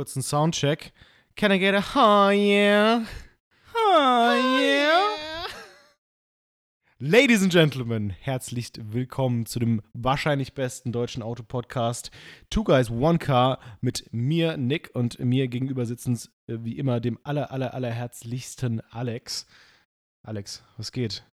kurz 0.00 0.16
einen 0.16 0.22
Soundcheck. 0.22 0.94
Can 1.36 1.52
I 1.52 1.58
get 1.58 1.74
a 1.74 1.84
oh 1.94 2.30
yeah? 2.30 3.04
Oh 3.74 4.58
yeah? 4.58 5.46
Ladies 6.98 7.42
and 7.42 7.52
Gentlemen, 7.52 8.08
herzlich 8.08 8.70
willkommen 8.80 9.44
zu 9.44 9.58
dem 9.58 9.82
wahrscheinlich 9.92 10.54
besten 10.54 10.90
deutschen 10.90 11.22
Autopodcast 11.22 12.10
Two 12.48 12.64
Guys 12.64 12.90
One 12.90 13.18
Car 13.18 13.58
mit 13.82 14.08
mir, 14.10 14.56
Nick, 14.56 14.88
und 14.94 15.18
mir 15.18 15.48
gegenüber 15.48 15.84
sitzend 15.84 16.30
äh, 16.46 16.56
wie 16.60 16.78
immer 16.78 17.00
dem 17.00 17.18
aller, 17.22 17.50
aller, 17.52 17.74
aller 17.74 17.90
herzlichsten 17.90 18.80
Alex. 18.92 19.46
Alex, 20.22 20.64
was 20.78 20.92
geht? 20.92 21.26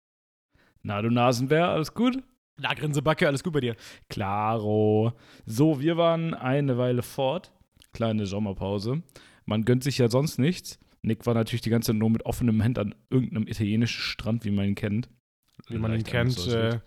Na, 0.84 1.02
du 1.02 1.10
Nasenbär, 1.10 1.70
alles 1.70 1.94
gut? 1.94 2.22
Na, 2.58 2.74
Grinsebacke, 2.74 3.28
alles 3.28 3.46
gut 3.46 3.54
bei 3.54 3.62
dir? 3.62 3.78
Klaro. 4.10 5.14
So, 5.46 5.80
wir 5.80 5.96
waren 5.96 6.34
eine 6.34 6.78
Weile 6.78 7.02
fort. 7.02 7.54
Kleine 7.98 8.28
Sommerpause. 8.28 9.02
Man 9.46 9.66
gönnt 9.66 9.84
sich 9.84 9.98
ja 9.98 10.08
sonst 10.08 10.38
nichts. 10.38 10.78
Nick 11.02 11.26
war 11.26 11.34
natürlich 11.34 11.62
die 11.62 11.72
ganze 11.72 11.88
Zeit 11.88 11.96
nur 11.96 12.12
mit 12.12 12.28
offenem 12.28 12.62
Hemd 12.62 12.78
an 12.78 12.94
irgendeinem 13.10 13.48
italienischen 13.48 14.00
Strand, 14.00 14.46
wie 14.46 14.52
man 14.52 14.68
ihn 14.68 14.76
kennt. 14.76 15.10
Wie 15.68 15.80
man 15.80 15.96
ihn 15.96 16.04
kennt, 16.04 16.48
äh, 16.48 16.80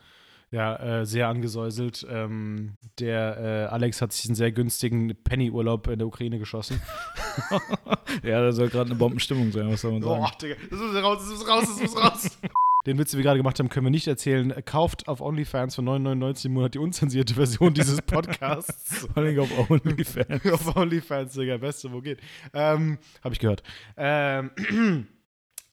ja, 0.53 1.01
äh, 1.01 1.07
sehr 1.07 1.27
angesäuselt. 1.27 2.07
Ähm, 2.09 2.77
der 3.01 3.39
äh, 3.39 3.75
Alex 3.75 4.01
hat 4.01 4.13
sich 4.13 4.27
einen 4.27 4.37
sehr 4.37 4.53
günstigen 4.53 5.17
Penny-Urlaub 5.25 5.89
in 5.89 5.99
der 5.99 6.07
Ukraine 6.07 6.39
geschossen. 6.39 6.81
ja, 8.23 8.41
da 8.41 8.53
soll 8.53 8.69
gerade 8.69 8.91
eine 8.91 8.99
Bombenstimmung 8.99 9.51
sein, 9.51 9.69
was 9.69 9.81
soll 9.81 9.91
man 9.91 10.03
sagen. 10.03 10.21
Boah, 10.21 10.33
Digga, 10.41 10.55
das 10.71 10.79
muss 10.79 10.95
raus, 10.95 11.19
das 11.19 11.39
muss 11.39 11.49
raus, 11.49 11.65
das 11.67 11.81
muss 11.81 11.97
raus. 11.97 12.39
Den 12.87 12.99
Witz, 12.99 13.11
den 13.11 13.19
wir 13.19 13.25
gerade 13.25 13.39
gemacht 13.39 13.59
haben, 13.59 13.69
können 13.69 13.85
wir 13.85 13.91
nicht 13.91 14.07
erzählen. 14.07 14.55
Kauft 14.65 15.07
auf 15.07 15.21
OnlyFans 15.21 15.75
für 15.75 15.83
9,99 15.83 16.47
im 16.47 16.53
Monat 16.55 16.75
die 16.75 16.79
unzensierte 16.79 17.35
Version 17.35 17.75
dieses 17.75 18.01
Podcasts. 18.07 19.07
Vor 19.07 19.19
allem 19.19 19.39
auf 19.39 19.71
OnlyFans. 19.71 20.47
auf 20.53 20.77
OnlyFans, 20.77 21.35
Digga, 21.35 21.59
beste, 21.59 21.93
wo 21.93 22.01
geht. 22.01 22.21
Ähm, 22.55 22.97
Hab 23.23 23.33
ich 23.33 23.39
gehört. 23.39 23.63
Ähm, 23.99 24.51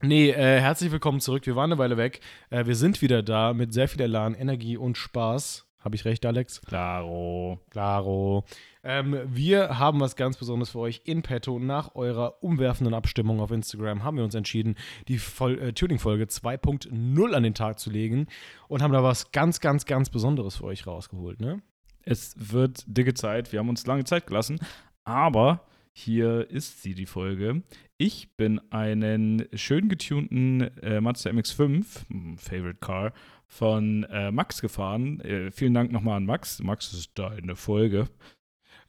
nee, 0.01 0.31
äh, 0.31 0.59
herzlich 0.59 0.91
willkommen 0.91 1.21
zurück. 1.21 1.45
Wir 1.45 1.55
waren 1.55 1.71
eine 1.71 1.79
Weile 1.79 1.95
weg. 1.95 2.19
Äh, 2.49 2.65
wir 2.65 2.75
sind 2.75 3.01
wieder 3.01 3.23
da 3.23 3.53
mit 3.53 3.73
sehr 3.73 3.87
viel 3.87 4.01
Elan, 4.01 4.33
Energie 4.33 4.75
und 4.75 4.97
Spaß. 4.97 5.65
Habe 5.79 5.95
ich 5.95 6.03
recht, 6.03 6.25
Alex? 6.25 6.59
Klaro. 6.59 7.61
Klaro. 7.69 8.43
Ähm, 8.87 9.19
wir 9.25 9.79
haben 9.79 9.99
was 9.99 10.15
ganz 10.15 10.37
Besonderes 10.37 10.69
für 10.69 10.79
euch 10.79 11.01
in 11.03 11.21
petto. 11.21 11.59
Nach 11.59 11.95
eurer 11.95 12.41
umwerfenden 12.41 12.93
Abstimmung 12.93 13.41
auf 13.41 13.51
Instagram 13.51 14.05
haben 14.05 14.15
wir 14.15 14.23
uns 14.23 14.33
entschieden, 14.33 14.75
die 15.09 15.15
äh, 15.15 15.73
Tuning-Folge 15.73 16.23
2.0 16.23 17.33
an 17.33 17.43
den 17.43 17.53
Tag 17.53 17.79
zu 17.79 17.89
legen 17.89 18.27
und 18.69 18.81
haben 18.81 18.93
da 18.93 19.03
was 19.03 19.33
ganz, 19.33 19.59
ganz, 19.59 19.85
ganz 19.85 20.09
Besonderes 20.09 20.55
für 20.55 20.63
euch 20.63 20.87
rausgeholt, 20.87 21.41
ne? 21.41 21.61
Es 22.03 22.33
wird 22.37 22.85
dicke 22.87 23.13
Zeit. 23.13 23.51
Wir 23.51 23.59
haben 23.59 23.67
uns 23.67 23.85
lange 23.85 24.05
Zeit 24.05 24.25
gelassen, 24.25 24.57
aber 25.03 25.65
hier 25.91 26.49
ist 26.49 26.81
sie, 26.81 26.93
die 26.93 27.07
Folge. 27.07 27.63
Ich 27.97 28.37
bin 28.37 28.61
einen 28.71 29.49
schön 29.53 29.89
getunten 29.89 30.61
äh, 30.81 31.01
Mazda 31.01 31.31
MX5, 31.31 31.85
hm, 32.07 32.37
Favorite 32.37 32.79
Car, 32.79 33.11
von 33.47 34.05
äh, 34.05 34.31
Max 34.31 34.61
gefahren. 34.61 35.19
Äh, 35.21 35.51
vielen 35.51 35.73
Dank 35.73 35.91
nochmal 35.91 36.17
an 36.17 36.25
Max. 36.25 36.59
Max 36.63 36.93
ist 36.93 37.11
da 37.15 37.33
in 37.33 37.47
der 37.47 37.57
Folge. 37.57 38.07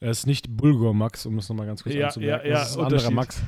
Er 0.01 0.11
ist 0.11 0.27
nicht 0.27 0.57
Bulgur 0.57 0.95
Max, 0.95 1.27
um 1.27 1.39
es 1.39 1.49
nochmal 1.49 1.67
ganz 1.67 1.83
kurz 1.83 1.95
ja, 1.95 2.07
anzumerken. 2.07 2.47
Ja, 2.47 2.53
ja, 2.53 2.59
das 2.61 2.71
ist 2.71 2.77
ein 2.77 2.85
anderer 2.85 3.11
Max. 3.11 3.43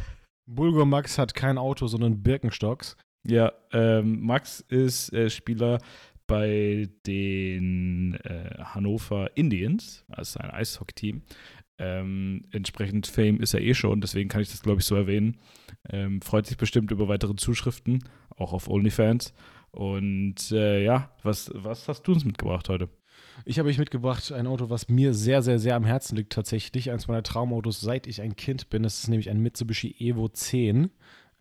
Bulgur 0.47 0.87
Max 0.87 1.19
hat 1.19 1.35
kein 1.35 1.59
Auto, 1.59 1.87
sondern 1.87 2.23
Birkenstocks. 2.23 2.97
Ja, 3.27 3.53
ähm, 3.73 4.21
Max 4.21 4.61
ist 4.61 5.13
äh, 5.13 5.31
Spieler 5.31 5.79
bei 6.27 6.89
den 7.07 8.15
äh, 8.25 8.63
Hannover 8.63 9.37
Indians, 9.37 10.05
also 10.09 10.41
ein 10.41 10.51
Eishockey-Team. 10.51 11.23
Ähm, 11.79 12.45
entsprechend 12.51 13.07
Fame 13.07 13.41
ist 13.41 13.55
er 13.55 13.61
eh 13.61 13.75
schon, 13.75 14.01
deswegen 14.01 14.29
kann 14.29 14.43
ich 14.43 14.51
das, 14.51 14.63
glaube 14.63 14.81
ich, 14.81 14.87
so 14.87 14.95
erwähnen. 14.95 15.39
Ähm, 15.89 16.21
freut 16.21 16.47
sich 16.47 16.57
bestimmt 16.57 16.91
über 16.91 17.09
weitere 17.09 17.35
Zuschriften, 17.37 18.05
auch 18.37 18.53
auf 18.53 18.69
OnlyFans. 18.69 19.35
Und 19.71 20.51
äh, 20.53 20.85
ja, 20.85 21.11
was, 21.23 21.51
was 21.55 21.89
hast 21.89 22.03
du 22.03 22.13
uns 22.13 22.25
mitgebracht 22.25 22.69
heute? 22.69 22.89
Ich 23.45 23.59
habe 23.59 23.69
euch 23.69 23.79
mitgebracht 23.79 24.33
ein 24.33 24.47
Auto, 24.47 24.71
was 24.71 24.89
mir 24.89 25.15
sehr, 25.15 25.43
sehr, 25.43 25.59
sehr 25.59 25.75
am 25.75 25.85
Herzen 25.85 26.17
liegt 26.17 26.33
tatsächlich. 26.33 26.91
Eines 26.91 27.09
meiner 27.09 27.23
Traumautos, 27.23 27.81
seit 27.81 28.07
ich 28.07 28.21
ein 28.21 28.37
Kind 28.37 28.69
bin. 28.71 28.83
Das 28.83 29.01
ist 29.01 29.09
nämlich 29.09 29.31
ein 29.31 29.41
Mitsubishi 29.41 29.95
Evo 29.99 30.29
10. 30.29 30.91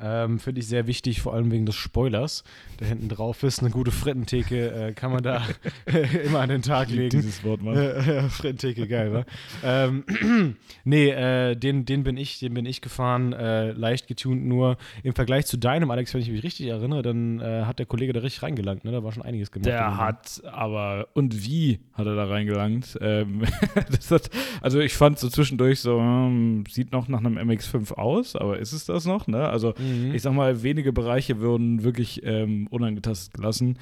Ähm, 0.01 0.39
Finde 0.39 0.61
ich 0.61 0.67
sehr 0.67 0.87
wichtig, 0.87 1.21
vor 1.21 1.33
allem 1.33 1.51
wegen 1.51 1.65
des 1.65 1.75
Spoilers, 1.75 2.43
der 2.79 2.87
hinten 2.87 3.09
drauf 3.09 3.43
ist. 3.43 3.59
Eine 3.59 3.69
gute 3.69 3.91
Frittentheke 3.91 4.71
äh, 4.71 4.93
kann 4.93 5.11
man 5.11 5.23
da 5.23 5.41
immer 6.25 6.39
an 6.39 6.49
den 6.49 6.61
Tag 6.61 6.89
legen. 6.89 7.09
Dieses 7.09 7.43
Wort, 7.43 7.61
Mann. 7.61 7.75
Äh, 7.75 8.29
Frittentheke, 8.29 8.87
geil, 8.87 9.13
wa? 9.13 9.25
ähm, 9.63 10.05
nee, 10.85 11.09
äh, 11.09 11.55
den, 11.55 11.85
den 11.85 12.03
bin 12.03 12.15
ich, 12.15 12.39
den 12.39 12.53
bin 12.53 12.65
ich 12.65 12.79
gefahren, 12.79 13.33
äh, 13.33 13.71
leicht 13.71 14.07
getunt 14.07 14.45
nur. 14.45 14.77
Im 15.03 15.13
Vergleich 15.13 15.45
zu 15.47 15.57
deinem, 15.57 15.91
Alex, 15.91 16.13
wenn 16.13 16.21
ich 16.21 16.29
mich 16.29 16.43
richtig 16.43 16.67
erinnere, 16.67 17.01
dann 17.01 17.41
äh, 17.41 17.63
hat 17.65 17.79
der 17.79 17.85
Kollege 17.85 18.13
da 18.13 18.21
richtig 18.21 18.41
reingelangt, 18.43 18.85
ne? 18.85 18.91
Da 18.91 19.03
war 19.03 19.11
schon 19.11 19.23
einiges 19.23 19.51
gemacht. 19.51 19.67
Der 19.67 19.97
hat 19.97 20.41
aber, 20.49 21.09
und 21.13 21.45
wie 21.45 21.79
hat 21.93 22.07
er 22.07 22.15
da 22.15 22.25
reingelangt? 22.25 22.97
Ähm, 23.01 23.41
hat, 24.09 24.29
also 24.61 24.79
ich 24.79 24.93
fand 24.93 25.19
so 25.19 25.27
zwischendurch 25.27 25.81
so, 25.81 25.99
hm, 25.99 26.63
sieht 26.69 26.93
noch 26.93 27.09
nach 27.09 27.19
einem 27.19 27.37
MX5 27.37 27.93
aus, 27.95 28.37
aber 28.37 28.59
ist 28.59 28.71
es 28.71 28.85
das 28.85 29.05
noch, 29.05 29.27
ne? 29.27 29.49
Also 29.49 29.73
mhm. 29.77 29.88
Ich 30.13 30.21
sag 30.21 30.33
mal, 30.33 30.63
wenige 30.63 30.93
Bereiche 30.93 31.39
würden 31.39 31.83
wirklich 31.83 32.21
ähm, 32.23 32.67
unangetastet 32.69 33.33
gelassen. 33.33 33.77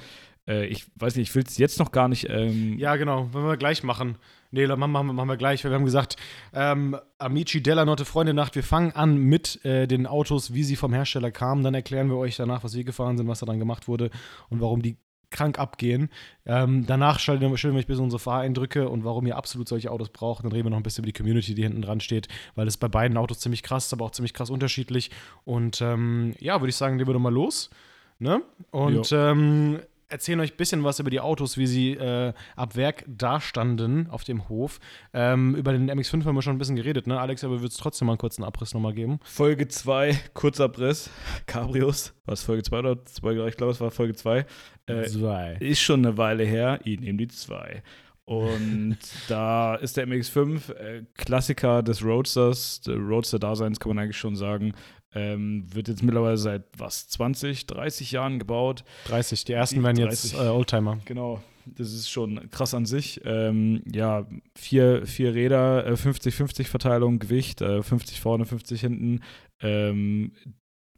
Äh, 0.48 0.66
ich 0.66 0.86
weiß 0.96 1.16
nicht, 1.16 1.28
ich 1.28 1.34
will 1.34 1.44
es 1.46 1.58
jetzt 1.58 1.78
noch 1.78 1.92
gar 1.92 2.08
nicht. 2.08 2.26
Ähm 2.28 2.78
ja, 2.78 2.96
genau, 2.96 3.32
wollen 3.32 3.46
wir 3.46 3.56
gleich 3.56 3.82
machen. 3.82 4.16
Nee, 4.50 4.66
machen, 4.66 4.90
machen, 4.90 5.14
machen 5.14 5.28
wir 5.28 5.36
gleich, 5.36 5.62
weil 5.62 5.72
wir 5.72 5.76
haben 5.76 5.84
gesagt, 5.84 6.16
ähm, 6.54 6.96
Amici 7.18 7.62
della 7.62 7.84
Notte 7.84 8.06
Freunde 8.06 8.32
Nacht, 8.32 8.56
wir 8.56 8.62
fangen 8.62 8.92
an 8.92 9.18
mit 9.18 9.62
äh, 9.64 9.86
den 9.86 10.06
Autos, 10.06 10.54
wie 10.54 10.64
sie 10.64 10.76
vom 10.76 10.94
Hersteller 10.94 11.30
kamen. 11.30 11.62
Dann 11.62 11.74
erklären 11.74 12.08
wir 12.08 12.16
euch 12.16 12.36
danach, 12.36 12.64
was 12.64 12.74
wir 12.74 12.84
gefahren 12.84 13.18
sind, 13.18 13.28
was 13.28 13.40
daran 13.40 13.58
gemacht 13.58 13.88
wurde 13.88 14.10
und 14.48 14.62
warum 14.62 14.80
die 14.80 14.96
krank 15.30 15.58
abgehen. 15.58 16.10
Ähm, 16.46 16.86
danach 16.86 17.18
stellen 17.18 17.40
wir 17.40 17.48
ein 17.48 17.52
bisschen 17.52 18.04
unsere 18.04 18.20
Fahreindrücke 18.20 18.88
und 18.88 19.04
warum 19.04 19.26
ihr 19.26 19.36
absolut 19.36 19.68
solche 19.68 19.90
Autos 19.90 20.08
braucht. 20.08 20.44
Dann 20.44 20.52
reden 20.52 20.66
wir 20.66 20.70
noch 20.70 20.78
ein 20.78 20.82
bisschen 20.82 21.04
über 21.04 21.12
die 21.12 21.18
Community, 21.18 21.54
die 21.54 21.62
hinten 21.62 21.82
dran 21.82 22.00
steht, 22.00 22.28
weil 22.54 22.66
es 22.66 22.76
bei 22.76 22.88
beiden 22.88 23.16
Autos 23.16 23.40
ziemlich 23.40 23.62
krass 23.62 23.86
ist, 23.86 23.92
aber 23.92 24.06
auch 24.06 24.10
ziemlich 24.10 24.34
krass 24.34 24.50
unterschiedlich. 24.50 25.10
Und 25.44 25.80
ähm, 25.80 26.34
ja, 26.38 26.60
würde 26.60 26.70
ich 26.70 26.76
sagen, 26.76 26.98
legen 26.98 27.08
wir 27.08 27.14
doch 27.14 27.20
mal 27.20 27.32
los. 27.32 27.70
Ne? 28.18 28.42
Und 28.70 29.12
ähm, 29.12 29.80
erzählen 30.08 30.40
euch 30.40 30.52
ein 30.52 30.56
bisschen 30.56 30.84
was 30.84 31.00
über 31.00 31.10
die 31.10 31.20
Autos, 31.20 31.56
wie 31.56 31.66
sie 31.66 31.92
äh, 31.92 32.32
ab 32.56 32.76
Werk 32.76 33.04
dastanden 33.06 34.08
auf 34.08 34.24
dem 34.24 34.48
Hof. 34.48 34.80
Ähm, 35.12 35.54
über 35.54 35.72
den 35.72 35.90
MX5 35.90 36.24
haben 36.24 36.34
wir 36.34 36.42
schon 36.42 36.56
ein 36.56 36.58
bisschen 36.58 36.76
geredet, 36.76 37.06
ne? 37.06 37.20
Alex, 37.20 37.44
aber 37.44 37.60
würdest 37.60 37.80
trotzdem 37.80 38.06
mal 38.06 38.12
einen 38.12 38.18
kurzen 38.18 38.44
Abriss 38.44 38.74
nochmal 38.74 38.94
geben? 38.94 39.20
Folge 39.22 39.68
2, 39.68 40.18
Kurzabriss, 40.34 41.10
Cabrios. 41.46 42.14
War 42.24 42.34
es 42.34 42.42
Folge 42.42 42.62
2 42.62 42.78
oder 42.78 43.04
2? 43.04 43.48
Ich 43.48 43.56
glaube, 43.56 43.72
es 43.72 43.80
war 43.80 43.90
Folge 43.90 44.14
2. 44.14 44.46
Äh, 44.88 45.70
ist 45.70 45.80
schon 45.80 46.04
eine 46.04 46.16
Weile 46.16 46.44
her. 46.44 46.80
Ich 46.84 47.00
nehme 47.00 47.18
die 47.18 47.28
2. 47.28 47.82
Und 48.28 48.98
da 49.28 49.74
ist 49.76 49.96
der 49.96 50.06
MX5 50.06 50.74
äh, 50.74 51.02
Klassiker 51.14 51.82
des 51.82 52.04
Roadsters, 52.04 52.82
der 52.82 52.96
Roadster-Daseins, 52.96 53.80
kann 53.80 53.88
man 53.94 54.04
eigentlich 54.04 54.18
schon 54.18 54.36
sagen. 54.36 54.74
Ähm, 55.14 55.64
wird 55.72 55.88
jetzt 55.88 56.02
mittlerweile 56.02 56.36
seit 56.36 56.64
was, 56.76 57.08
20, 57.08 57.66
30 57.66 58.12
Jahren 58.12 58.38
gebaut. 58.38 58.84
30, 59.06 59.44
die 59.44 59.52
ersten 59.52 59.76
die 59.76 59.82
werden 59.82 59.96
30, 59.96 60.32
jetzt 60.32 60.40
äh, 60.40 60.48
Oldtimer. 60.48 60.98
Genau, 61.06 61.42
das 61.64 61.92
ist 61.92 62.10
schon 62.10 62.50
krass 62.50 62.74
an 62.74 62.84
sich. 62.84 63.20
Ähm, 63.24 63.82
ja, 63.90 64.26
vier, 64.54 65.06
vier 65.06 65.34
Räder, 65.34 65.86
50-50 65.94 66.60
äh, 66.60 66.64
Verteilung, 66.64 67.18
Gewicht, 67.18 67.62
äh, 67.62 67.82
50 67.82 68.20
vorne, 68.20 68.44
50 68.44 68.80
hinten. 68.80 69.20
Ähm, 69.60 70.32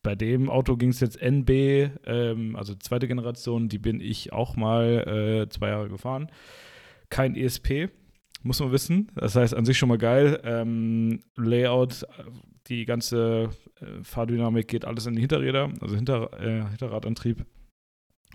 bei 0.03 0.15
dem 0.15 0.49
Auto 0.49 0.77
ging 0.77 0.91
es 0.91 1.01
jetzt 1.01 1.21
NB, 1.21 1.91
ähm, 2.07 2.57
also 2.57 2.75
zweite 2.75 3.07
Generation, 3.07 3.69
die 3.69 3.79
bin 3.79 4.01
ich 4.01 4.33
auch 4.33 4.57
mal 4.57 5.45
äh, 5.47 5.49
zwei 5.51 5.69
Jahre 5.69 5.89
gefahren. 5.89 6.31
Kein 7.11 7.37
ESP, 7.37 7.91
muss 8.43 8.61
man 8.61 8.73
wissen. 8.73 9.11
Das 9.15 9.37
heißt, 9.37 9.55
an 9.55 9.67
sich 9.67 9.77
schon 9.77 9.91
mal 9.91 9.99
geil. 9.99 10.41
Ähm, 10.45 11.21
Layout, 11.37 12.07
die 12.71 12.87
ganze 12.87 13.51
äh, 13.81 14.03
Fahrdynamik 14.03 14.69
geht 14.69 14.85
alles 14.85 15.07
in 15.07 15.15
die 15.15 15.21
Hinterräder, 15.21 15.71
also 15.81 15.97
Hinter, 15.97 16.31
äh, 16.41 16.65
Hinterradantrieb. 16.71 17.45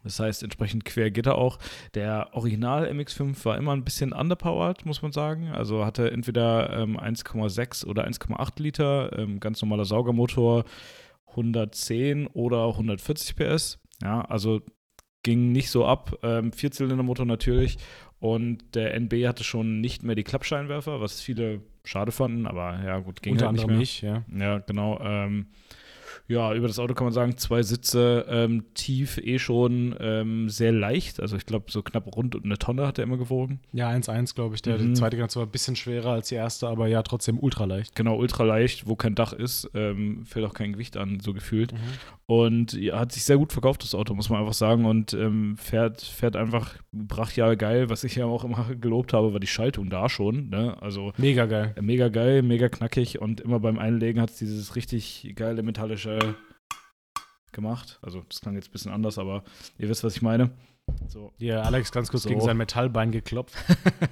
Das 0.04 0.20
heißt, 0.20 0.44
entsprechend 0.44 0.86
quer 0.86 1.10
geht 1.10 1.26
er 1.26 1.36
auch. 1.36 1.58
Der 1.96 2.30
Original 2.34 2.86
MX5 2.88 3.44
war 3.44 3.58
immer 3.58 3.72
ein 3.72 3.84
bisschen 3.84 4.14
underpowered, 4.14 4.86
muss 4.86 5.02
man 5.02 5.12
sagen. 5.12 5.48
Also 5.48 5.84
hatte 5.84 6.12
entweder 6.12 6.78
ähm, 6.78 7.00
1,6 7.00 7.88
oder 7.88 8.06
1,8 8.06 8.62
Liter, 8.62 9.18
ähm, 9.18 9.40
ganz 9.40 9.62
normaler 9.64 9.86
Saugermotor, 9.86 10.66
110 11.30 12.28
oder 12.28 12.68
140 12.68 13.36
PS. 13.36 13.80
Ja, 14.04 14.22
also 14.22 14.62
ging 15.24 15.52
nicht 15.52 15.72
so 15.72 15.86
ab. 15.86 16.20
Ähm, 16.22 16.54
Vierzylindermotor 16.54 17.26
natürlich. 17.26 17.78
Und 18.26 18.74
der 18.74 18.96
NB 18.96 19.28
hatte 19.28 19.44
schon 19.44 19.82
nicht 19.82 20.02
mehr 20.02 20.16
die 20.16 20.24
Klappscheinwerfer, 20.24 21.00
was 21.00 21.22
viele 21.22 21.62
schade 21.84 22.12
fanden, 22.12 22.48
aber 22.48 22.82
ja, 22.84 22.98
gut, 22.98 23.22
ging 23.22 23.34
Unter 23.34 23.46
halt 23.46 23.60
anderem 23.60 23.78
nicht, 23.78 24.02
mehr. 24.02 24.24
Nicht, 24.28 24.34
ja. 24.34 24.46
ja, 24.48 24.58
genau. 24.66 25.00
Ähm, 25.00 25.46
Ja, 26.28 26.54
über 26.54 26.68
das 26.68 26.80
Auto 26.80 26.94
kann 26.94 27.06
man 27.06 27.14
sagen, 27.14 27.38
zwei 27.38 27.64
Sitze, 27.64 28.26
ähm, 28.30 28.66
tief 28.74 29.18
eh 29.18 29.40
schon, 29.40 29.96
ähm, 30.00 30.50
sehr 30.50 30.72
leicht. 30.72 31.20
Also 31.20 31.36
ich 31.38 31.46
glaube, 31.46 31.72
so 31.72 31.82
knapp 31.82 32.16
rund 32.16 32.36
eine 32.44 32.58
Tonne 32.58 32.88
hat 32.88 32.98
er 32.98 33.04
immer 33.04 33.18
gewogen. 33.18 33.60
Ja, 33.74 33.90
1,1 33.90 34.36
glaube 34.36 34.56
ich. 34.56 34.62
Der, 34.62 34.78
Mhm. 34.78 34.88
Die 34.90 34.94
zweite 34.94 35.16
Generation 35.16 35.42
war 35.42 35.48
ein 35.48 35.52
bisschen 35.52 35.76
schwerer 35.76 36.12
als 36.12 36.30
die 36.30 36.36
erste, 36.36 36.68
aber 36.68 36.88
ja, 36.88 37.02
trotzdem 37.04 37.40
ultra 37.40 37.66
leicht. 37.66 37.96
Genau, 37.96 38.18
ultra 38.18 38.44
leicht, 38.44 38.88
wo 38.88 38.96
kein 38.96 39.16
Dach 39.16 39.34
ist, 39.34 39.70
ähm, 39.74 40.26
fällt 40.26 40.46
auch 40.46 40.54
kein 40.54 40.74
Gewicht 40.74 40.98
an, 40.98 41.20
so 41.20 41.34
gefühlt. 41.34 41.74
Und 42.28 42.74
ja, 42.74 42.98
hat 43.00 43.12
sich 43.12 43.24
sehr 43.24 43.38
gut 43.38 43.54
verkauft, 43.54 43.84
das 43.84 43.94
Auto, 43.94 44.16
muss 44.16 44.30
man 44.30 44.40
einfach 44.40 44.54
sagen. 44.54 44.86
Und 44.86 45.14
ähm, 45.14 45.58
fährt, 45.58 46.02
fährt 46.02 46.36
einfach 46.36 46.76
brachial 46.92 47.56
geil. 47.56 47.90
Was 47.90 48.04
ich 48.04 48.16
ja 48.16 48.26
auch 48.26 48.44
immer 48.44 48.66
gelobt 48.82 49.14
habe, 49.14 49.32
war 49.34 49.40
die 49.40 49.46
Schaltung 49.48 49.90
da 49.90 50.10
schon. 50.10 50.50
Ne? 50.50 50.76
Also 50.82 51.14
Mega 51.18 51.46
geil. 51.46 51.74
äh, 51.76 51.82
mega 51.82 52.10
geil, 52.10 52.42
mega 52.42 52.68
knackig. 52.68 53.22
Und 53.22 53.42
immer 53.42 53.60
beim 53.60 53.78
Einlegen 53.78 54.20
hat 54.22 54.32
es 54.32 54.38
dieses 54.38 54.76
richtig 54.76 55.34
geile 55.36 55.62
metallische 55.62 56.05
gemacht. 57.52 58.00
Also 58.02 58.22
das 58.30 58.42
klang 58.42 58.56
jetzt 58.56 58.70
ein 58.70 58.72
bisschen 58.72 58.92
anders, 58.92 59.18
aber 59.18 59.44
ihr 59.78 59.90
wisst, 59.90 60.04
was 60.04 60.16
ich 60.16 60.22
meine. 60.22 60.52
So. 61.08 61.34
Hier, 61.38 61.64
Alex 61.64 61.92
ganz 61.92 62.12
kurz 62.12 62.24
So. 62.24 62.30
gegen 62.30 62.42
sein 62.42 62.58
Metallbein 62.58 63.12
geklopft. 63.12 63.56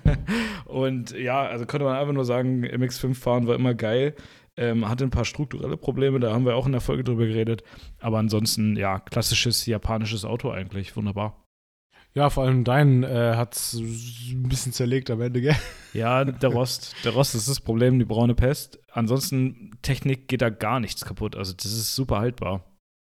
und 0.66 1.12
ja, 1.12 1.44
also 1.44 1.66
könnte 1.66 1.86
man 1.86 1.96
einfach 1.96 2.14
nur 2.14 2.26
sagen, 2.26 2.66
MX5 2.66 3.14
fahren 3.16 3.48
war 3.48 3.56
immer 3.56 3.76
geil. 3.76 4.16
Ähm, 4.56 4.88
hatte 4.88 5.04
ein 5.04 5.10
paar 5.10 5.26
strukturelle 5.26 5.78
Probleme, 5.78 6.20
da 6.20 6.32
haben 6.32 6.46
wir 6.46 6.56
auch 6.56 6.68
in 6.68 6.74
der 6.74 6.82
Folge 6.82 7.04
drüber 7.04 7.26
geredet. 7.26 7.64
Aber 8.00 8.20
ansonsten, 8.20 8.76
ja, 8.76 9.00
klassisches 9.00 9.66
japanisches 9.66 10.26
Auto 10.26 10.52
eigentlich. 10.52 10.96
Wunderbar. 10.96 11.43
Ja, 12.16 12.30
vor 12.30 12.44
allem 12.44 12.64
dein 12.64 13.04
äh, 13.04 13.34
hat 13.36 13.58
ein 13.74 14.44
bisschen 14.48 14.72
zerlegt 14.72 15.10
am 15.10 15.22
Ende, 15.22 15.42
gell? 15.42 15.56
Ja, 15.94 16.24
der 16.26 16.50
Rost. 16.50 16.96
Der 17.04 17.14
Rost 17.14 17.34
ist 17.34 17.50
das 17.50 17.60
Problem, 17.60 17.98
die 17.98 18.06
braune 18.06 18.36
Pest. 18.36 18.80
Ansonsten, 18.92 19.72
Technik 19.82 20.28
geht 20.28 20.42
da 20.42 20.50
gar 20.50 20.80
nichts 20.80 21.06
kaputt. 21.06 21.36
Also, 21.36 21.54
das 21.54 21.66
ist 21.66 21.96
super 21.96 22.20
haltbar. 22.20 22.64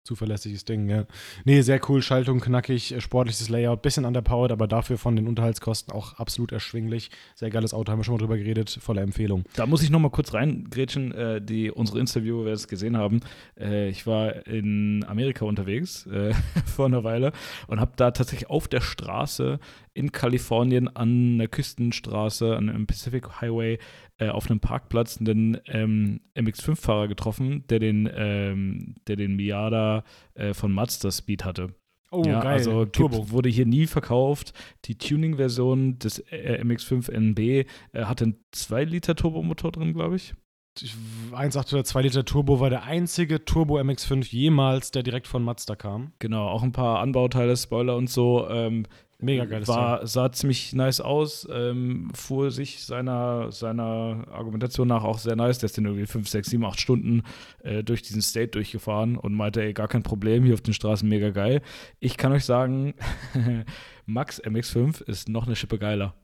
Zuverlässiges 0.09 0.65
Ding, 0.65 0.89
ja. 0.89 1.05
Nee, 1.45 1.61
sehr 1.61 1.79
cool, 1.87 2.01
Schaltung 2.01 2.39
knackig, 2.39 2.95
äh, 2.95 2.99
sportliches 2.99 3.47
Layout, 3.47 3.83
bisschen 3.83 4.05
underpowered, 4.05 4.51
aber 4.51 4.67
dafür 4.67 4.97
von 4.97 5.15
den 5.15 5.27
Unterhaltskosten 5.27 5.93
auch 5.93 6.15
absolut 6.15 6.51
erschwinglich. 6.51 7.11
Sehr 7.35 7.51
geiles 7.51 7.75
Auto, 7.75 7.91
haben 7.91 7.99
wir 7.99 8.03
schon 8.03 8.15
mal 8.15 8.17
drüber 8.17 8.39
geredet, 8.39 8.79
voller 8.81 9.03
Empfehlung. 9.03 9.43
Da 9.55 9.67
muss 9.67 9.83
ich 9.83 9.91
noch 9.91 9.99
mal 9.99 10.09
kurz 10.09 10.33
reingrätschen, 10.33 11.11
äh, 11.11 11.41
die, 11.43 11.69
unsere 11.69 11.99
Interviewer, 11.99 12.45
wer 12.45 12.53
es 12.53 12.67
gesehen 12.67 12.97
haben. 12.97 13.19
Äh, 13.59 13.89
ich 13.89 14.07
war 14.07 14.47
in 14.47 15.05
Amerika 15.07 15.45
unterwegs 15.45 16.07
äh, 16.07 16.33
vor 16.65 16.87
einer 16.87 17.03
Weile 17.03 17.31
und 17.67 17.79
habe 17.79 17.91
da 17.95 18.09
tatsächlich 18.09 18.49
auf 18.49 18.67
der 18.67 18.81
Straße 18.81 19.59
in 19.99 20.11
Kalifornien 20.11 20.87
an 20.87 21.37
der 21.37 21.47
Küstenstraße, 21.47 22.55
an 22.55 22.69
einem 22.69 22.87
Pacific 22.87 23.41
Highway, 23.41 23.77
äh, 24.17 24.29
auf 24.29 24.49
einem 24.49 24.59
Parkplatz 24.59 25.19
einen 25.19 25.57
ähm, 25.67 26.21
MX5-Fahrer 26.35 27.07
getroffen, 27.07 27.65
der 27.69 27.79
den, 27.79 28.09
ähm, 28.13 28.95
der 29.07 29.17
den 29.17 29.35
Miata 29.35 30.03
äh, 30.33 30.53
von 30.53 30.71
Mazda 30.71 31.11
Speed 31.11 31.45
hatte. 31.45 31.75
Oh, 32.11 32.23
ja, 32.25 32.39
geil. 32.39 32.53
Also 32.53 32.85
Turbo. 32.85 33.29
wurde 33.29 33.49
hier 33.49 33.67
nie 33.67 33.85
verkauft. 33.85 34.53
Die 34.85 34.97
Tuning-Version 34.97 35.99
des 35.99 36.19
äh, 36.31 36.59
MX5 36.63 37.11
NB 37.11 37.39
äh, 37.39 37.65
hatte 37.93 38.23
einen 38.23 38.43
2-Liter-Turbomotor 38.55 39.71
drin, 39.71 39.93
glaube 39.93 40.15
ich. 40.15 40.33
1,8 40.77 41.73
oder 41.73 41.83
2 41.83 42.01
Liter 42.03 42.25
Turbo 42.25 42.59
war 42.59 42.69
der 42.69 42.83
einzige 42.83 43.43
Turbo 43.43 43.77
MX5 43.79 44.31
jemals, 44.31 44.91
der 44.91 45.03
direkt 45.03 45.27
von 45.27 45.43
Mazda 45.43 45.75
kam. 45.75 46.13
Genau, 46.19 46.47
auch 46.47 46.63
ein 46.63 46.71
paar 46.71 46.99
Anbauteile, 46.99 47.57
Spoiler 47.57 47.97
und 47.97 48.09
so. 48.09 48.47
Ähm, 48.49 48.85
Mega 49.21 49.43
geiles 49.43 49.67
war, 49.67 50.07
Sah 50.07 50.31
ziemlich 50.31 50.71
nice 50.73 51.01
aus, 51.01 51.45
ähm, 51.51 52.09
fuhr 52.13 52.51
sich 52.51 52.85
seiner, 52.85 53.51
seiner 53.51 54.25
Argumentation 54.31 54.87
nach 54.87 55.03
auch 55.03 55.17
sehr 55.17 55.35
nice. 55.35 55.59
Der 55.59 55.67
ist 55.67 55.77
dann 55.77 55.85
irgendwie 55.85 56.05
5, 56.05 56.27
6, 56.27 56.49
7, 56.51 56.63
8 56.63 56.79
Stunden 56.79 57.23
äh, 57.63 57.83
durch 57.83 58.01
diesen 58.01 58.21
State 58.21 58.51
durchgefahren 58.51 59.17
und 59.17 59.33
meinte, 59.33 59.61
ey, 59.61 59.73
gar 59.73 59.89
kein 59.89 60.03
Problem, 60.03 60.45
hier 60.45 60.53
auf 60.53 60.61
den 60.61 60.73
Straßen 60.73 61.07
mega 61.07 61.31
geil. 61.31 61.61
Ich 61.99 62.15
kann 62.15 62.31
euch 62.31 62.45
sagen, 62.45 62.93
Max 64.05 64.41
MX5 64.41 65.03
ist 65.03 65.27
noch 65.27 65.47
eine 65.47 65.57
Schippe 65.57 65.79
geiler. 65.79 66.15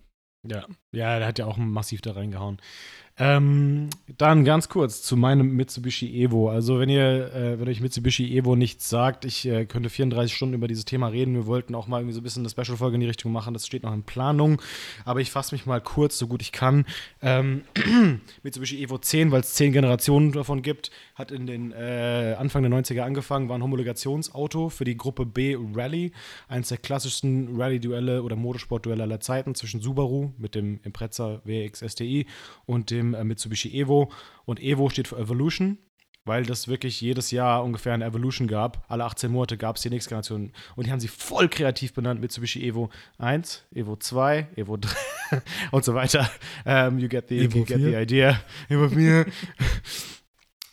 Ja, 0.48 0.66
ja, 0.94 1.18
der 1.20 1.28
hat 1.28 1.40
ja 1.40 1.48
auch 1.48 1.58
massiv 1.58 2.02
da 2.02 2.14
reingehauen. 2.14 2.62
Ähm, 3.18 3.90
dann 4.18 4.44
ganz 4.44 4.68
kurz 4.68 5.02
zu 5.02 5.16
meinem 5.16 5.56
Mitsubishi 5.56 6.22
Evo. 6.22 6.50
Also 6.50 6.80
wenn 6.80 6.90
ihr, 6.90 7.34
äh, 7.34 7.60
wenn 7.60 7.70
euch 7.70 7.80
Mitsubishi 7.80 8.38
Evo 8.38 8.58
nichts 8.58 8.90
sagt, 8.90 9.24
ich 9.24 9.46
äh, 9.46 9.66
könnte 9.66 9.90
34 9.90 10.36
Stunden 10.36 10.54
über 10.54 10.68
dieses 10.68 10.84
Thema 10.84 11.08
reden. 11.08 11.34
Wir 11.34 11.46
wollten 11.46 11.76
auch 11.76 11.88
mal 11.88 12.00
irgendwie 12.02 12.14
so 12.14 12.20
ein 12.20 12.24
bisschen 12.24 12.42
eine 12.42 12.50
Special-Folge 12.50 12.96
in 12.96 13.02
die 13.02 13.08
Richtung 13.08 13.32
machen. 13.32 13.54
Das 13.54 13.66
steht 13.66 13.84
noch 13.84 13.94
in 13.94 14.04
Planung. 14.04 14.62
Aber 15.06 15.22
ich 15.22 15.32
fasse 15.32 15.56
mich 15.56 15.66
mal 15.66 15.80
kurz, 15.80 16.18
so 16.18 16.28
gut 16.28 16.42
ich 16.42 16.52
kann. 16.52 16.86
Ähm, 17.22 17.64
Mitsubishi 18.44 18.84
Evo 18.84 18.98
10, 18.98 19.32
weil 19.32 19.40
es 19.40 19.54
10 19.54 19.72
Generationen 19.72 20.34
davon 20.34 20.62
gibt, 20.62 20.92
hat 21.16 21.32
in 21.32 21.48
den 21.48 21.72
äh, 21.72 22.36
Anfang 22.38 22.64
der 22.64 22.72
90er 22.72 23.02
angefangen, 23.02 23.48
war 23.48 23.58
ein 23.58 23.64
Homologationsauto 23.64 24.68
für 24.68 24.84
die 24.84 24.98
Gruppe 24.98 25.26
B 25.26 25.58
Rally. 25.74 26.12
Eines 26.50 26.68
der 26.68 26.80
klassischsten 26.80 27.56
Rallye-Duelle 27.56 28.24
oder 28.24 28.36
Motorsport-Duelle 28.36 29.04
aller 29.04 29.22
Zeiten 29.22 29.56
zwischen 29.56 29.80
Subaru 29.80 30.32
mit 30.38 30.54
dem 30.54 30.82
Impreza 30.84 31.40
WX 31.46 31.80
STI 31.94 32.26
und 32.66 32.92
dem 32.92 33.05
äh, 33.14 33.24
Mitsubishi 33.24 33.80
Evo. 33.80 34.12
Und 34.46 34.62
Evo 34.62 34.90
steht 34.90 35.08
für 35.08 35.18
Evolution, 35.18 35.78
weil 36.24 36.44
das 36.44 36.68
wirklich 36.68 37.00
jedes 37.02 37.32
Jahr 37.32 37.64
ungefähr 37.64 37.94
eine 37.94 38.06
Evolution 38.06 38.48
gab. 38.48 38.86
Alle 38.88 39.06
18 39.06 39.32
Monate 39.32 39.58
gab 39.58 39.76
es 39.76 39.84
die 39.84 39.90
nächste 39.90 40.10
Generation. 40.10 40.52
Und 40.76 40.88
die 40.88 40.92
haben 40.92 41.00
sie 41.00 41.08
voll 41.08 41.50
kreativ 41.50 41.94
benannt: 41.94 42.22
Mitsubishi 42.22 42.68
Evo 42.68 42.90
1, 43.18 43.66
Evo 43.74 43.96
2, 43.96 44.48
Evo 44.56 44.78
3 44.78 44.92
und 45.72 45.86
so 45.86 45.94
weiter. 45.94 46.30
Um, 46.66 47.00
you 47.00 47.08
get 47.08 47.30
the, 47.30 47.40
Evo 47.40 47.60
you 47.60 47.66
get 47.66 47.78
4. 47.78 47.90
the 47.90 47.96
idea. 47.96 48.42
Evo 48.70 48.90
4. 48.90 49.26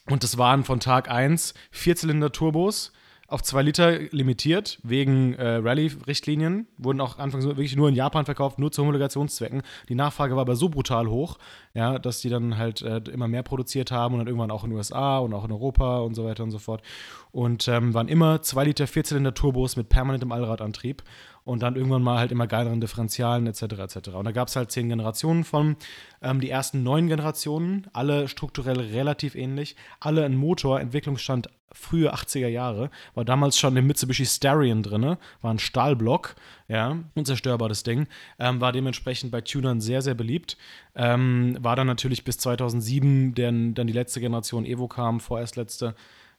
Und 0.07 0.25
das 0.25 0.37
waren 0.37 0.65
von 0.65 0.81
Tag 0.81 1.09
1 1.09 1.55
Vierzylinder-Turbos 1.71 2.93
auf 3.33 3.43
2 3.43 3.63
Liter 3.63 3.99
limitiert, 4.11 4.79
wegen 4.83 5.35
äh, 5.35 5.57
Rallye-Richtlinien. 5.57 6.67
Wurden 6.77 7.01
auch 7.01 7.19
anfangs 7.19 7.47
wirklich 7.47 7.75
nur 7.75 7.89
in 7.89 7.95
Japan 7.95 8.25
verkauft, 8.25 8.59
nur 8.59 8.71
zu 8.71 8.83
Homologationszwecken. 8.83 9.63
Die 9.89 9.95
Nachfrage 9.95 10.35
war 10.35 10.43
aber 10.43 10.55
so 10.55 10.69
brutal 10.69 11.09
hoch, 11.09 11.39
ja, 11.75 11.99
dass 11.99 12.21
die 12.21 12.29
dann 12.29 12.59
halt 12.59 12.83
äh, 12.83 13.01
immer 13.11 13.29
mehr 13.29 13.43
produziert 13.43 13.91
haben 13.91 14.15
und 14.15 14.19
dann 14.21 14.29
irgendwann 14.29 14.51
auch 14.51 14.65
in 14.65 14.71
den 14.71 14.77
USA 14.77 15.19
und 15.19 15.33
auch 15.33 15.45
in 15.45 15.53
Europa 15.53 16.01
und 16.01 16.15
so 16.15 16.25
weiter 16.25 16.43
und 16.43 16.51
so 16.51 16.59
fort. 16.59 16.83
Und 17.31 17.67
ähm, 17.69 17.95
waren 17.95 18.09
immer 18.09 18.43
2 18.43 18.65
Liter 18.65 18.87
Vierzylinder-Turbos 18.87 19.77
mit 19.77 19.89
permanentem 19.89 20.31
Allradantrieb 20.31 21.03
und 21.45 21.63
dann 21.63 21.77
irgendwann 21.77 22.03
mal 22.03 22.19
halt 22.19 22.33
immer 22.33 22.47
geileren 22.47 22.81
Differentialen 22.81 23.47
etc. 23.47 23.63
etc. 23.63 24.09
Und 24.11 24.25
da 24.25 24.33
gab 24.33 24.49
es 24.49 24.57
halt 24.57 24.71
zehn 24.71 24.89
Generationen 24.89 25.45
von. 25.45 25.77
Ähm, 26.21 26.41
die 26.41 26.51
ersten 26.51 26.83
neun 26.83 27.09
Generationen, 27.09 27.87
alle 27.93 28.29
strukturell 28.29 28.81
relativ 28.81 29.35
ähnlich, 29.35 29.77
alle 30.01 30.25
ein 30.25 30.37
Motor, 30.37 30.81
Entwicklungsstand 30.81 31.49
frühe 31.73 32.15
80er 32.15 32.49
Jahre, 32.49 32.91
war 33.15 33.25
damals 33.25 33.59
schon 33.59 33.77
im 33.77 33.87
Mitsubishi 33.87 34.27
Starion 34.27 34.83
drin, 34.83 35.17
war 35.41 35.51
ein 35.55 35.59
Stahlblock, 35.59 36.35
ja, 36.69 36.99
unzerstörbares 37.15 37.83
Ding, 37.83 38.07
ähm, 38.39 38.61
war 38.61 38.73
dementsprechend 38.73 39.33
bei 39.33 39.41
Tunern 39.41 39.81
sehr, 39.81 40.03
sehr 40.03 40.15
beliebt. 40.15 40.57
Ähm, 40.95 41.57
war 41.61 41.77
dann 41.77 41.87
natürlich 41.87 42.25
bis 42.25 42.39
2007, 42.39 43.35
denn 43.35 43.75
dann 43.75 43.87
die 43.87 43.93
letzte 43.93 44.21
Generation 44.21 44.67
Evo 44.67 44.87
kam, 44.87 45.21
vorerst 45.21 45.57
letzte, 45.57 45.95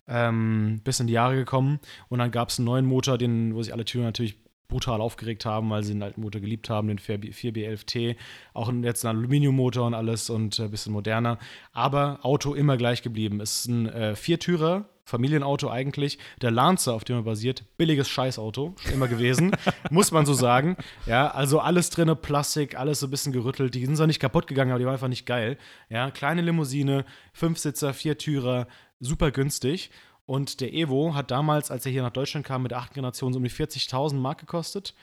ähm, 0.07 0.81
bis 0.83 0.99
in 0.99 1.07
die 1.07 1.13
Jahre 1.13 1.35
gekommen. 1.35 1.80
Und 2.09 2.19
dann 2.19 2.31
gab 2.31 2.49
es 2.49 2.59
einen 2.59 2.66
neuen 2.66 2.85
Motor, 2.85 3.18
den, 3.18 3.56
wo 3.56 3.63
sich 3.63 3.73
alle 3.73 3.85
Tuner 3.85 4.06
natürlich 4.06 4.37
brutal 4.73 5.01
aufgeregt 5.01 5.45
haben, 5.45 5.69
weil 5.69 5.83
sie 5.83 5.94
den 5.94 6.01
alten 6.01 6.21
Motor 6.21 6.42
geliebt 6.42 6.68
haben, 6.68 6.87
den 6.87 6.97
4B11T. 6.97 8.15
Auch 8.56 8.73
jetzt 8.81 9.06
ein 9.06 9.15
Aluminiummotor 9.15 9.85
und 9.85 9.94
alles 9.94 10.31
und 10.31 10.59
ein 10.59 10.71
bisschen 10.71 10.94
moderner. 10.94 11.37
Aber 11.73 12.19
Auto 12.23 12.56
immer 12.56 12.75
gleich 12.75 13.03
geblieben. 13.03 13.39
Ist 13.39 13.68
ein 13.68 13.87
äh, 13.87 14.15
Viertürer, 14.15 14.85
Familienauto 15.06 15.69
eigentlich. 15.69 16.18
Der 16.42 16.49
Lancer, 16.49 16.95
auf 16.95 17.03
dem 17.03 17.18
er 17.18 17.21
basiert, 17.21 17.65
billiges 17.77 18.09
Scheißauto, 18.09 18.73
schon 18.80 18.94
immer 18.94 19.07
gewesen, 19.07 19.51
muss 19.92 20.11
man 20.11 20.25
so 20.25 20.33
sagen. 20.33 20.75
Ja, 21.06 21.30
also 21.30 21.59
alles 21.59 21.92
drinne, 21.92 22.15
Plastik, 22.15 22.75
alles 22.75 22.99
so 22.99 23.06
ein 23.06 23.11
bisschen 23.11 23.31
gerüttelt. 23.31 23.75
Die 23.75 23.85
sind 23.85 23.95
zwar 23.95 24.07
nicht 24.07 24.19
kaputt 24.19 24.47
gegangen, 24.47 24.71
aber 24.71 24.80
die 24.80 24.85
waren 24.85 24.94
einfach 24.94 25.07
nicht 25.07 25.27
geil. 25.27 25.59
Ja, 25.89 26.09
kleine 26.09 26.42
Limousine, 26.42 27.06
Fünfsitzer, 27.31 27.94
Viertürer, 27.94 28.65
super 28.99 29.30
günstig. 29.30 29.92
Und 30.25 30.61
der 30.61 30.73
Evo 30.73 31.15
hat 31.15 31.31
damals, 31.31 31.69
als 31.69 31.85
er 31.85 31.92
hier 31.92 32.03
nach 32.03 32.11
Deutschland 32.11 32.45
kam, 32.45 32.63
mit 32.63 32.71
der 32.71 32.80
achten 32.80 32.94
Generation 32.94 33.33
so 33.33 33.37
um 33.37 33.44
die 33.44 33.51
40.000 33.51 34.15
Mark 34.15 34.39
gekostet. 34.39 34.94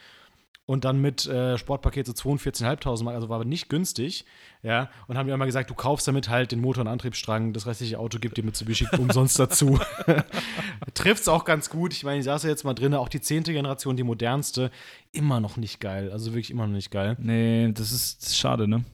Und 0.67 0.85
dann 0.85 1.01
mit 1.01 1.27
äh, 1.27 1.59
Sportpaket 1.59 2.07
so 2.07 2.13
42.500 2.13 3.03
Mark, 3.03 3.17
also 3.17 3.29
war 3.29 3.37
aber 3.37 3.45
nicht 3.45 3.69
günstig. 3.69 4.25
Ja, 4.63 4.89
und 5.09 5.19
haben 5.19 5.27
mir 5.27 5.35
immer 5.35 5.47
gesagt, 5.47 5.69
du 5.69 5.75
kaufst 5.75 6.07
damit 6.07 6.29
halt 6.29 6.53
den 6.53 6.61
Motor 6.61 6.83
und 6.83 6.89
Antriebsstrang, 6.89 7.53
das 7.53 7.67
restliche 7.67 7.99
Auto 7.99 8.21
gibt 8.21 8.37
dir 8.37 8.45
Mitsubishi 8.45 8.87
umsonst 8.99 9.37
dazu. 9.39 9.81
Trifft's 10.95 11.27
auch 11.27 11.45
ganz 11.45 11.71
gut. 11.71 11.93
Ich 11.93 12.05
meine, 12.05 12.21
ich 12.21 12.25
saß 12.25 12.45
ja 12.45 12.51
jetzt 12.51 12.63
mal 12.63 12.75
drin, 12.75 12.95
auch 12.95 13.09
die 13.09 13.21
zehnte 13.21 13.53
Generation, 13.53 13.97
die 13.97 14.05
modernste, 14.05 14.71
immer 15.11 15.41
noch 15.41 15.57
nicht 15.57 15.81
geil. 15.81 16.13
Also 16.13 16.31
wirklich 16.31 16.53
immer 16.53 16.69
noch 16.69 16.75
nicht 16.75 16.93
geil. 16.93 17.17
Nee, 17.19 17.73
das 17.73 17.91
ist 17.91 18.37
schade, 18.37 18.69
ne? 18.69 18.85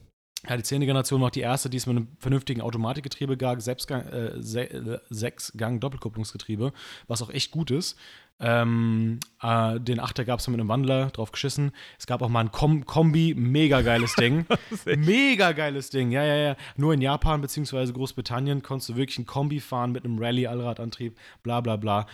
Ja, 0.48 0.56
die 0.56 0.62
10. 0.62 0.82
Generation 0.82 1.20
war 1.20 1.28
auch 1.28 1.32
die 1.32 1.40
erste, 1.40 1.70
die 1.70 1.76
es 1.76 1.86
mit 1.86 1.96
einem 1.96 2.08
vernünftigen 2.18 2.60
Automatikgetriebe 2.60 3.36
gab, 3.36 3.60
Selbstgang, 3.60 4.06
äh, 4.06 4.42
Se 4.42 4.70
äh, 4.70 4.98
Sechsgang-Doppelkupplungsgetriebe, 5.10 6.72
was 7.08 7.22
auch 7.22 7.30
echt 7.30 7.50
gut 7.50 7.70
ist. 7.70 7.96
Ähm, 8.38 9.18
äh, 9.42 9.80
den 9.80 9.98
Achter 9.98 10.24
gab 10.24 10.40
es 10.40 10.48
mit 10.48 10.60
einem 10.60 10.68
Wandler, 10.68 11.06
drauf 11.06 11.32
geschissen. 11.32 11.72
Es 11.98 12.06
gab 12.06 12.20
auch 12.20 12.28
mal 12.28 12.40
ein 12.40 12.52
Kom 12.52 12.84
Kombi, 12.84 13.34
mega 13.34 13.80
geiles 13.80 14.14
Ding. 14.18 14.44
mega 14.84 15.52
geiles 15.52 15.88
Ding, 15.90 16.10
ja, 16.10 16.22
ja, 16.22 16.36
ja. 16.36 16.56
Nur 16.76 16.92
in 16.92 17.00
Japan 17.00 17.40
bzw. 17.40 17.92
Großbritannien 17.92 18.62
konntest 18.62 18.90
du 18.90 18.96
wirklich 18.96 19.18
ein 19.18 19.26
Kombi 19.26 19.58
fahren 19.58 19.92
mit 19.92 20.04
einem 20.04 20.18
Rallye-Allradantrieb, 20.18 21.16
bla 21.42 21.60
bla 21.62 21.76
bla. 21.76 22.06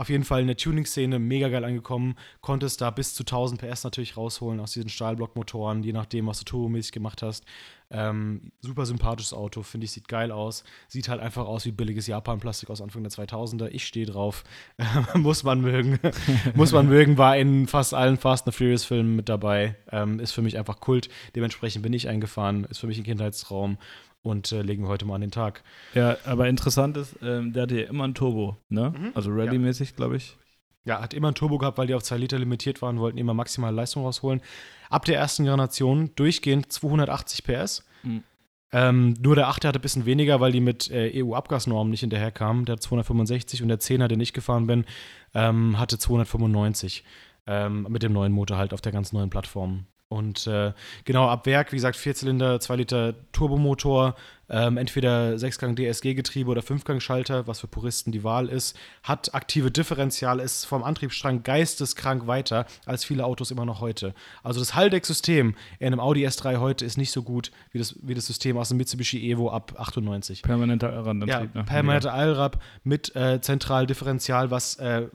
Auf 0.00 0.10
jeden 0.10 0.22
Fall 0.22 0.42
in 0.42 0.46
der 0.46 0.56
Tuning-Szene 0.56 1.18
mega 1.18 1.48
geil 1.48 1.64
angekommen. 1.64 2.14
Konntest 2.40 2.80
da 2.80 2.90
bis 2.90 3.14
zu 3.14 3.24
1000 3.24 3.60
PS 3.60 3.82
natürlich 3.82 4.16
rausholen 4.16 4.60
aus 4.60 4.72
diesen 4.72 4.90
Stahlblockmotoren, 4.90 5.82
je 5.82 5.92
nachdem, 5.92 6.28
was 6.28 6.38
du 6.38 6.44
turbomäßig 6.44 6.92
gemacht 6.92 7.20
hast. 7.20 7.44
Ähm, 7.90 8.52
super 8.60 8.84
sympathisches 8.84 9.32
Auto, 9.32 9.62
finde 9.62 9.86
ich, 9.86 9.92
sieht 9.92 10.08
geil 10.08 10.30
aus. 10.30 10.64
Sieht 10.88 11.08
halt 11.08 11.20
einfach 11.20 11.46
aus 11.46 11.64
wie 11.64 11.72
billiges 11.72 12.06
Japan-Plastik 12.06 12.68
aus 12.70 12.82
Anfang 12.82 13.02
der 13.02 13.12
2000er. 13.12 13.68
Ich 13.68 13.86
stehe 13.86 14.06
drauf. 14.06 14.44
Muss 15.14 15.42
man 15.42 15.60
mögen. 15.60 15.98
Muss 16.54 16.72
man 16.72 16.88
mögen, 16.88 17.16
war 17.16 17.36
in 17.36 17.66
fast 17.66 17.94
allen 17.94 18.18
Fast 18.18 18.46
and 18.46 18.54
Furious-Filmen 18.54 19.16
mit 19.16 19.28
dabei. 19.28 19.76
Ähm, 19.90 20.20
ist 20.20 20.32
für 20.32 20.42
mich 20.42 20.58
einfach 20.58 20.80
Kult. 20.80 21.08
Dementsprechend 21.34 21.82
bin 21.82 21.92
ich 21.92 22.08
eingefahren. 22.08 22.64
Ist 22.64 22.78
für 22.78 22.86
mich 22.86 22.98
ein 22.98 23.04
Kindheitstraum 23.04 23.78
und 24.22 24.52
äh, 24.52 24.62
legen 24.62 24.82
wir 24.84 24.88
heute 24.88 25.06
mal 25.06 25.14
an 25.14 25.22
den 25.22 25.30
Tag. 25.30 25.62
Ja, 25.94 26.16
aber 26.24 26.48
interessant 26.48 26.96
ist, 26.96 27.16
ähm, 27.22 27.52
der 27.52 27.62
hatte 27.64 27.80
ja 27.80 27.88
immer 27.88 28.04
ein 28.04 28.14
Turbo, 28.14 28.56
ne? 28.68 28.92
Mhm. 28.96 29.12
Also 29.14 29.30
Rally-mäßig, 29.30 29.96
glaube 29.96 30.16
ich. 30.16 30.36
Ja, 30.84 31.00
hat 31.00 31.12
immer 31.12 31.28
ein 31.28 31.34
Turbo 31.34 31.58
gehabt, 31.58 31.78
weil 31.78 31.86
die 31.86 31.94
auf 31.94 32.02
2 32.02 32.16
Liter 32.16 32.38
limitiert 32.38 32.80
waren, 32.80 32.98
wollten 32.98 33.18
immer 33.18 33.34
maximale 33.34 33.76
Leistung 33.76 34.04
rausholen. 34.04 34.40
Ab 34.88 35.04
der 35.04 35.18
ersten 35.18 35.44
Generation 35.44 36.12
durchgehend 36.16 36.72
280 36.72 37.44
PS. 37.44 37.84
Mhm. 38.02 38.22
Ähm, 38.70 39.14
nur 39.20 39.34
der 39.34 39.48
8 39.48 39.64
hatte 39.64 39.78
ein 39.78 39.82
bisschen 39.82 40.06
weniger, 40.06 40.40
weil 40.40 40.52
die 40.52 40.60
mit 40.60 40.90
äh, 40.90 41.22
EU-Abgasnormen 41.22 41.90
nicht 41.90 42.00
hinterherkamen. 42.00 42.64
Der 42.64 42.74
hat 42.74 42.82
265 42.82 43.62
und 43.62 43.68
der 43.68 43.80
10er, 43.80 44.08
den 44.08 44.20
ich 44.20 44.32
gefahren 44.32 44.66
bin, 44.66 44.84
ähm, 45.34 45.78
hatte 45.78 45.98
295. 45.98 47.04
Ähm, 47.46 47.86
mit 47.88 48.02
dem 48.02 48.12
neuen 48.12 48.32
Motor 48.32 48.58
halt 48.58 48.74
auf 48.74 48.82
der 48.82 48.92
ganz 48.92 49.12
neuen 49.12 49.30
Plattform. 49.30 49.86
Und 50.10 50.46
äh, 50.46 50.72
genau, 51.04 51.28
ab 51.28 51.44
Werk, 51.44 51.70
wie 51.72 51.76
gesagt, 51.76 51.96
Vierzylinder, 51.96 52.60
2 52.60 52.76
Liter 52.76 53.14
Turbomotor, 53.32 54.14
ähm, 54.48 54.78
entweder 54.78 55.34
6-Gang 55.34 55.76
DSG-Getriebe 55.76 56.50
oder 56.50 56.62
5-Gang-Schalter, 56.62 57.46
was 57.46 57.60
für 57.60 57.66
Puristen 57.66 58.10
die 58.10 58.24
Wahl 58.24 58.48
ist, 58.48 58.74
hat 59.02 59.34
aktive 59.34 59.70
Differential, 59.70 60.40
ist 60.40 60.64
vom 60.64 60.82
Antriebsstrang 60.82 61.42
geisteskrank 61.42 62.26
weiter 62.26 62.64
als 62.86 63.04
viele 63.04 63.26
Autos 63.26 63.50
immer 63.50 63.66
noch 63.66 63.82
heute. 63.82 64.14
Also 64.42 64.60
das 64.60 64.74
Haldeck-System 64.74 65.54
in 65.78 65.86
einem 65.88 66.00
Audi 66.00 66.26
S3 66.26 66.58
heute 66.58 66.86
ist 66.86 66.96
nicht 66.96 67.12
so 67.12 67.22
gut 67.22 67.50
wie 67.72 67.78
das, 67.78 67.94
wie 68.00 68.14
das 68.14 68.26
System 68.26 68.56
aus 68.56 68.70
dem 68.70 68.78
Mitsubishi 68.78 69.30
Evo 69.30 69.50
ab 69.50 69.74
98. 69.76 70.40
Permanenter 70.40 70.88
Allradantrieb. 70.90 71.28
Ja, 71.28 71.60
ne? 71.60 71.64
permanenter 71.64 72.14
Allrad 72.14 72.58
mit 72.82 73.14
äh, 73.14 73.42
Zentraldifferential, 73.42 74.50
was 74.50 74.76
äh, 74.76 75.08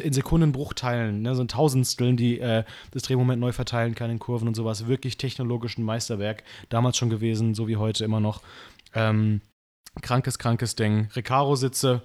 in 0.00 0.12
Sekundenbruchteilen, 0.12 1.22
ne, 1.22 1.34
so 1.34 1.42
ein 1.42 1.48
Tausendsteln, 1.48 2.16
die 2.16 2.40
äh, 2.40 2.64
das 2.90 3.02
Drehmoment 3.02 3.40
neu 3.40 3.52
verteilen 3.52 3.94
kann 3.94 4.10
in 4.10 4.18
Kurven 4.18 4.48
und 4.48 4.54
sowas. 4.54 4.86
Wirklich 4.86 5.16
technologisch 5.16 5.78
ein 5.78 5.84
Meisterwerk. 5.84 6.44
Damals 6.68 6.96
schon 6.96 7.10
gewesen, 7.10 7.54
so 7.54 7.68
wie 7.68 7.76
heute 7.76 8.04
immer 8.04 8.20
noch. 8.20 8.42
Ähm, 8.94 9.40
krankes, 10.02 10.38
krankes 10.38 10.76
Ding. 10.76 11.08
Recaro-Sitze, 11.14 12.02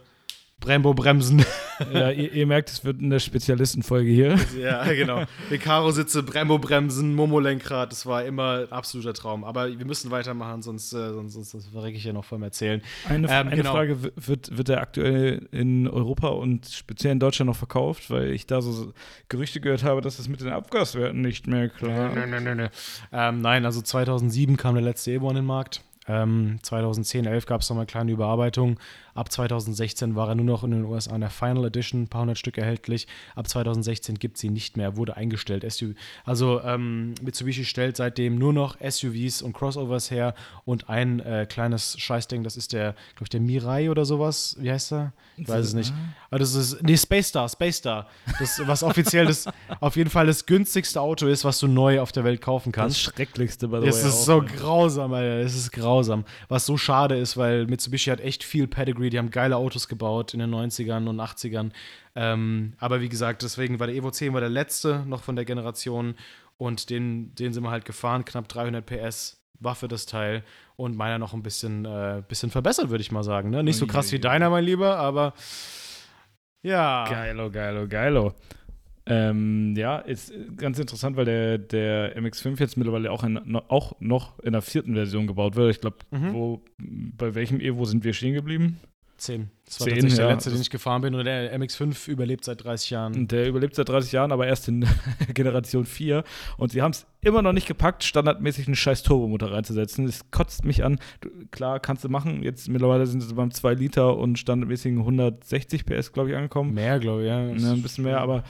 Brembo-Bremsen. 0.59 1.45
Ja, 1.91 2.09
ihr, 2.09 2.31
ihr, 2.31 2.47
merkt, 2.47 2.69
es 2.69 2.85
wird 2.85 3.01
eine 3.01 3.19
Spezialistenfolge 3.19 4.09
hier. 4.09 4.39
Ja, 4.57 4.85
genau. 4.93 5.23
Recaro-Sitze, 5.51 6.23
Brembo-Bremsen, 6.23 7.13
Momo-Lenkrad, 7.15 7.91
das 7.91 8.05
war 8.05 8.23
immer 8.23 8.59
ein 8.59 8.71
absoluter 8.71 9.13
Traum. 9.13 9.43
Aber 9.43 9.67
wir 9.67 9.85
müssen 9.85 10.09
weitermachen, 10.09 10.61
sonst, 10.61 10.93
äh, 10.93 11.11
sonst, 11.11 11.33
sonst 11.33 11.67
verrecke 11.67 11.97
ich 11.97 12.05
ja 12.05 12.13
noch 12.13 12.23
vom 12.23 12.43
Erzählen. 12.43 12.81
Eine, 13.09 13.27
ähm, 13.27 13.47
eine 13.47 13.57
genau. 13.57 13.73
Frage, 13.73 13.97
wird, 14.15 14.57
wird 14.57 14.69
der 14.69 14.79
aktuell 14.79 15.49
in 15.51 15.89
Europa 15.89 16.29
und 16.29 16.65
speziell 16.67 17.11
in 17.11 17.19
Deutschland 17.19 17.47
noch 17.47 17.57
verkauft? 17.57 18.09
Weil 18.09 18.29
ich 18.29 18.47
da 18.47 18.61
so 18.61 18.93
Gerüchte 19.27 19.59
gehört 19.59 19.83
habe, 19.83 19.99
dass 19.99 20.15
das 20.15 20.29
mit 20.29 20.39
den 20.39 20.53
Abgaswerten 20.53 21.19
nicht 21.19 21.45
mehr 21.45 21.67
klar 21.67 22.07
ist. 22.07 22.15
Nein, 22.15 22.29
nein, 22.29 22.43
nein, 22.45 22.57
nein. 22.57 22.69
Ähm, 23.11 23.41
nein, 23.41 23.65
also 23.65 23.81
2007 23.81 24.55
kam 24.55 24.75
der 24.75 24.83
letzte 24.85 25.11
Evo 25.11 25.27
an 25.27 25.35
den 25.35 25.45
Markt. 25.45 25.81
Ähm, 26.07 26.59
2010, 26.61 27.25
11 27.25 27.45
gab 27.45 27.61
es 27.61 27.69
nochmal 27.69 27.83
eine 27.83 27.87
kleine 27.87 28.11
Überarbeitung. 28.11 28.79
Ab 29.15 29.31
2016 29.31 30.15
war 30.15 30.27
er 30.27 30.35
nur 30.35 30.45
noch 30.45 30.63
in 30.63 30.71
den 30.71 30.83
USA 30.83 31.15
in 31.15 31.21
der 31.21 31.29
Final 31.29 31.65
Edition, 31.65 32.03
ein 32.03 32.07
paar 32.09 32.21
hundert 32.21 32.37
Stück 32.37 32.57
erhältlich. 32.57 33.07
Ab 33.33 33.47
2016 33.47 34.19
gibt 34.19 34.35
es 34.35 34.41
sie 34.41 34.49
nicht 34.49 34.77
mehr, 34.77 34.97
wurde 34.97 35.15
eingestellt. 35.15 35.63
SUV, 35.69 35.95
also 36.25 36.61
ähm, 36.61 37.15
Mitsubishi 37.21 37.65
stellt 37.65 37.95
seitdem 37.97 38.37
nur 38.37 38.53
noch 38.53 38.77
SUVs 38.81 39.41
und 39.41 39.53
Crossovers 39.53 40.11
her 40.11 40.35
und 40.65 40.89
ein 40.89 41.21
äh, 41.21 41.47
kleines 41.49 41.97
Scheißding, 41.97 42.43
das 42.43 42.57
ist 42.57 42.73
der, 42.73 42.91
glaube 43.13 43.23
ich, 43.23 43.29
der 43.29 43.39
Mirai 43.39 43.89
oder 43.89 44.05
sowas. 44.05 44.57
Wie 44.59 44.69
heißt 44.69 44.91
er? 44.91 45.13
Ich 45.37 45.47
weiß 45.47 45.65
es 45.65 45.73
nicht. 45.73 45.93
Aber 46.29 46.39
das 46.39 46.53
ist, 46.53 46.83
nee, 46.83 46.97
Space 46.97 47.29
Star, 47.29 47.47
Space 47.47 47.77
Star. 47.77 48.07
Das, 48.39 48.61
was 48.65 48.83
offiziell 48.83 49.25
das, 49.25 49.47
auf 49.79 49.95
jeden 49.95 50.09
Fall 50.09 50.27
das 50.27 50.45
günstigste 50.45 50.99
Auto 50.99 51.27
ist, 51.27 51.45
was 51.45 51.59
du 51.59 51.67
neu 51.67 52.01
auf 52.01 52.11
der 52.11 52.25
Welt 52.25 52.41
kaufen 52.41 52.71
kannst. 52.73 52.97
Das 52.97 53.13
schrecklichste 53.13 53.69
bei 53.69 53.79
der 53.79 53.87
Das 53.87 54.03
ist 54.03 54.25
so 54.25 54.41
grausam, 54.41 55.13
Alter. 55.13 55.39
Es 55.39 55.55
ist 55.55 55.71
grausam 55.71 55.94
grausam. 55.95 56.25
Was 56.47 56.65
so 56.65 56.77
schade 56.77 57.15
ist, 57.15 57.37
weil 57.37 57.65
Mitsubishi 57.67 58.09
hat 58.09 58.19
echt 58.19 58.43
viel 58.43 58.67
Pedigree, 58.67 59.09
die 59.09 59.17
haben 59.17 59.31
geile 59.31 59.57
Autos 59.57 59.87
gebaut 59.87 60.33
in 60.33 60.39
den 60.39 60.53
90ern 60.53 61.07
und 61.07 61.19
80ern. 61.19 61.71
Ähm, 62.15 62.73
aber 62.79 63.01
wie 63.01 63.09
gesagt, 63.09 63.43
deswegen 63.43 63.79
war 63.79 63.87
der 63.87 63.95
Evo 63.95 64.11
10 64.11 64.33
war 64.33 64.41
der 64.41 64.49
letzte 64.49 65.03
noch 65.05 65.23
von 65.23 65.35
der 65.35 65.45
Generation 65.45 66.15
und 66.57 66.89
den, 66.89 67.33
den 67.35 67.53
sind 67.53 67.63
wir 67.63 67.71
halt 67.71 67.85
gefahren, 67.85 68.25
knapp 68.25 68.47
300 68.47 68.85
PS. 68.85 69.41
Waffe 69.57 69.87
das 69.87 70.05
Teil 70.05 70.43
und 70.75 70.97
meiner 70.97 71.17
noch 71.17 71.33
ein 71.33 71.41
bisschen, 71.41 71.85
äh, 71.85 72.21
bisschen 72.27 72.51
verbessert, 72.51 72.89
würde 72.89 73.01
ich 73.01 73.13
mal 73.13 73.23
sagen. 73.23 73.51
Ne? 73.51 73.63
Nicht 73.63 73.77
so 73.77 73.87
krass 73.87 74.11
wie 74.11 74.19
deiner, 74.19 74.49
mein 74.49 74.65
Lieber, 74.65 74.97
aber 74.97 75.33
ja. 76.61 77.05
Geilo, 77.09 77.49
geilo, 77.49 77.87
geilo. 77.87 78.33
Ähm, 79.07 79.75
ja, 79.77 79.99
ist 79.99 80.33
ganz 80.57 80.79
interessant, 80.79 81.15
weil 81.15 81.25
der, 81.25 81.57
der 81.59 82.17
MX5 82.17 82.59
jetzt 82.59 82.75
mittlerweile 82.75 83.11
auch, 83.11 83.23
in, 83.23 83.55
auch 83.55 83.95
noch 83.99 84.39
in 84.39 84.53
der 84.53 84.63
vierten 84.63 84.95
Version 84.95 85.27
gebaut 85.27 85.55
wird. 85.55 85.75
Ich 85.75 85.81
glaube, 85.81 85.97
mhm. 86.11 86.61
bei 87.15 87.35
welchem 87.35 87.59
Evo 87.59 87.85
sind 87.85 88.03
wir 88.03 88.13
stehen 88.13 88.33
geblieben? 88.33 88.79
Zehn. 89.17 89.49
Das 89.65 89.79
war 89.79 89.85
10, 89.85 89.93
tatsächlich 89.93 90.19
ja. 90.19 90.25
der 90.25 90.35
letzte, 90.35 90.49
den 90.49 90.61
ich 90.61 90.69
gefahren 90.69 91.01
bin. 91.01 91.15
Und 91.15 91.23
der 91.23 91.57
MX5 91.57 92.09
überlebt 92.09 92.43
seit 92.43 92.63
30 92.63 92.89
Jahren. 92.89 93.27
Der 93.27 93.47
überlebt 93.47 93.75
seit 93.75 93.87
30 93.87 94.11
Jahren, 94.11 94.31
aber 94.31 94.45
erst 94.45 94.67
in 94.67 94.85
Generation 95.33 95.85
4. 95.85 96.23
Und 96.57 96.71
sie 96.71 96.81
haben 96.81 96.91
es 96.91 97.05
immer 97.21 97.41
noch 97.41 97.53
nicht 97.53 97.67
gepackt, 97.67 98.03
standardmäßig 98.03 98.67
einen 98.67 98.75
scheiß 98.75 99.03
Turbomotor 99.03 99.51
reinzusetzen. 99.51 100.05
Das 100.05 100.31
kotzt 100.31 100.65
mich 100.65 100.83
an. 100.83 100.99
Klar, 101.51 101.79
kannst 101.79 102.03
du 102.03 102.09
machen. 102.09 102.43
Jetzt 102.43 102.67
mittlerweile 102.67 103.05
sind 103.05 103.21
sie 103.21 103.33
beim 103.33 103.51
2 103.51 103.75
Liter 103.75 104.17
und 104.17 104.37
standardmäßigen 104.37 104.99
160 104.99 105.85
PS, 105.85 106.11
glaube 106.11 106.31
ich, 106.31 106.35
angekommen. 106.35 106.73
Mehr, 106.73 106.99
glaube 106.99 107.21
ich, 107.21 107.27
ja. 107.27 107.47
ja. 107.47 107.71
Ein 107.71 107.81
bisschen 107.81 108.03
mehr, 108.03 108.19
aber 108.19 108.43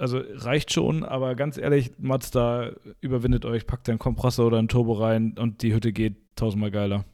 also 0.00 0.20
reicht 0.34 0.72
schon, 0.72 1.04
aber 1.04 1.34
ganz 1.34 1.58
ehrlich, 1.58 1.92
Mazda, 1.98 2.72
überwindet 3.00 3.44
euch, 3.44 3.66
packt 3.66 3.88
einen 3.88 3.98
Kompressor 3.98 4.46
oder 4.46 4.58
einen 4.58 4.68
Turbo 4.68 4.94
rein 4.94 5.36
und 5.38 5.62
die 5.62 5.74
Hütte 5.74 5.92
geht 5.92 6.16
tausendmal 6.36 6.70
geiler. 6.70 7.04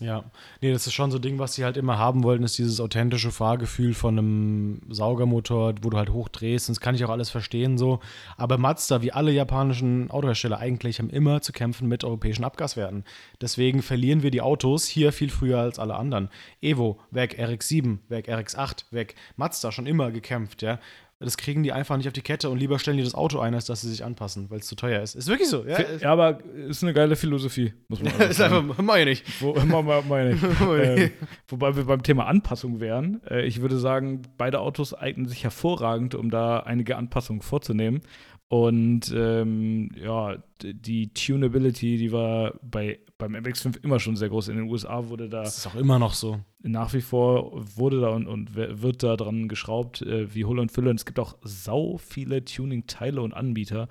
Ja, 0.00 0.24
nee, 0.60 0.72
das 0.72 0.86
ist 0.86 0.92
schon 0.92 1.10
so 1.10 1.16
ein 1.16 1.22
Ding, 1.22 1.38
was 1.38 1.54
sie 1.54 1.64
halt 1.64 1.78
immer 1.78 1.96
haben 1.96 2.22
wollten, 2.22 2.44
ist 2.44 2.58
dieses 2.58 2.80
authentische 2.80 3.30
Fahrgefühl 3.30 3.94
von 3.94 4.18
einem 4.18 4.82
Saugermotor, 4.90 5.74
wo 5.80 5.88
du 5.88 5.96
halt 5.96 6.10
hochdrehst. 6.10 6.68
Und 6.68 6.76
das 6.76 6.82
kann 6.82 6.94
ich 6.94 7.02
auch 7.06 7.10
alles 7.10 7.30
verstehen 7.30 7.78
so. 7.78 8.00
Aber 8.36 8.58
Mazda, 8.58 9.00
wie 9.00 9.12
alle 9.12 9.32
japanischen 9.32 10.10
Autohersteller 10.10 10.58
eigentlich, 10.58 10.98
haben 10.98 11.08
immer 11.08 11.40
zu 11.40 11.52
kämpfen 11.52 11.88
mit 11.88 12.04
europäischen 12.04 12.44
Abgaswerten. 12.44 13.04
Deswegen 13.40 13.80
verlieren 13.80 14.22
wir 14.22 14.30
die 14.30 14.42
Autos 14.42 14.84
hier 14.84 15.12
viel 15.12 15.30
früher 15.30 15.60
als 15.60 15.78
alle 15.78 15.94
anderen. 15.94 16.28
Evo, 16.60 17.00
weg 17.10 17.38
RX7, 17.40 18.00
weg 18.10 18.28
RX8, 18.28 18.84
weg 18.90 19.14
Mazda, 19.36 19.72
schon 19.72 19.86
immer 19.86 20.10
gekämpft, 20.10 20.60
ja. 20.60 20.78
Das 21.18 21.38
kriegen 21.38 21.62
die 21.62 21.72
einfach 21.72 21.96
nicht 21.96 22.06
auf 22.06 22.12
die 22.12 22.20
Kette 22.20 22.50
und 22.50 22.58
lieber 22.58 22.78
stellen 22.78 22.98
die 22.98 23.02
das 23.02 23.14
Auto 23.14 23.38
ein, 23.38 23.54
als 23.54 23.64
dass 23.64 23.80
sie 23.80 23.88
sich 23.88 24.04
anpassen, 24.04 24.50
weil 24.50 24.58
es 24.58 24.66
zu 24.66 24.76
teuer 24.76 25.00
ist. 25.00 25.14
Ist 25.14 25.28
wirklich 25.28 25.48
so. 25.48 25.64
Ja, 25.64 25.78
ja 25.98 26.12
aber 26.12 26.44
ist 26.44 26.82
eine 26.82 26.92
geile 26.92 27.16
Philosophie, 27.16 27.72
muss 27.88 28.02
man 28.02 28.12
ist 28.30 28.40
einfach, 28.40 28.76
meine 28.82 29.10
ich. 29.10 29.22
Wo, 29.40 29.54
meine 30.08 30.32
ich. 30.32 30.42
ähm, 30.60 31.10
wobei 31.48 31.74
wir 31.74 31.84
beim 31.84 32.02
Thema 32.02 32.26
Anpassung 32.26 32.80
wären. 32.80 33.22
Äh, 33.30 33.46
ich 33.46 33.62
würde 33.62 33.78
sagen, 33.78 34.22
beide 34.36 34.60
Autos 34.60 34.92
eignen 34.92 35.26
sich 35.26 35.42
hervorragend, 35.42 36.14
um 36.14 36.30
da 36.30 36.60
einige 36.60 36.96
Anpassungen 36.96 37.40
vorzunehmen. 37.40 38.02
Und 38.48 39.12
ähm, 39.16 39.90
ja, 39.96 40.36
die 40.62 41.12
Tunability, 41.14 41.96
die 41.96 42.12
war 42.12 42.54
bei, 42.62 42.98
beim 43.18 43.34
MX5 43.34 43.82
immer 43.82 43.98
schon 43.98 44.16
sehr 44.16 44.28
groß. 44.28 44.48
In 44.48 44.56
den 44.56 44.68
USA 44.68 45.08
wurde 45.08 45.28
da. 45.28 45.42
Das 45.42 45.58
ist 45.58 45.66
auch 45.66 45.74
immer 45.74 45.98
noch 45.98 46.14
so. 46.14 46.40
Nach 46.62 46.92
wie 46.92 47.00
vor 47.00 47.52
wurde 47.76 48.00
da 48.00 48.08
und, 48.08 48.26
und 48.26 48.54
wird 48.54 49.02
da 49.02 49.16
dran 49.16 49.48
geschraubt, 49.48 50.02
äh, 50.02 50.34
wie 50.34 50.44
Hulle 50.44 50.62
und 50.62 50.72
Fülle. 50.72 50.90
Und 50.90 50.96
es 50.96 51.06
gibt 51.06 51.18
auch 51.18 51.36
sau 51.42 51.96
viele 51.98 52.44
Tuning-Teile 52.44 53.22
und 53.22 53.32
Anbieter, 53.32 53.88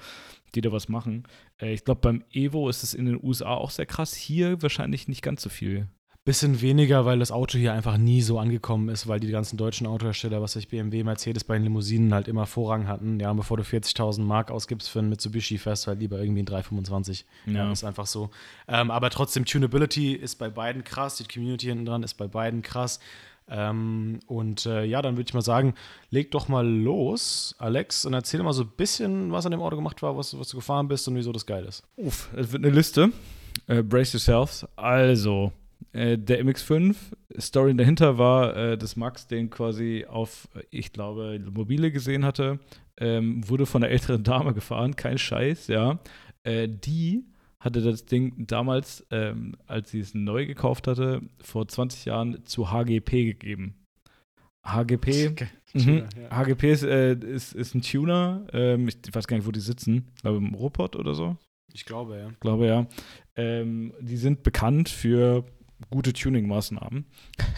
die 0.54 0.62
da 0.62 0.72
was 0.72 0.90
machen. 0.90 1.24
Äh, 1.60 1.74
ich 1.74 1.84
glaube, 1.84 2.02
beim 2.02 2.24
Evo 2.32 2.70
ist 2.70 2.84
es 2.84 2.94
in 2.94 3.06
den 3.06 3.20
USA 3.22 3.56
auch 3.56 3.72
sehr 3.72 3.86
krass. 3.86 4.14
Hier 4.14 4.62
wahrscheinlich 4.62 5.08
nicht 5.08 5.22
ganz 5.22 5.42
so 5.42 5.50
viel. 5.50 5.88
Bisschen 6.26 6.60
weniger, 6.60 7.06
weil 7.06 7.20
das 7.20 7.32
Auto 7.32 7.60
hier 7.60 7.72
einfach 7.74 7.98
nie 7.98 8.24
so 8.24 8.40
angekommen 8.40 8.90
ist, 8.90 9.08
weil 9.08 9.20
die 9.20 9.30
ganzen 9.30 9.58
deutschen 9.58 9.86
Autohersteller, 9.86 10.42
was 10.42 10.56
ich 10.56 10.70
BMW, 10.70 11.04
Mercedes 11.04 11.44
bei 11.44 11.54
den 11.54 11.62
Limousinen 11.62 12.16
halt 12.16 12.28
immer 12.28 12.48
Vorrang 12.48 12.88
hatten. 12.88 13.20
Ja, 13.20 13.32
bevor 13.34 13.58
du 13.58 13.64
40.000 13.64 14.22
Mark 14.22 14.50
ausgibst 14.50 14.90
für 14.90 14.98
einen 15.00 15.10
Mitsubishi, 15.10 15.60
fährst 15.60 15.84
du 15.86 15.90
halt 15.90 16.00
lieber 16.00 16.18
irgendwie 16.18 16.40
einen 16.40 16.48
325. 16.48 17.26
Ja, 17.46 17.54
Ja. 17.54 17.72
ist 17.72 17.84
einfach 17.84 18.08
so. 18.08 18.32
Ähm, 18.68 18.90
aber 18.90 19.12
trotzdem, 19.12 19.46
Tunability 19.46 20.14
ist 20.14 20.38
bei 20.40 20.50
beiden 20.50 20.84
krass, 20.84 21.18
die 21.18 21.26
Community 21.32 21.68
hinten 21.68 21.86
dran 21.86 22.02
ist 22.02 22.16
bei 22.16 22.26
beiden 22.28 22.64
krass. 22.64 23.00
Ähm, 23.48 24.20
und 24.26 24.66
äh, 24.66 24.84
ja, 24.84 25.04
dann 25.04 25.18
würde 25.18 25.28
ich 25.30 25.34
mal 25.36 25.42
sagen, 25.44 25.76
leg 26.10 26.32
doch 26.32 26.48
mal 26.48 26.68
los, 26.68 27.54
Alex, 27.60 28.04
und 28.04 28.16
erzähl 28.16 28.42
mal 28.42 28.54
so 28.54 28.64
ein 28.64 28.72
bisschen, 28.76 29.32
was 29.32 29.46
an 29.46 29.52
dem 29.52 29.62
Auto 29.62 29.76
gemacht 29.76 30.02
war, 30.02 30.18
was, 30.18 30.36
was 30.40 30.48
du 30.48 30.58
gefahren 30.58 30.88
bist 30.88 31.08
und 31.08 31.16
wieso 31.18 31.32
das 31.32 31.46
geil 31.46 31.66
ist. 31.66 31.84
Uff, 31.98 32.30
es 32.36 32.52
wird 32.52 32.66
eine 32.66 32.74
Liste. 32.74 33.12
Äh, 33.68 33.84
brace 33.84 34.14
yourselves. 34.14 34.66
Also, 34.76 35.52
äh, 35.92 36.18
der 36.18 36.44
MX5, 36.44 36.96
Story 37.40 37.76
dahinter 37.76 38.18
war, 38.18 38.56
äh, 38.56 38.78
dass 38.78 38.96
Max 38.96 39.28
den 39.28 39.50
quasi 39.50 40.06
auf, 40.08 40.48
ich 40.70 40.92
glaube, 40.94 41.40
Mobile 41.54 41.92
gesehen 41.92 42.26
hatte, 42.26 42.60
ähm, 42.98 43.48
wurde 43.48 43.66
von 43.66 43.84
einer 43.84 43.92
älteren 43.92 44.24
Dame 44.24 44.54
gefahren, 44.54 44.96
kein 44.96 45.18
Scheiß, 45.18 45.68
ja. 45.68 46.00
Äh, 46.44 46.68
die 46.70 47.26
hatte 47.60 47.82
das 47.82 48.06
Ding 48.06 48.46
damals, 48.48 49.06
ähm, 49.10 49.56
als 49.66 49.92
sie 49.92 50.00
es 50.00 50.14
neu 50.14 50.46
gekauft 50.46 50.88
hatte, 50.88 51.22
vor 51.42 51.68
20 51.68 52.06
Jahren 52.06 52.46
zu 52.46 52.72
HGP 52.72 53.26
gegeben. 53.26 53.76
HGP, 54.64 55.36
Mhm. 55.76 56.06
HGP 56.30 56.72
ist, 56.72 56.84
äh, 56.84 57.16
ist, 57.16 57.54
ist 57.54 57.76
ein 57.76 57.82
Tuner. 57.82 58.48
Ähm, 58.54 58.88
ich 58.88 58.96
weiß 59.14 59.28
gar 59.28 59.36
nicht, 59.36 59.46
wo 59.46 59.52
die 59.52 59.60
sitzen. 59.60 60.06
Ich 60.16 60.22
glaube, 60.22 60.38
im 60.38 60.54
Ruhrpott 60.54 60.96
oder 60.96 61.14
so. 61.14 61.36
Ich 61.74 61.84
glaube, 61.84 62.18
ja. 62.18 62.30
Ich 62.30 62.40
glaube, 62.40 62.66
ja. 62.68 62.88
Ähm, 63.36 63.94
die 64.00 64.16
sind 64.16 64.44
bekannt 64.44 64.88
für 64.88 65.44
gute 65.90 66.14
Tuning-Maßnahmen. 66.14 67.06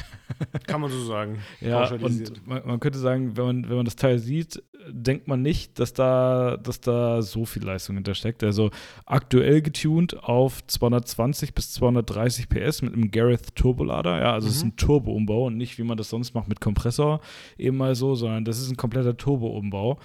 Kann 0.67 0.81
man 0.81 0.91
so 0.91 1.03
sagen. 1.05 1.39
Ja, 1.61 1.89
und 1.93 2.45
man, 2.47 2.65
man 2.67 2.79
könnte 2.79 2.99
sagen, 2.99 3.37
wenn 3.37 3.45
man, 3.45 3.69
wenn 3.69 3.75
man 3.77 3.85
das 3.85 3.95
Teil 3.95 4.19
sieht, 4.19 4.61
denkt 4.89 5.27
man 5.27 5.41
nicht, 5.41 5.79
dass 5.79 5.93
da, 5.93 6.57
dass 6.57 6.79
da 6.81 7.21
so 7.21 7.45
viel 7.45 7.63
Leistung 7.63 7.95
hintersteckt. 7.95 8.43
Also 8.43 8.69
aktuell 9.05 9.61
getuned 9.61 10.21
auf 10.23 10.65
220 10.67 11.53
bis 11.53 11.73
230 11.73 12.49
PS 12.49 12.81
mit 12.81 12.93
einem 12.93 13.11
Gareth 13.11 13.55
Turbolader. 13.55 14.19
Ja, 14.19 14.33
also 14.33 14.47
es 14.47 14.57
ist 14.57 14.63
Mhm. 14.63 14.69
ein 14.69 14.75
Turbo-Umbau 14.77 15.45
und 15.47 15.57
nicht, 15.57 15.77
wie 15.77 15.83
man 15.83 15.97
das 15.97 16.09
sonst 16.09 16.33
macht 16.33 16.47
mit 16.47 16.59
Kompressor 16.61 17.21
eben 17.57 17.77
mal 17.77 17.95
so, 17.95 18.15
sondern 18.15 18.43
das 18.45 18.59
ist 18.59 18.69
ein 18.69 18.77
kompletter 18.77 19.15
Turbo-Umbau. 19.15 19.99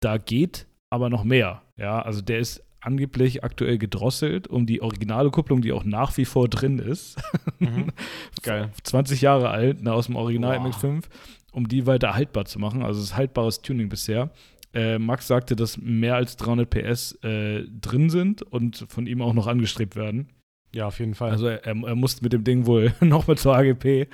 Da 0.00 0.18
geht 0.18 0.66
aber 0.90 1.10
noch 1.10 1.24
mehr. 1.24 1.62
Ja, 1.76 2.00
also 2.02 2.20
der 2.22 2.38
ist 2.38 2.62
angeblich 2.84 3.44
aktuell 3.44 3.78
gedrosselt 3.78 4.46
um 4.46 4.66
die 4.66 4.82
originale 4.82 5.30
Kupplung, 5.30 5.62
die 5.62 5.72
auch 5.72 5.84
nach 5.84 6.16
wie 6.16 6.24
vor 6.24 6.48
drin 6.48 6.78
ist. 6.78 7.20
Mhm. 7.58 7.88
Geil. 8.42 8.70
20 8.82 9.20
Jahre 9.20 9.50
alt, 9.50 9.82
ne, 9.82 9.92
aus 9.92 10.06
dem 10.06 10.16
Original 10.16 10.58
Boah. 10.58 10.68
MX5, 10.68 11.04
um 11.52 11.68
die 11.68 11.86
weiter 11.86 12.14
haltbar 12.14 12.44
zu 12.44 12.58
machen. 12.58 12.82
Also 12.82 13.00
es 13.00 13.06
ist 13.06 13.16
haltbares 13.16 13.62
Tuning 13.62 13.88
bisher. 13.88 14.30
Äh, 14.74 14.98
Max 14.98 15.28
sagte, 15.28 15.54
dass 15.56 15.78
mehr 15.78 16.16
als 16.16 16.36
300 16.36 16.68
PS 16.68 17.12
äh, 17.22 17.64
drin 17.80 18.10
sind 18.10 18.42
und 18.42 18.84
von 18.88 19.06
ihm 19.06 19.22
auch 19.22 19.32
noch 19.32 19.46
angestrebt 19.46 19.94
werden. 19.96 20.28
Ja, 20.74 20.88
auf 20.88 20.98
jeden 20.98 21.14
Fall. 21.14 21.30
Also 21.30 21.46
er, 21.46 21.64
er 21.64 21.94
musste 21.94 22.24
mit 22.24 22.32
dem 22.32 22.42
Ding 22.42 22.66
wohl 22.66 22.92
nochmal 23.00 23.38
zur 23.38 23.56
AGP. 23.56 24.08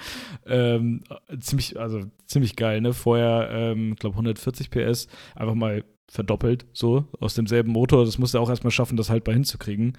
Ähm, 0.47 1.03
ziemlich, 1.41 1.81
also 1.81 2.03
ziemlich 2.27 2.55
geil, 2.55 2.83
ne? 2.83 2.93
Vorher, 2.93 3.49
ähm, 3.51 3.93
ich 3.93 3.99
glaube 3.99 4.15
140 4.15 4.71
PS, 4.71 5.09
einfach 5.35 5.55
mal 5.55 5.83
verdoppelt, 6.11 6.67
so 6.73 7.07
aus 7.21 7.35
demselben 7.35 7.71
Motor. 7.71 8.05
Das 8.05 8.19
musste 8.19 8.39
er 8.39 8.41
auch 8.41 8.51
erstmal 8.51 8.73
schaffen, 8.73 8.97
das 8.97 9.11
haltbar 9.11 9.33
hinzukriegen. 9.33 9.97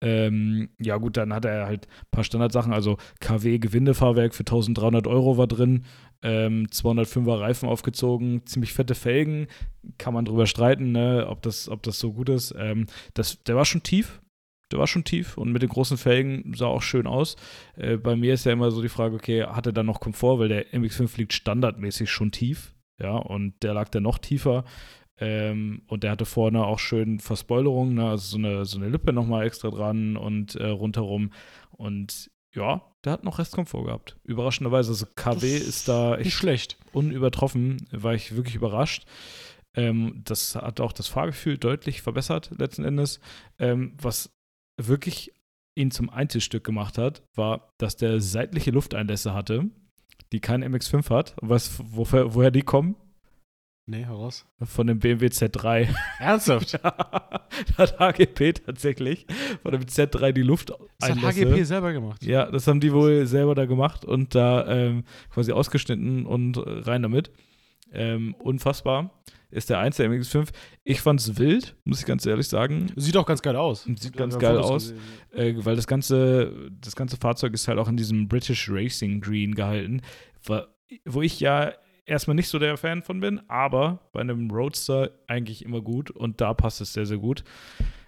Ähm, 0.00 0.70
ja, 0.80 0.96
gut, 0.96 1.18
dann 1.18 1.34
hat 1.34 1.44
er 1.44 1.66
halt 1.66 1.86
ein 1.86 2.10
paar 2.10 2.24
Standardsachen. 2.24 2.72
Also 2.72 2.96
KW-Gewindefahrwerk 3.20 4.34
für 4.34 4.40
1300 4.40 5.06
Euro 5.06 5.36
war 5.36 5.46
drin. 5.46 5.84
Ähm, 6.22 6.66
205er 6.66 7.40
Reifen 7.40 7.68
aufgezogen, 7.68 8.46
ziemlich 8.46 8.72
fette 8.72 8.94
Felgen. 8.94 9.48
Kann 9.98 10.14
man 10.14 10.24
drüber 10.24 10.46
streiten, 10.46 10.92
ne, 10.92 11.26
ob, 11.28 11.42
das, 11.42 11.68
ob 11.68 11.82
das 11.82 11.98
so 11.98 12.14
gut 12.14 12.30
ist. 12.30 12.54
Ähm, 12.58 12.86
das, 13.12 13.42
der 13.44 13.54
war 13.54 13.66
schon 13.66 13.82
tief. 13.82 14.22
Der 14.72 14.78
war 14.78 14.86
schon 14.86 15.04
tief 15.04 15.36
und 15.36 15.52
mit 15.52 15.62
den 15.62 15.68
großen 15.68 15.98
Felgen 15.98 16.54
sah 16.54 16.66
auch 16.66 16.82
schön 16.82 17.06
aus. 17.06 17.36
Äh, 17.76 17.96
bei 17.96 18.16
mir 18.16 18.32
ist 18.32 18.46
ja 18.46 18.52
immer 18.52 18.70
so 18.70 18.80
die 18.80 18.88
Frage, 18.88 19.16
okay, 19.16 19.42
hat 19.44 19.66
er 19.66 19.72
dann 19.72 19.86
noch 19.86 20.00
Komfort, 20.00 20.38
weil 20.38 20.48
der 20.48 20.72
MX5 20.72 21.18
liegt 21.18 21.32
standardmäßig 21.34 22.08
schon 22.08 22.30
tief. 22.30 22.72
Ja, 23.00 23.16
und 23.16 23.62
der 23.62 23.74
lag 23.74 23.88
dann 23.88 24.02
noch 24.02 24.18
tiefer. 24.18 24.64
Ähm, 25.20 25.82
und 25.86 26.02
der 26.02 26.12
hatte 26.12 26.24
vorne 26.24 26.64
auch 26.64 26.78
schön 26.78 27.20
Verspoilerung, 27.20 27.94
ne? 27.94 28.08
also 28.08 28.26
so 28.26 28.38
eine, 28.38 28.64
so 28.64 28.78
eine 28.78 28.88
Lippe 28.88 29.12
nochmal 29.12 29.46
extra 29.46 29.68
dran 29.70 30.16
und 30.16 30.54
äh, 30.54 30.66
rundherum. 30.66 31.32
Und 31.72 32.30
ja, 32.54 32.82
der 33.04 33.12
hat 33.12 33.24
noch 33.24 33.38
Restkomfort 33.38 33.84
gehabt. 33.84 34.16
Überraschenderweise, 34.24 34.90
also 34.90 35.06
KW 35.14 35.58
Das 35.58 35.68
ist 35.68 35.88
da 35.88 36.16
Nicht 36.16 36.26
echt 36.26 36.36
schlecht. 36.36 36.78
unübertroffen, 36.92 37.86
war 37.92 38.14
ich 38.14 38.34
wirklich 38.34 38.54
überrascht. 38.54 39.04
Ähm, 39.74 40.22
das 40.24 40.56
hat 40.56 40.80
auch 40.80 40.92
das 40.92 41.06
Fahrgefühl 41.06 41.58
deutlich 41.58 42.02
verbessert, 42.02 42.50
letzten 42.58 42.84
Endes. 42.84 43.20
Ähm, 43.58 43.92
was 44.00 44.32
wirklich 44.76 45.32
ihn 45.74 45.90
zum 45.90 46.10
Einzelstück 46.10 46.64
gemacht 46.64 46.98
hat, 46.98 47.22
war, 47.34 47.72
dass 47.78 47.96
der 47.96 48.20
seitliche 48.20 48.70
Lufteinlässe 48.70 49.34
hatte, 49.34 49.66
die 50.32 50.40
kein 50.40 50.64
MX5 50.64 51.10
hat. 51.10 51.36
Weißt 51.40 51.78
du, 51.78 51.84
woher, 51.90 52.34
woher 52.34 52.50
die 52.50 52.62
kommen? 52.62 52.96
Nee, 53.90 54.04
heraus. 54.04 54.46
Von 54.62 54.86
dem 54.86 55.00
BMW 55.00 55.26
Z3. 55.26 55.88
Ernsthaft? 56.20 56.78
da 56.80 57.48
hat 57.76 57.98
HGP 57.98 58.52
tatsächlich 58.64 59.26
von 59.62 59.72
dem 59.72 59.80
Z3 59.80 60.30
die 60.30 60.42
Luft 60.42 60.72
Das 61.00 61.10
hat 61.10 61.20
HGP 61.20 61.64
selber 61.64 61.92
gemacht. 61.92 62.24
ja, 62.24 62.48
das 62.48 62.68
haben 62.68 62.78
die 62.78 62.92
wohl 62.92 63.26
selber 63.26 63.56
da 63.56 63.66
gemacht 63.66 64.04
und 64.04 64.36
da 64.36 64.64
ähm, 64.68 65.02
quasi 65.30 65.50
ausgeschnitten 65.50 66.24
und 66.24 66.56
rein 66.64 67.02
damit. 67.02 67.32
Ähm, 67.92 68.36
unfassbar. 68.38 69.10
Ist 69.50 69.70
der 69.70 69.80
1 69.80 69.96
der 69.96 70.08
MX5. 70.08 70.50
Ich 70.84 71.00
fand's 71.00 71.36
wild, 71.36 71.74
muss 71.82 71.98
ich 71.98 72.06
ganz 72.06 72.24
ehrlich 72.24 72.46
sagen. 72.46 72.92
Sieht 72.94 73.16
auch 73.16 73.26
ganz 73.26 73.42
geil 73.42 73.56
aus. 73.56 73.82
Sieht 73.82 74.04
Wir 74.04 74.10
ganz 74.12 74.38
geil 74.38 74.54
Fotos 74.54 74.70
aus. 74.70 74.94
Äh, 75.32 75.54
weil 75.64 75.74
das 75.74 75.88
ganze, 75.88 76.70
das 76.80 76.94
ganze 76.94 77.16
Fahrzeug 77.16 77.54
ist 77.54 77.66
halt 77.66 77.80
auch 77.80 77.88
in 77.88 77.96
diesem 77.96 78.28
British 78.28 78.70
Racing 78.70 79.20
Green 79.20 79.56
gehalten, 79.56 80.02
wo 81.04 81.22
ich 81.22 81.40
ja 81.40 81.72
erstmal 82.10 82.34
nicht 82.34 82.48
so 82.48 82.58
der 82.58 82.76
Fan 82.76 83.02
von 83.02 83.20
bin, 83.20 83.40
aber 83.48 84.00
bei 84.12 84.20
einem 84.20 84.50
Roadster 84.50 85.10
eigentlich 85.26 85.64
immer 85.64 85.80
gut 85.80 86.10
und 86.10 86.40
da 86.40 86.52
passt 86.54 86.80
es 86.80 86.92
sehr, 86.92 87.06
sehr 87.06 87.18
gut. 87.18 87.44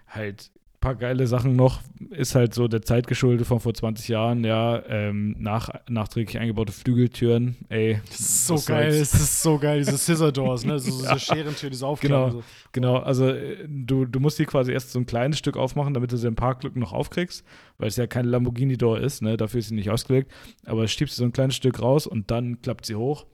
Halt 0.07 0.51
ein 0.75 0.79
paar 0.81 0.95
geile 0.95 1.25
Sachen 1.27 1.55
noch, 1.55 1.79
ist 2.09 2.35
halt 2.35 2.53
so 2.53 2.67
der 2.67 2.81
Zeit 2.81 3.07
geschuldet 3.07 3.47
von 3.47 3.61
vor 3.61 3.73
20 3.73 4.09
Jahren, 4.09 4.43
ja, 4.43 4.83
ähm, 4.89 5.33
nach, 5.39 5.69
nachträglich 5.87 6.37
eingebaute 6.39 6.73
Flügeltüren, 6.73 7.55
ey. 7.69 8.01
Das 8.09 8.19
ist 8.19 8.47
so 8.47 8.55
geil, 8.55 8.89
das 8.89 9.13
ist 9.13 9.41
so 9.41 9.57
geil, 9.57 9.79
diese 9.79 9.97
Scissor 9.97 10.33
Doors, 10.33 10.65
ne? 10.65 10.77
So, 10.79 10.91
so 10.91 11.05
Ja. 11.05 11.13
diese 11.13 11.25
Scherentür, 11.25 11.69
diese 11.69 11.87
Aufklappen. 11.87 12.31
Genau. 12.31 12.41
So. 12.41 12.43
Genau, 12.73 12.97
also 12.97 13.29
äh, 13.29 13.65
du, 13.65 14.03
du 14.03 14.19
musst 14.19 14.37
die 14.39 14.45
quasi 14.45 14.73
erst 14.73 14.91
so 14.91 14.99
ein 14.99 15.05
kleines 15.05 15.37
Stück 15.39 15.55
aufmachen, 15.55 15.93
damit 15.93 16.11
du 16.11 16.17
sie 16.17 16.27
im 16.27 16.35
Parklücken 16.35 16.81
noch 16.81 16.91
aufkriegst, 16.91 17.45
weil 17.77 17.87
es 17.87 17.95
ja 17.95 18.05
kein 18.05 18.25
Lamborghini-Door 18.25 18.99
ist, 18.99 19.21
ne? 19.21 19.37
dafür 19.37 19.59
ist 19.61 19.69
sie 19.69 19.75
nicht 19.75 19.89
ausgelegt. 19.89 20.29
Aber 20.65 20.85
schiebst 20.85 21.17
du 21.17 21.21
so 21.21 21.25
ein 21.25 21.31
kleines 21.31 21.55
Stück 21.55 21.81
raus 21.81 22.07
und 22.07 22.29
dann 22.29 22.61
klappt 22.61 22.85
sie 22.85 22.95
hoch. 22.95 23.25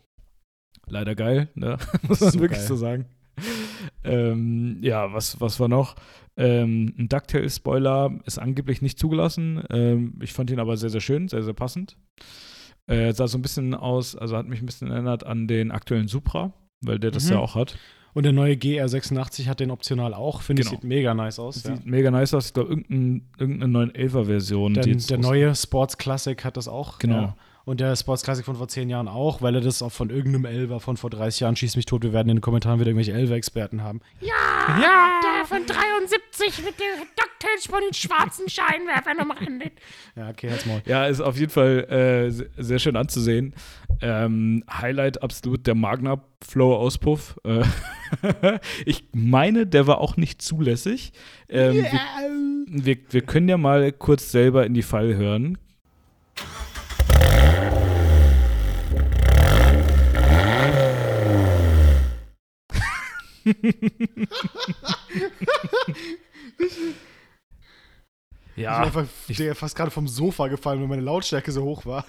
Leider 0.88 1.16
geil, 1.16 1.50
ne? 1.56 1.78
muss 2.08 2.20
man 2.22 2.32
So 2.32 2.40
wirklich 2.40 2.60
geil. 2.60 2.68
so 2.68 2.76
sagen. 2.76 3.06
Ähm, 4.04 4.78
ja, 4.82 5.14
was, 5.14 5.40
was 5.40 5.60
war 5.60 5.68
noch? 5.68 5.96
Ähm, 6.38 6.94
ein 6.98 7.10
Ducktail-Spoiler 7.10 8.20
ist 8.26 8.38
angeblich 8.40 8.82
nicht 8.82 8.98
zugelassen. 9.00 9.62
Ähm, 9.70 10.20
ich 10.22 10.34
fand 10.34 10.50
ihn 10.52 10.60
aber 10.60 10.78
sehr, 10.78 10.90
sehr 10.90 11.02
schön, 11.02 11.28
sehr, 11.28 11.44
sehr 11.44 11.54
passend. 11.54 11.98
Äh, 12.88 13.14
sah 13.14 13.28
so 13.28 13.38
ein 13.38 13.42
bisschen 13.42 13.74
aus, 13.76 14.16
also 14.16 14.36
hat 14.36 14.48
mich 14.48 14.62
ein 14.62 14.66
bisschen 14.66 14.90
erinnert 14.92 15.26
an 15.26 15.48
den 15.48 15.72
aktuellen 15.72 16.08
Supra, 16.08 16.54
weil 16.82 16.98
der 17.00 17.12
das 17.12 17.26
Mhm. 17.26 17.34
ja 17.34 17.40
auch 17.40 17.56
hat. 17.56 17.78
Und 18.14 18.24
der 18.24 18.34
neue 18.34 18.56
GR86 18.56 19.48
hat 19.48 19.60
den 19.60 19.70
optional 19.70 20.14
auch. 20.16 20.42
Finde 20.42 20.62
ich, 20.64 20.68
Genau. 20.70 20.82
sieht 20.82 20.88
mega 20.90 21.14
nice 21.14 21.38
aus. 21.40 21.56
Das 21.62 21.64
Ja. 21.70 21.76
sieht 21.78 21.86
mega 21.86 22.10
nice 22.10 22.34
aus. 22.34 22.48
Ich 22.48 22.54
glaube, 22.54 22.70
irgendein, 22.70 23.30
irgendeine 23.38 23.72
911er-Version. 23.72 24.74
Der, 24.74 24.84
der 24.86 25.18
neue 25.20 25.54
Sports 25.56 25.98
Classic 25.98 26.44
hat 26.44 26.58
das 26.58 26.68
auch. 26.68 26.98
Genau. 26.98 27.22
Ja. 27.22 27.38
Und 27.70 27.80
der 27.82 27.96
Sports 27.96 28.24
Classic 28.24 28.44
von 28.44 28.56
vor 28.56 28.68
zehn 28.68 28.90
Jahren 28.90 29.08
auch, 29.08 29.44
weil 29.44 29.54
er 29.54 29.62
das 29.62 29.84
auch 29.84 29.92
von 29.92 30.10
irgendeinem 30.10 30.46
Elver 30.46 30.80
von 30.80 30.98
vor 30.98 31.12
30 31.12 31.42
Jahren 31.42 31.56
schießt 31.56 31.76
mich 31.76 31.86
tot. 31.86 32.02
Wir 32.02 32.14
werden 32.14 32.30
in 32.30 32.38
den 32.38 32.42
Kommentaren 32.42 32.80
wieder 32.80 32.90
irgendwelche 32.90 33.14
Elver-Experten 33.14 33.84
haben. 33.84 34.02
Ja, 34.22 34.34
Ja. 34.82 35.20
der 35.24 35.46
von 35.46 35.64
73 35.68 36.66
mit 36.66 36.80
den 36.80 37.06
DuckTales 37.16 37.68
von 37.68 37.80
den 37.82 37.94
schwarzen 37.94 38.50
Scheinwerfern 38.50 39.20
umrandet. 39.20 39.74
Ja, 40.16 40.30
okay, 40.30 40.50
halt's 40.50 40.66
Maul. 40.66 40.82
Ja, 40.88 41.06
ist 41.06 41.22
auf 41.22 41.38
jeden 41.38 41.52
Fall 41.52 41.84
äh, 41.92 42.32
se- 42.32 42.50
sehr 42.58 42.80
schön 42.80 42.96
anzusehen. 42.96 43.54
Ähm, 44.02 44.64
Highlight 44.72 45.22
absolut 45.22 45.68
der 45.68 45.76
Magna 45.76 46.24
Flow 46.42 46.76
Auspuff. 46.76 47.40
Äh, 47.44 47.62
ich 48.86 49.04
meine, 49.14 49.68
der 49.68 49.86
war 49.86 50.00
auch 50.00 50.18
nicht 50.18 50.42
zulässig. 50.42 51.12
Ähm, 51.50 51.86
wir, 52.68 52.86
wir, 52.86 52.98
wir 53.12 53.22
können 53.22 53.48
ja 53.48 53.58
mal 53.58 53.92
kurz 53.92 54.32
selber 54.32 54.66
in 54.66 54.74
die 54.74 54.82
Fall 54.82 55.16
hören. 55.16 55.60
Ja, 68.60 68.84
ich 68.86 68.92
bin 68.92 69.04
einfach 69.04 69.36
der 69.38 69.56
fast 69.56 69.76
gerade 69.76 69.92
vom 69.92 70.08
Sofa 70.08 70.48
gefallen, 70.48 70.82
weil 70.82 70.88
meine 70.88 71.02
Lautstärke 71.02 71.52
so 71.52 71.64
hoch 71.64 71.86
war. 71.86 72.06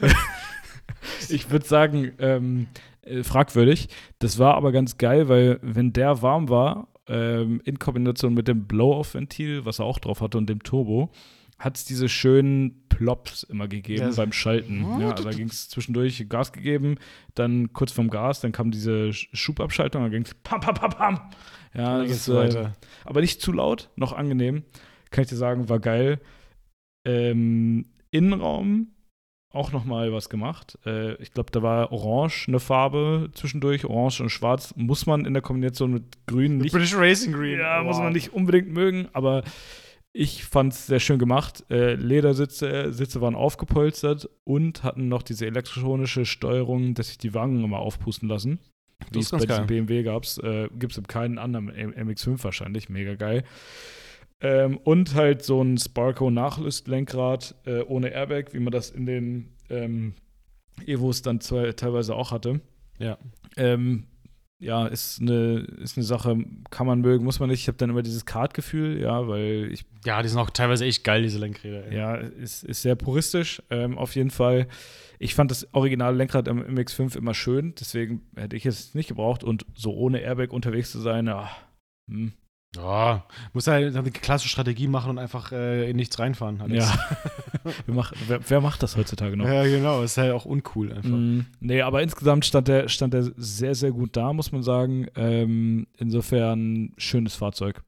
ich 1.29 1.51
würde 1.51 1.67
sagen, 1.67 2.13
ähm, 2.19 2.67
äh, 3.03 3.23
fragwürdig. 3.23 3.89
Das 4.19 4.39
war 4.39 4.55
aber 4.55 4.73
ganz 4.73 4.99
geil, 4.99 5.29
weil 5.29 5.61
wenn 5.63 5.93
der 5.93 6.23
warm 6.23 6.49
war, 6.49 6.89
ähm, 7.07 7.61
in 7.65 7.79
Kombination 7.79 8.35
mit 8.35 8.49
dem 8.49 8.67
Blow-Off-Ventil, 8.67 9.65
was 9.65 9.79
er 9.79 9.85
auch 9.85 9.99
drauf 9.99 10.21
hatte, 10.21 10.39
und 10.39 10.49
dem 10.49 10.63
Turbo, 10.63 11.11
hat 11.59 11.77
es 11.77 11.85
diese 11.85 12.09
schönen 12.09 12.89
Plops 13.01 13.45
immer 13.45 13.67
gegeben 13.67 14.03
Ja, 14.11 14.15
beim 14.15 14.31
Schalten. 14.31 14.85
Ja, 15.01 15.13
also 15.13 15.25
da 15.25 15.31
ging 15.31 15.49
es 15.49 15.71
zwischendurch 15.71 16.27
Gas 16.29 16.53
gegeben, 16.53 16.97
dann 17.35 17.73
kurz 17.73 17.93
vorm 17.93 18.11
Gas, 18.11 18.41
dann 18.43 18.53
kam 18.53 18.71
diese 18.71 19.09
Sch- 19.09 19.29
Schubabschaltung, 19.33 20.03
dann 20.03 20.11
ging 20.11 20.23
es 20.25 20.35
pam, 20.35 20.61
pam, 20.61 20.75
pam, 20.75 20.91
pam. 20.91 21.15
Ja, 21.73 21.97
Dann 21.99 22.09
das 22.09 22.11
ist, 22.11 22.29
äh, 22.29 22.35
weiter. 22.35 22.73
aber 23.07 23.23
nicht 23.23 23.41
zu 23.41 23.53
laut, 23.53 23.89
noch 23.97 24.13
angenehm. 24.13 24.65
Kann 25.11 25.23
ich 25.23 25.31
dir 25.31 25.37
sagen, 25.37 25.71
war 25.71 25.79
geil. 25.81 26.21
Ähm, 27.07 27.87
Innenraum 28.11 28.89
auch 29.53 29.73
noch 29.73 29.85
mal 29.87 30.13
was 30.13 30.29
gemacht. 30.29 30.79
Äh, 30.85 31.15
ich 31.23 31.33
glaube, 31.33 31.51
da 31.53 31.63
war 31.63 31.91
Orange 31.91 32.49
eine 32.49 32.61
Farbe 32.61 33.31
zwischendurch. 33.33 33.87
Orange 33.87 34.21
und 34.21 34.29
Schwarz 34.29 34.75
muss 34.77 35.07
man 35.07 35.25
in 35.25 35.33
der 35.33 35.43
Kombination 35.43 35.93
mit 35.95 36.27
Grün 36.27 36.59
nicht. 36.59 36.73
British 36.73 36.95
Racing 36.95 37.33
Green. 37.33 37.59
Ja, 37.59 37.83
muss 37.83 37.97
Wow. 37.97 38.05
man 38.05 38.13
nicht 38.13 38.33
unbedingt 38.35 38.69
mögen, 38.69 39.09
aber 39.15 39.43
ich 40.13 40.45
fand 40.45 40.73
es 40.73 40.87
sehr 40.87 41.01
schön 41.01 41.19
gemacht. 41.19 41.65
Äh, 41.71 41.95
Ledersitze 41.95 42.93
Sitze 42.93 43.21
waren 43.21 43.35
aufgepolstert 43.35 44.29
und 44.45 44.83
hatten 44.83 45.09
noch 45.09 45.23
diese 45.23 45.47
elektronische 45.47 46.27
Steuerung, 46.27 46.95
dass 46.95 47.09
sich 47.09 47.19
die 47.19 47.35
Wangen 47.35 47.63
immer 47.63 47.79
aufpusten 47.79 48.29
lassen. 48.29 48.59
Wie 49.13 49.21
es 49.21 49.31
bei 49.31 49.39
diesem 49.39 49.49
geil. 49.49 49.67
BMW 49.67 50.03
gab, 50.03 50.25
äh, 50.43 50.69
gibt 50.79 50.93
es 50.93 50.99
in 50.99 51.07
keinen 51.07 51.39
anderen 51.39 51.71
M- 51.71 51.93
MX5 52.09 52.43
wahrscheinlich. 52.45 52.89
Mega 52.89 53.15
geil. 53.15 53.45
Ähm, 54.43 54.79
und 54.79 55.15
halt 55.15 55.43
so 55.43 55.63
ein 55.63 55.79
Sparco-Nachlüstlenkrad 55.79 57.55
äh, 57.67 57.83
ohne 57.83 58.09
Airbag, 58.09 58.53
wie 58.53 58.61
man 58.61 58.73
das 58.73 58.91
in 58.91 59.07
den 59.07 59.53
ähm, 59.69 60.15
Evos 60.87 61.23
dann 61.23 61.41
teilweise 61.41 62.15
auch 62.15 62.31
hatte. 62.31 62.61
Ja. 62.99 63.19
Ähm, 63.57 64.07
ja, 64.61 64.87
ist 64.87 65.21
eine, 65.21 65.61
ist 65.83 65.97
eine 65.97 66.05
Sache, 66.05 66.37
kann 66.71 66.87
man 66.87 67.01
mögen, 67.01 67.25
muss 67.25 67.41
man 67.41 67.49
nicht. 67.49 67.63
Ich 67.63 67.69
habe 67.69 67.79
dann 67.79 67.91
immer 67.91 68.03
dieses 68.03 68.27
Kart-Gefühl, 68.27 69.01
ja, 69.01 69.27
weil 69.27 69.71
ich, 69.73 69.85
Ja, 70.05 70.23
die 70.23 70.29
sind 70.29 70.39
auch 70.39 70.51
teilweise 70.51 70.85
echt 70.85 71.03
geil, 71.03 71.23
diese 71.23 71.39
Lenkräder. 71.39 71.87
ey. 71.87 71.97
ja, 71.97 72.15
ist, 72.17 72.65
ist 72.65 72.83
sehr 72.83 72.95
puristisch, 72.95 73.63
ähm, 73.71 73.97
auf 73.99 74.15
jeden 74.15 74.31
Fall. 74.31 74.69
Ich 75.19 75.35
fand 75.35 75.51
das 75.51 75.67
originale 75.75 76.17
Lenkrad 76.17 76.47
im 76.49 76.63
MX5 76.63 77.17
immer 77.17 77.35
schön, 77.35 77.75
deswegen 77.81 78.23
hätte 78.37 78.57
ich 78.57 78.67
es 78.67 78.95
nicht 78.95 79.09
gebraucht 79.09 79.43
und 79.45 79.67
so 79.75 79.95
ohne 79.95 80.21
Airbag 80.21 80.53
unterwegs 80.53 80.93
zu 80.93 81.01
sein, 81.01 81.27
ja, 81.27 81.51
hm, 82.11 82.33
Ja, 82.77 83.27
muss 83.53 83.67
halt 83.67 83.97
eine 83.97 84.11
klassische 84.13 84.51
Strategie 84.51 84.87
machen 84.87 85.11
und 85.11 85.19
einfach 85.19 85.51
äh, 85.51 85.91
in 85.91 85.97
nichts 85.97 86.19
reinfahren. 86.21 86.61
Alex. 86.61 86.85
ja. 86.85 87.17
wer, 87.87 87.95
macht, 87.95 88.15
wer, 88.29 88.41
wer 88.49 88.61
macht 88.61 88.83
das 88.83 88.97
heutzutage 88.97 89.37
noch? 89.37 89.47
ja, 89.47 89.65
genau. 89.65 90.03
Ist 90.03 90.19
halt 90.19 90.33
auch 90.33 90.45
uncool 90.45 90.93
einfach. 90.93 91.11
Mm, 91.11 91.47
nee, 91.59 91.83
aber 91.83 92.03
insgesamt 92.03 92.45
stand 92.45 92.69
der, 92.69 92.89
stand 92.89 93.13
der 93.13 93.25
sehr, 93.37 93.75
sehr 93.75 93.91
gut 93.91 94.17
da, 94.17 94.33
muss 94.33 94.53
man 94.53 94.63
sagen. 94.63 95.09
Ähm, 95.17 95.89
insofern 95.97 96.93
schönes 96.97 97.35
Fahrzeug. 97.35 97.83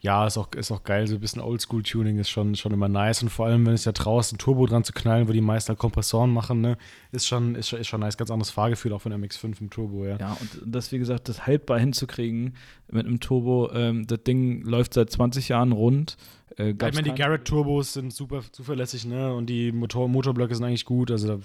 Ja, 0.00 0.26
ist 0.26 0.36
auch, 0.38 0.52
ist 0.52 0.70
auch 0.70 0.84
geil. 0.84 1.06
So 1.06 1.14
ein 1.14 1.20
bisschen 1.20 1.40
Oldschool-Tuning 1.42 2.18
ist 2.18 2.28
schon, 2.30 2.54
schon 2.54 2.72
immer 2.72 2.88
nice. 2.88 3.22
Und 3.22 3.30
vor 3.30 3.46
allem, 3.46 3.66
wenn 3.66 3.74
es 3.74 3.84
ja 3.84 3.92
traust, 3.92 4.32
ein 4.32 4.38
Turbo 4.38 4.66
dran 4.66 4.84
zu 4.84 4.92
knallen, 4.92 5.28
wo 5.28 5.32
die 5.32 5.40
meisten 5.40 5.70
halt 5.70 5.78
Kompressoren 5.78 6.30
machen, 6.30 6.60
ne, 6.60 6.76
ist 7.12 7.26
schon, 7.26 7.54
ist, 7.54 7.68
schon- 7.68 7.80
ist 7.80 7.88
schon 7.88 8.00
nice. 8.00 8.16
Ganz 8.16 8.30
anderes 8.30 8.50
Fahrgefühl 8.50 8.92
auch 8.92 9.00
von 9.02 9.10
der 9.10 9.18
MX5 9.18 9.60
im 9.60 9.70
Turbo, 9.70 10.04
ja. 10.06 10.16
Ja, 10.18 10.36
und 10.40 10.50
das, 10.64 10.92
wie 10.92 10.98
gesagt, 10.98 11.28
das 11.28 11.46
haltbar 11.46 11.78
hinzukriegen 11.78 12.54
mit 12.90 13.06
einem 13.06 13.20
Turbo. 13.20 13.70
Ähm, 13.72 14.06
das 14.06 14.22
Ding 14.22 14.62
läuft 14.62 14.94
seit 14.94 15.10
20 15.10 15.48
Jahren 15.48 15.72
rund. 15.72 16.16
Äh, 16.56 16.70
Ich 16.70 16.76
meine, 16.80 17.02
die 17.02 17.14
Garrett-Turbos 17.14 17.94
sind 17.94 18.12
super 18.12 18.42
zuverlässig, 18.52 19.06
ne? 19.06 19.34
Und 19.34 19.46
die 19.46 19.72
Motor 19.72 20.08
Motorblöcke 20.08 20.54
sind 20.54 20.64
eigentlich 20.64 20.84
gut. 20.84 21.10
Also, 21.10 21.40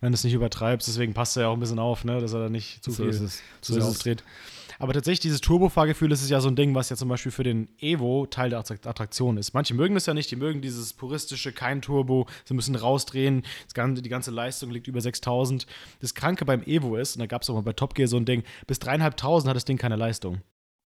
wenn 0.00 0.12
du 0.12 0.14
es 0.16 0.24
nicht 0.24 0.34
übertreibst, 0.34 0.86
deswegen 0.86 1.14
passt 1.14 1.36
er 1.38 1.44
ja 1.44 1.48
auch 1.48 1.54
ein 1.54 1.60
bisschen 1.60 1.78
auf, 1.78 2.04
ne? 2.04 2.20
Dass 2.20 2.34
er 2.34 2.40
da 2.40 2.48
nicht 2.50 2.84
zu 2.84 2.90
so 2.90 3.04
viel 3.04 3.12
zu 3.62 3.72
So 3.72 3.74
sehr 3.80 3.88
ist. 3.88 3.88
Aber 4.80 4.94
tatsächlich, 4.94 5.20
dieses 5.20 5.42
Turbo-Fahrgefühl, 5.42 6.10
ist 6.10 6.30
ja 6.30 6.40
so 6.40 6.48
ein 6.48 6.56
Ding, 6.56 6.74
was 6.74 6.88
ja 6.88 6.96
zum 6.96 7.10
Beispiel 7.10 7.30
für 7.30 7.42
den 7.42 7.68
Evo 7.80 8.24
Teil 8.24 8.48
der 8.48 8.60
Attrakt- 8.60 8.86
Attraktion 8.86 9.36
ist. 9.36 9.52
Manche 9.52 9.74
mögen 9.74 9.92
das 9.92 10.06
ja 10.06 10.14
nicht, 10.14 10.30
die 10.30 10.36
mögen 10.36 10.62
dieses 10.62 10.94
puristische, 10.94 11.52
kein 11.52 11.82
Turbo, 11.82 12.26
sie 12.46 12.54
müssen 12.54 12.74
rausdrehen, 12.74 13.42
ganze, 13.74 14.00
die 14.00 14.08
ganze 14.08 14.30
Leistung 14.30 14.70
liegt 14.70 14.88
über 14.88 15.02
6000. 15.02 15.66
Das 16.00 16.14
Kranke 16.14 16.46
beim 16.46 16.62
Evo 16.62 16.96
ist, 16.96 17.14
und 17.14 17.20
da 17.20 17.26
gab 17.26 17.42
es 17.42 17.50
auch 17.50 17.54
mal 17.54 17.60
bei 17.60 17.74
Top 17.74 17.94
Gear 17.94 18.08
so 18.08 18.16
ein 18.16 18.24
Ding, 18.24 18.42
bis 18.66 18.78
3500 18.78 19.50
hat 19.50 19.56
das 19.56 19.66
Ding 19.66 19.76
keine 19.76 19.96
Leistung. 19.96 20.40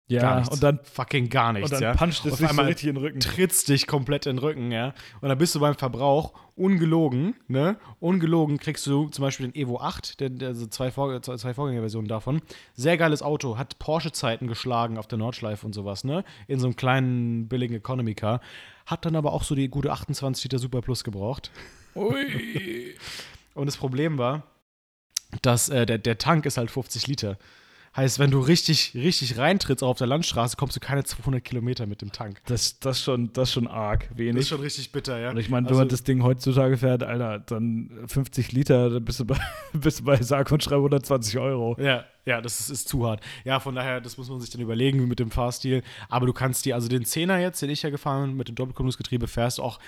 Ja, 0.09 0.43
und 0.51 0.63
dann, 0.63 0.81
fucking 0.83 1.31
gar 1.31 1.53
nichts, 1.53 1.71
und 1.71 1.81
dann 1.81 1.83
ja. 1.83 1.95
puncht 1.95 2.27
es 2.27 2.37
sich 2.37 2.49
so 2.51 2.63
richtig 2.63 2.89
in 2.89 2.97
den 2.97 3.03
Rücken. 3.03 3.21
trittst 3.21 3.69
dich 3.69 3.87
komplett 3.87 4.27
in 4.27 4.37
den 4.37 4.39
Rücken, 4.41 4.71
ja. 4.71 4.95
Und 5.21 5.29
dann 5.29 5.39
bist 5.39 5.55
du 5.55 5.61
beim 5.61 5.75
Verbrauch 5.75 6.35
ungelogen, 6.55 7.35
ne? 7.49 7.77
Ungelogen 7.99 8.59
kriegst 8.59 8.87
du 8.87 9.09
zum 9.09 9.23
Beispiel 9.23 9.49
den 9.51 9.55
Evo 9.55 9.81
8, 9.81 10.21
der, 10.21 10.31
der, 10.31 10.49
also 10.49 10.67
zwei, 10.67 10.91
Vor 10.91 11.23
zwei 11.23 11.55
Vorgängerversionen 11.55 12.09
davon. 12.09 12.43
Sehr 12.75 12.99
geiles 12.99 13.23
Auto, 13.23 13.57
hat 13.57 13.79
Porsche-Zeiten 13.79 14.49
geschlagen 14.49 14.99
auf 14.99 15.07
der 15.07 15.19
Nordschleife 15.19 15.65
und 15.65 15.73
sowas, 15.73 16.05
ne? 16.05 16.25
In 16.47 16.59
so 16.59 16.67
einem 16.67 16.77
kleinen, 16.77 17.49
billigen 17.49 17.75
Economy-Car. 17.75 18.41
Hat 18.85 19.07
dann 19.07 19.17
aber 19.17 19.33
auch 19.33 19.45
so 19.45 19.55
die 19.55 19.69
gute 19.69 19.93
28 19.93 20.45
Liter 20.45 20.59
Super 20.59 20.83
Plus 20.83 21.05
gebraucht. 21.05 21.51
Ui. 21.95 22.97
Und 23.55 23.67
das 23.67 23.77
Problem 23.77 24.19
war, 24.19 24.45
dass 25.43 25.69
äh, 25.69 25.87
der, 25.87 25.99
der 25.99 26.19
Tank 26.19 26.47
ist 26.47 26.57
halt 26.57 26.71
50 26.71 27.07
Liter. 27.07 27.39
Heißt, 27.95 28.19
wenn 28.19 28.31
du 28.31 28.41
richtig, 28.41 28.93
richtig 28.95 29.37
reintrittst 29.37 29.85
auch 29.85 29.89
auf 29.91 29.99
der 29.99 30.07
Landstraße, 30.07 30.57
kommst 30.57 30.75
du 30.77 30.81
keine 30.81 31.05
200 31.05 31.45
Kilometer 31.45 31.85
mit 31.87 32.01
dem 32.01 32.11
Tank. 32.11 32.41
Das, 32.47 32.79
das, 32.81 33.03
schon, 33.03 33.35
das 33.35 33.53
schon 33.53 33.67
arg 33.69 34.09
Das 34.09 34.19
wenig. 34.19 34.37
ist 34.41 34.49
schon 34.49 34.61
richtig 34.63 34.93
bitter, 34.93 35.19
ja. 35.19 35.29
Und 35.31 35.37
ich 35.37 35.51
meine, 35.51 35.67
wenn 35.67 35.73
Also- 35.73 35.81
man 35.81 35.89
das 35.91 36.03
Ding 36.03 36.23
heutzutage 36.23 36.79
fährt, 36.79 37.03
Alter, 37.03 37.41
dann 37.41 37.91
50 38.07 38.51
Liter, 38.53 38.89
dann 38.89 39.05
bist 39.05 39.21
du 39.21 39.27
bei, 39.27 39.37
bist 39.75 40.01
du 40.01 40.05
bei 40.05 40.23
sag 40.23 40.51
und 40.51 40.63
schreib 40.63 40.79
120 40.79 41.39
Euro. 41.39 41.77
Ja, 41.79 42.05
ja, 42.25 42.41
das 42.41 42.61
ist, 42.61 42.71
ist 42.71 42.89
zu 42.89 43.07
hart. 43.07 43.21
Ja, 43.45 43.61
von 43.61 43.75
daher, 43.75 44.01
das 44.01 44.17
muss 44.17 44.31
man 44.31 44.41
sich 44.41 44.49
dann 44.49 44.63
überlegen 44.63 45.07
mit 45.07 45.19
dem 45.19 45.31
Fahrstil. 45.31 45.83
Aber 46.09 46.25
du 46.25 46.33
kannst 46.33 46.65
dir, 46.65 46.75
also 46.77 46.89
den 46.89 47.05
Zehner 47.05 47.39
jetzt, 47.41 47.61
den 47.61 47.69
ich 47.69 47.83
ja 47.83 47.91
gefahren 47.91 48.29
bin, 48.31 48.37
mit 48.39 48.49
dem 48.49 48.55
Doppelkupplungsgetriebe, 48.55 49.29
fährst 49.29 49.61
auch 49.61 49.79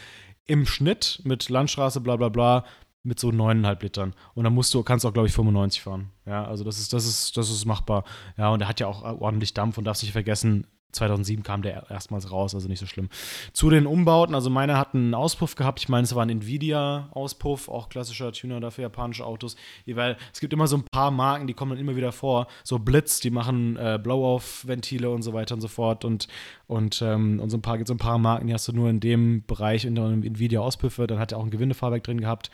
im 0.47 0.67
Schnitt 0.67 1.23
mit 1.25 1.49
Landstraße, 1.49 2.03
bla 2.03 2.17
bla 2.17 2.29
bla, 2.29 2.64
mit 3.05 3.21
so 3.21 3.29
9,5 3.29 3.83
Litern. 3.83 4.14
Und 4.35 4.45
dann 4.45 4.55
musst 4.55 4.73
du, 4.75 4.83
kannst 4.83 5.07
auch, 5.07 5.12
glaube 5.12 5.29
ich, 5.29 5.35
95 5.35 5.83
fahren. 5.83 6.11
Ja, 6.27 6.45
also 6.45 6.64
das 6.64 6.79
ist, 6.79 6.93
das 6.93 7.07
ist, 7.07 7.37
das 7.37 7.51
ist 7.51 7.64
machbar. 7.67 8.05
Ja, 8.37 8.49
und 8.49 8.62
er 8.62 8.69
hat 8.69 8.81
ja 8.81 8.87
auch 8.87 9.03
ordentlich 9.21 9.55
Dampf 9.55 9.79
und 9.79 9.85
darfst 9.85 10.03
nicht 10.03 10.12
vergessen, 10.12 10.67
2007 10.94 11.42
kam 11.42 11.62
der 11.62 11.90
erstmals 11.90 12.30
raus, 12.30 12.54
also 12.54 12.68
nicht 12.68 12.78
so 12.78 12.87
schlimm. 12.87 13.09
Zu 13.52 13.70
den 13.70 13.87
Umbauten, 13.87 14.35
also 14.35 14.50
meiner 14.50 14.78
hat 14.78 14.94
einen 14.94 15.14
Auspuff 15.14 15.54
gehabt. 15.54 15.80
Ich 15.80 15.88
meine, 15.88 16.04
es 16.04 16.14
war 16.14 16.24
ein 16.24 16.30
Nvidia-Auspuff, 16.30 17.68
auch 17.68 17.88
klassischer 17.88 18.33
Tuner 18.33 18.61
dafür 18.61 18.83
japanische 18.83 19.24
Autos. 19.24 19.57
Weil 19.87 20.16
es 20.33 20.40
gibt 20.40 20.52
immer 20.52 20.66
so 20.66 20.76
ein 20.76 20.85
paar 20.85 21.11
Marken, 21.11 21.46
die 21.46 21.54
kommen 21.54 21.72
dann 21.72 21.80
immer 21.80 21.96
wieder 21.96 22.12
vor. 22.12 22.46
So 22.62 22.78
Blitz, 22.78 23.20
die 23.20 23.30
machen 23.30 23.76
äh, 23.76 23.98
Blow-Off-Ventile 24.02 25.11
und 25.11 25.22
so 25.22 25.33
weiter 25.33 25.54
und 25.54 25.61
so 25.61 25.68
fort. 25.68 26.04
Und, 26.04 26.28
und, 26.66 27.02
ähm, 27.02 27.40
und 27.40 27.50
so 27.50 27.57
ein 27.57 27.62
paar, 27.62 27.76
gibt 27.76 27.88
so 27.88 27.94
ein 27.94 27.98
paar 27.98 28.18
Marken, 28.18 28.46
die 28.46 28.54
hast 28.54 28.68
du 28.68 28.72
nur 28.72 28.88
in 28.90 29.00
dem 29.00 29.44
Bereich 29.46 29.85
in 29.85 29.94
der 29.94 30.04
Nvidia-Auspuffe. 30.04 31.07
Dann 31.07 31.18
hat 31.18 31.33
er 31.33 31.38
auch 31.38 31.44
ein 31.44 31.50
Gewindefahrwerk 31.50 32.04
drin 32.04 32.20
gehabt. 32.20 32.50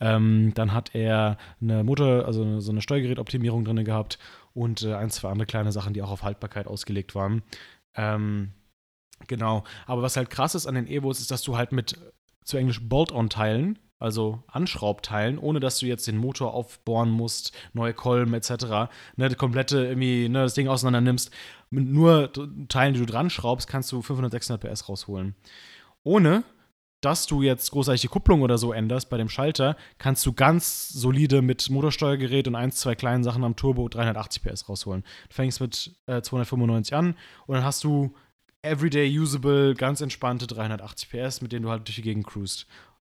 Ähm, 0.00 0.52
dann 0.54 0.72
hat 0.72 0.94
er 0.94 1.38
eine 1.60 1.84
Motor, 1.84 2.26
also 2.26 2.60
so 2.60 2.72
eine 2.72 2.82
Steuergerätoptimierung 2.82 3.64
drin 3.64 3.84
gehabt 3.84 4.18
und 4.52 4.82
äh, 4.82 4.94
ein, 4.94 5.10
zwei 5.10 5.30
andere 5.30 5.46
kleine 5.46 5.72
Sachen, 5.72 5.94
die 5.94 6.02
auch 6.02 6.10
auf 6.10 6.22
Haltbarkeit 6.22 6.66
ausgelegt 6.66 7.14
waren. 7.14 7.42
Ähm, 7.96 8.52
genau. 9.26 9.64
Aber 9.86 10.02
was 10.02 10.16
halt 10.16 10.30
krass 10.30 10.54
ist 10.54 10.66
an 10.66 10.74
den 10.74 10.86
Evos, 10.86 11.20
ist, 11.20 11.30
dass 11.30 11.42
du 11.42 11.56
halt 11.56 11.72
mit 11.72 11.98
zu 12.44 12.56
Englisch 12.56 12.80
Bolt-on-Teilen, 12.86 13.78
also 13.98 14.42
Anschraubteilen, 14.48 15.38
ohne 15.38 15.60
dass 15.60 15.78
du 15.78 15.86
jetzt 15.86 16.06
den 16.06 16.18
Motor 16.18 16.52
aufbohren 16.52 17.10
musst, 17.10 17.52
neue 17.72 17.94
Kolben 17.94 18.34
etc., 18.34 18.90
ne, 19.16 19.28
die 19.28 19.34
komplette 19.34 19.86
irgendwie, 19.86 20.28
ne, 20.28 20.42
das 20.42 20.54
Ding 20.54 20.68
auseinander 20.68 21.00
nimmst, 21.00 21.30
mit 21.70 21.86
nur 21.86 22.30
Teilen, 22.68 22.94
die 22.94 23.00
du 23.00 23.06
dran 23.06 23.30
schraubst, 23.30 23.66
kannst 23.66 23.90
du 23.92 24.02
500, 24.02 24.30
600 24.32 24.72
PS 24.72 24.88
rausholen. 24.88 25.34
Ohne 26.02 26.44
dass 27.04 27.26
du 27.26 27.42
jetzt 27.42 27.70
großartig 27.70 28.02
die 28.02 28.08
Kupplung 28.08 28.42
oder 28.42 28.58
so 28.58 28.72
änderst 28.72 29.10
bei 29.10 29.18
dem 29.18 29.28
Schalter, 29.28 29.76
kannst 29.98 30.24
du 30.24 30.32
ganz 30.32 30.88
solide 30.88 31.42
mit 31.42 31.68
Motorsteuergerät 31.68 32.48
und 32.48 32.54
eins, 32.54 32.76
zwei 32.76 32.94
kleinen 32.94 33.24
Sachen 33.24 33.44
am 33.44 33.56
Turbo 33.56 33.88
380 33.88 34.42
PS 34.42 34.68
rausholen. 34.68 35.02
Du 35.28 35.34
fängst 35.34 35.60
mit 35.60 35.94
äh, 36.06 36.22
295 36.22 36.94
an 36.94 37.14
und 37.46 37.54
dann 37.54 37.64
hast 37.64 37.84
du 37.84 38.14
everyday 38.62 39.18
usable, 39.18 39.74
ganz 39.74 40.00
entspannte 40.00 40.46
380 40.46 41.10
PS, 41.10 41.42
mit 41.42 41.52
denen 41.52 41.64
du 41.64 41.70
halt 41.70 41.86
durch 41.86 41.96
die 41.96 42.02
Gegend 42.02 42.26
cruist. 42.26 42.66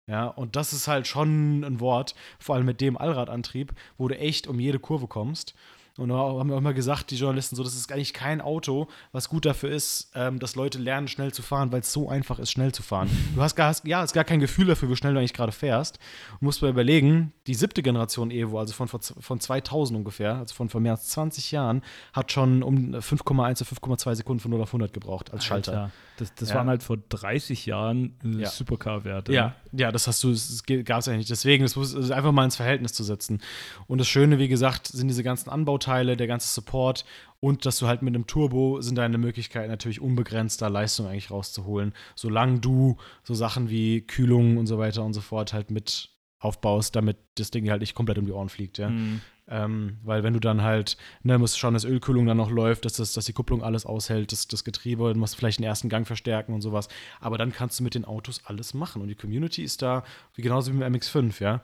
Ja, 0.07 0.27
und 0.27 0.57
das 0.57 0.73
ist 0.73 0.87
halt 0.87 1.07
schon 1.07 1.65
ein 1.65 1.81
Wort, 1.81 2.15
vor 2.39 2.57
allem 2.57 2.67
mit 2.67 2.81
dem 2.81 2.99
Allradantrieb, 2.99 3.73
wo 3.97 4.09
du 4.09 4.19
echt 4.19 4.47
um 4.47 4.61
jede 4.61 4.79
Kurve 4.79 5.07
kommst. 5.07 5.55
Und 5.97 6.09
da 6.09 6.17
haben 6.17 6.49
wir 6.49 6.55
auch 6.55 6.59
immer 6.59 6.75
gesagt, 6.75 7.13
die 7.13 7.17
Journalisten, 7.17 7.55
so, 7.55 7.63
das 7.63 7.77
ist 7.77 7.93
eigentlich 7.93 8.13
kein 8.13 8.41
Auto, 8.41 8.89
was 9.13 9.29
gut 9.29 9.47
dafür 9.47 9.71
ist, 9.71 10.11
ähm, 10.17 10.41
dass 10.41 10.57
Leute 10.57 10.79
lernen, 10.79 11.07
schnell 11.07 11.33
zu 11.33 11.41
fahren, 11.41 11.71
weil 11.71 11.81
es 11.81 11.93
so 11.93 12.09
einfach 12.09 12.41
ist, 12.41 12.51
schnell 12.51 12.73
zu 12.73 12.83
fahren. 12.83 13.09
Du 13.37 13.41
hast 13.41 13.55
gar, 13.55 13.69
hast, 13.69 13.87
ja, 13.87 14.01
hast 14.01 14.13
gar 14.13 14.25
kein 14.25 14.41
Gefühl 14.41 14.67
dafür, 14.67 14.91
wie 14.91 14.97
schnell 14.97 15.13
du 15.13 15.21
eigentlich 15.21 15.35
gerade 15.35 15.53
fährst. 15.53 16.01
Du 16.41 16.45
musst 16.45 16.63
mal 16.63 16.71
überlegen, 16.71 17.33
die 17.47 17.55
siebte 17.55 17.81
Generation 17.81 18.33
Evo, 18.33 18.59
also 18.59 18.73
von, 18.75 18.89
von 18.89 19.41
2000 19.41 19.97
ungefähr, 19.97 20.37
also 20.37 20.53
von 20.53 20.69
vor 20.69 20.81
mehr 20.81 20.93
als 20.93 21.11
20 21.11 21.53
Jahren, 21.53 21.83
hat 22.13 22.33
schon 22.33 22.65
um 22.65 22.95
5,1 22.95 23.55
zu 23.55 23.65
5,2 23.65 24.17
Sekunden 24.17 24.41
von 24.41 24.51
0 24.51 24.63
auf 24.63 24.71
100 24.71 24.93
gebraucht 24.93 25.33
als 25.33 25.45
Schalter. 25.45 25.73
Alter, 25.73 25.91
das 26.17 26.35
das 26.35 26.51
Ja. 26.51 26.57
waren 26.57 26.69
halt 26.69 26.83
vor 26.83 26.97
30 26.97 27.67
Jahren 27.67 28.19
äh, 28.25 28.43
Ja. 28.43 28.49
Supercar-Werte. 28.51 29.33
Ja, 29.33 29.55
ja, 29.73 29.91
das 29.93 30.07
hast 30.07 30.23
du, 30.23 30.31
das 30.31 30.63
gab 30.85 31.01
es 31.01 31.07
ja 31.07 31.17
nicht. 31.17 31.29
Deswegen, 31.31 31.65
das 31.65 31.77
muss 31.77 31.93
ist 31.95 32.11
einfach 32.11 32.33
mal 32.33 32.45
ins 32.45 32.57
Verhältnis 32.57 32.93
zu 32.93 33.03
setzen. 33.05 33.41
Und 33.87 33.99
das 33.99 34.09
Schöne, 34.09 34.39
wie 34.39 34.49
gesagt, 34.49 34.87
sind 34.89 35.09
diese 35.09 35.23
ganzen 35.23 35.51
Anbauteile, 35.51 36.17
der 36.17 36.27
ganze 36.27 36.49
Support 36.49 37.05
und 37.41 37.67
dass 37.67 37.79
du 37.79 37.87
halt 37.87 38.03
mit 38.03 38.15
einem 38.15 38.27
Turbo 38.27 38.81
sind 38.81 38.97
deine 38.97 39.19
Möglichkeiten 39.19 39.71
natürlich 39.71 40.01
unbegrenzter 40.01 40.71
Leistung 40.71 41.07
eigentlich 41.07 41.31
rauszuholen, 41.31 41.93
solange 42.15 42.61
du 42.61 42.97
so 43.23 43.35
Sachen 43.35 43.69
wie 43.69 44.01
Kühlung 44.03 44.57
und 44.57 44.67
so 44.67 44.79
weiter 44.79 45.05
und 45.05 45.13
so 45.15 45.21
fort 45.21 45.53
halt 45.53 45.71
mit 45.71 46.11
aufbaust, 46.39 46.95
damit 46.95 47.17
das 47.37 47.51
Ding 47.51 47.69
halt 47.71 47.81
nicht 47.81 47.95
komplett 47.95 48.19
um 48.19 48.27
die 48.27 48.33
Ohren 48.33 48.49
fliegt, 48.51 48.79
ja. 48.79 48.91
Mhm. 48.91 49.21
Ähm, 49.47 49.99
weil 50.03 50.23
wenn 50.23 50.33
du 50.33 50.41
dann 50.41 50.63
halt, 50.63 50.97
ne, 51.23 51.39
musst 51.39 51.59
schauen, 51.59 51.75
dass 51.75 51.85
Ölkühlung 51.85 52.27
dann 52.27 52.39
noch 52.39 52.51
läuft, 52.51 52.85
dass, 52.85 52.95
das, 52.95 53.13
dass 53.13 53.27
die 53.27 53.35
Kupplung 53.35 53.63
alles 53.63 53.85
aushält, 53.85 54.33
das, 54.33 54.49
das 54.49 54.65
Getriebe, 54.65 55.13
du 55.13 55.19
musst 55.19 55.37
vielleicht 55.37 55.59
den 55.59 55.65
ersten 55.65 55.89
Gang 55.89 56.07
verstärken 56.07 56.55
und 56.55 56.63
sowas. 56.63 56.89
Aber 57.21 57.37
dann 57.37 57.53
kannst 57.53 57.79
du 57.79 57.85
mit 57.85 57.95
den 57.95 58.05
Autos 58.07 58.41
alles 58.45 58.73
machen. 58.73 59.03
Und 59.03 59.09
die 59.09 59.15
Community 59.15 59.63
ist 59.63 59.83
da, 59.83 60.05
genauso 60.37 60.73
wie 60.73 60.77
mit 60.77 60.87
dem 60.87 60.95
MX5, 60.95 61.43
ja. 61.43 61.61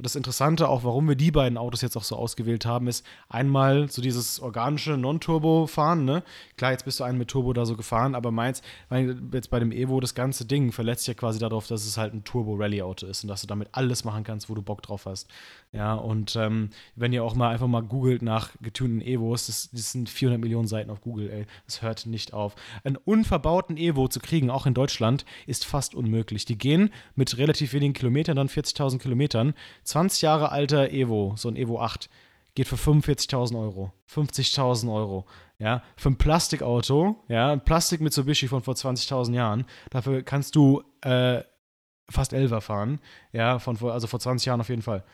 Das 0.00 0.14
Interessante 0.14 0.68
auch, 0.68 0.84
warum 0.84 1.08
wir 1.08 1.16
die 1.16 1.32
beiden 1.32 1.58
Autos 1.58 1.80
jetzt 1.80 1.96
auch 1.96 2.04
so 2.04 2.14
ausgewählt 2.14 2.64
haben, 2.64 2.86
ist 2.86 3.04
einmal 3.28 3.90
so 3.90 4.00
dieses 4.00 4.38
organische 4.38 4.96
Non-Turbo-Fahren, 4.96 6.04
ne? 6.04 6.22
Klar, 6.56 6.70
jetzt 6.70 6.84
bist 6.84 7.00
du 7.00 7.04
einen 7.04 7.18
mit 7.18 7.28
Turbo 7.28 7.52
da 7.52 7.66
so 7.66 7.76
gefahren, 7.76 8.14
aber 8.14 8.30
meins, 8.30 8.62
mein, 8.90 9.30
jetzt 9.32 9.50
bei 9.50 9.58
dem 9.58 9.72
Evo, 9.72 9.98
das 9.98 10.14
ganze 10.14 10.44
Ding 10.44 10.70
verletzt 10.70 11.08
ja 11.08 11.14
quasi 11.14 11.40
darauf, 11.40 11.66
dass 11.66 11.84
es 11.84 11.96
halt 11.96 12.14
ein 12.14 12.22
Turbo-Rally-Auto 12.22 13.06
ist 13.06 13.24
und 13.24 13.28
dass 13.28 13.40
du 13.40 13.48
damit 13.48 13.70
alles 13.72 14.04
machen 14.04 14.22
kannst, 14.22 14.48
wo 14.48 14.54
du 14.54 14.62
Bock 14.62 14.82
drauf 14.82 15.06
hast. 15.06 15.28
Ja, 15.72 15.94
und 15.94 16.34
ähm, 16.36 16.70
wenn 16.94 17.12
ihr 17.12 17.24
auch 17.24 17.34
mal 17.34 17.50
einfach 17.50 17.66
mal 17.66 17.82
googelt 17.82 18.22
nach 18.22 18.52
getunten 18.62 19.02
Evos, 19.02 19.48
das, 19.48 19.68
das 19.70 19.92
sind 19.92 20.08
400 20.08 20.40
Millionen 20.40 20.68
Seiten 20.68 20.90
auf 20.90 21.00
Google, 21.00 21.28
ey. 21.30 21.46
Das 21.66 21.82
hört 21.82 22.06
nicht 22.06 22.32
auf. 22.32 22.54
Einen 22.84 22.96
unverbauten 22.96 23.76
Evo 23.76 24.08
zu 24.08 24.20
kriegen, 24.20 24.48
auch 24.48 24.64
in 24.64 24.74
Deutschland, 24.74 25.26
ist 25.46 25.64
fast 25.64 25.94
unmöglich. 25.94 26.44
Die 26.44 26.56
gehen 26.56 26.90
mit 27.16 27.36
relativ 27.36 27.72
wenigen 27.72 27.92
Kilometern, 27.92 28.36
dann 28.36 28.48
40.000 28.48 28.98
Kilometern. 28.98 29.54
20 29.88 30.22
Jahre 30.22 30.52
alter 30.52 30.90
Evo, 30.90 31.34
so 31.36 31.48
ein 31.48 31.56
Evo 31.56 31.80
8, 31.80 32.10
geht 32.54 32.68
für 32.68 32.76
45.000 32.76 33.58
Euro. 33.58 33.92
50.000 34.12 34.92
Euro. 34.92 35.26
Ja, 35.58 35.82
für 35.96 36.10
ein 36.10 36.16
Plastikauto, 36.16 37.16
ja, 37.28 37.52
ein 37.52 37.64
Plastik 37.64 38.00
Mitsubishi 38.00 38.48
von 38.48 38.62
vor 38.62 38.74
20.000 38.74 39.34
Jahren, 39.34 39.64
dafür 39.90 40.22
kannst 40.22 40.54
du 40.56 40.82
äh, 41.00 41.42
fast 42.08 42.32
Elfer 42.32 42.60
fahren. 42.60 43.00
Ja, 43.32 43.58
von 43.58 43.76
vor, 43.76 43.92
also 43.92 44.06
vor 44.06 44.20
20 44.20 44.46
Jahren 44.46 44.60
auf 44.60 44.68
jeden 44.68 44.82
Fall. 44.82 45.04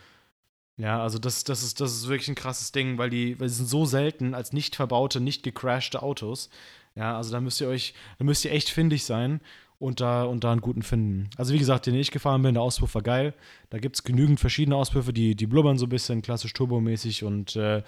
Ja, 0.76 1.00
also 1.00 1.18
das, 1.18 1.44
das, 1.44 1.62
ist, 1.62 1.80
das 1.80 1.92
ist 1.92 2.08
wirklich 2.08 2.28
ein 2.28 2.34
krasses 2.34 2.72
Ding, 2.72 2.98
weil 2.98 3.10
die, 3.10 3.38
weil 3.38 3.46
die 3.46 3.54
sind 3.54 3.68
so 3.68 3.84
selten 3.84 4.34
als 4.34 4.52
nicht 4.52 4.74
verbaute, 4.74 5.20
nicht 5.20 5.44
gecrashte 5.44 6.02
Autos. 6.02 6.50
Ja, 6.96 7.16
also 7.16 7.30
da 7.30 7.40
müsst 7.40 7.60
ihr 7.60 7.68
euch, 7.68 7.94
da 8.18 8.24
müsst 8.24 8.44
ihr 8.44 8.52
echt 8.52 8.70
findig 8.70 9.04
sein 9.04 9.40
und 9.78 10.00
da, 10.00 10.24
und 10.24 10.44
da 10.44 10.52
einen 10.52 10.60
guten 10.60 10.82
finden. 10.82 11.28
Also 11.36 11.52
wie 11.52 11.58
gesagt, 11.58 11.86
den 11.86 11.94
ich 11.94 12.10
gefahren 12.10 12.42
bin, 12.42 12.54
der 12.54 12.62
Auspuff 12.62 12.94
war 12.94 13.02
geil. 13.02 13.34
Da 13.70 13.78
gibt 13.78 13.96
es 13.96 14.02
genügend 14.02 14.40
verschiedene 14.40 14.76
Auspuffe, 14.76 15.12
die, 15.12 15.34
die 15.34 15.46
blubbern 15.46 15.78
so 15.78 15.86
ein 15.86 15.90
bisschen, 15.90 16.22
klassisch 16.22 16.52
turbomäßig 16.52 17.24
und 17.24 17.56
äh, 17.56 17.82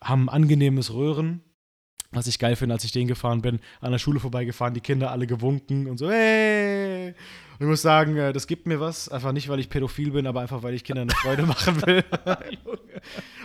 haben 0.00 0.28
angenehmes 0.28 0.92
Röhren. 0.92 1.40
Was 2.12 2.26
ich 2.26 2.38
geil 2.38 2.56
finde, 2.56 2.74
als 2.74 2.84
ich 2.84 2.92
den 2.92 3.08
gefahren 3.08 3.42
bin, 3.42 3.58
an 3.80 3.92
der 3.92 3.98
Schule 3.98 4.20
vorbeigefahren, 4.20 4.74
die 4.74 4.80
Kinder 4.80 5.10
alle 5.10 5.26
gewunken 5.26 5.86
und 5.88 5.98
so, 5.98 6.10
hey! 6.10 7.14
Und 7.58 7.66
ich 7.66 7.66
muss 7.66 7.82
sagen, 7.82 8.16
äh, 8.16 8.32
das 8.32 8.46
gibt 8.46 8.66
mir 8.66 8.80
was. 8.80 9.08
Einfach 9.08 9.32
nicht, 9.32 9.48
weil 9.48 9.60
ich 9.60 9.68
pädophil 9.68 10.10
bin, 10.10 10.26
aber 10.26 10.40
einfach, 10.40 10.62
weil 10.62 10.74
ich 10.74 10.84
Kindern 10.84 11.08
eine 11.08 11.18
Freude 11.18 11.46
machen 11.46 11.80
will. 11.86 12.04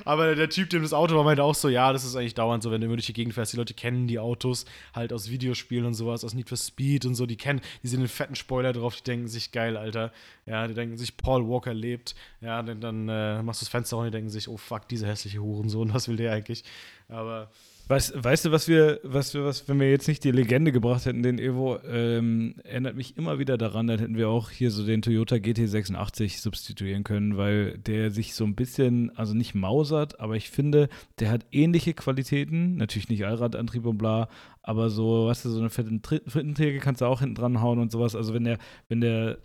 Aber 0.06 0.36
der 0.36 0.50
Typ, 0.50 0.70
dem 0.70 0.84
das 0.84 0.94
Auto 0.94 1.16
war, 1.16 1.24
meinte 1.24 1.44
auch 1.44 1.56
so, 1.56 1.68
ja, 1.68 1.92
das 1.92 2.06
ist 2.06 2.16
eigentlich 2.16 2.36
dauernd 2.36 2.64
so, 2.64 2.72
wenn 2.72 2.80
du 2.80 2.86
immer 2.86 2.96
durch 2.96 3.08
die 3.08 3.14
Gegend 3.14 3.34
fährst. 3.34 3.54
Die 3.54 3.58
Leute 3.58 3.74
kennen 3.74 4.08
die 4.08 4.20
Autos 4.20 4.66
halt 4.94 5.12
aus 5.12 5.30
Videospielen 5.30 5.86
und 5.86 5.94
sowas, 5.94 6.24
aus 6.24 6.34
Need 6.34 6.48
for 6.48 6.58
Speed 6.58 7.06
und 7.06 7.16
so. 7.16 7.26
Die 7.26 7.36
kennen, 7.36 7.62
die 7.84 7.88
sehen 7.88 8.00
den 8.00 8.08
fetten 8.08 8.36
Spoiler 8.36 8.72
drauf, 8.74 8.96
die 8.96 9.04
denken 9.04 9.28
sich, 9.28 9.52
geil, 9.52 9.78
Alter. 9.78 10.12
Ja, 10.46 10.68
die 10.68 10.74
denken 10.74 10.98
sich, 10.98 11.18
Paul 11.18 11.48
Walker 11.48 11.74
lebt. 11.74 12.16
Ja, 12.42 12.64
dann, 12.64 12.80
dann 12.80 13.10
äh, 13.10 13.44
machst 13.44 13.62
du 13.62 13.66
das 13.66 13.70
Fenster 13.70 13.98
auf 13.98 14.02
und 14.02 14.08
die 14.08 14.12
denken 14.12 14.30
sich, 14.30 14.48
oh 14.48 14.58
fuck, 14.58 14.88
dieser 14.88 15.08
hässliche 15.08 15.40
Hurensohn, 15.40 15.94
was 15.94 16.08
will 16.08 16.16
der 16.16 16.32
eigentlich? 16.32 16.64
Aber 17.10 17.50
Weißt, 17.90 18.22
weißt 18.22 18.46
du, 18.46 18.52
was 18.52 18.68
wir, 18.68 19.00
was 19.04 19.34
wir, 19.34 19.46
was, 19.46 19.70
wenn 19.70 19.80
wir 19.80 19.90
jetzt 19.90 20.10
nicht 20.10 20.24
die 20.26 20.32
Legende 20.32 20.74
gebracht 20.74 21.06
hätten, 21.06 21.24
den 21.24 21.40
Evo, 21.40 21.80
ähm, 21.88 22.56
erinnert 22.66 22.98
mich 22.98 23.16
immer 23.16 23.40
wieder 23.40 23.58
daran, 23.58 23.88
dann 23.88 24.00
hätten 24.00 24.18
wir 24.18 24.28
auch 24.28 24.50
hier 24.50 24.72
so 24.72 24.86
den 24.86 25.02
Toyota 25.02 25.38
GT86 25.38 26.42
substituieren 26.42 27.06
können, 27.06 27.38
weil 27.38 27.78
der 27.78 28.12
sich 28.12 28.36
so 28.36 28.44
ein 28.44 28.56
bisschen, 28.56 29.16
also 29.16 29.34
nicht 29.34 29.56
mausert, 29.56 30.20
aber 30.20 30.36
ich 30.36 30.50
finde, 30.50 30.90
der 31.20 31.32
hat 31.32 31.46
ähnliche 31.54 31.94
Qualitäten, 31.94 32.76
natürlich 32.76 33.08
nicht 33.08 33.26
Allradantrieb 33.26 33.86
und 33.86 33.98
bla, 33.98 34.28
aber 34.64 34.90
so, 34.90 35.28
weißt 35.28 35.46
du, 35.46 35.50
so 35.50 35.60
eine 35.60 35.70
fette 35.70 35.98
Frittenträge 36.28 36.80
kannst 36.80 37.00
du 37.00 37.06
auch 37.06 37.22
hinten 37.22 37.36
dran 37.36 37.62
hauen 37.62 37.80
und 37.80 37.90
sowas. 37.90 38.16
Also 38.16 38.34
wenn 38.34 38.44
der, 38.44 38.58
wenn 38.90 39.00
der 39.00 39.38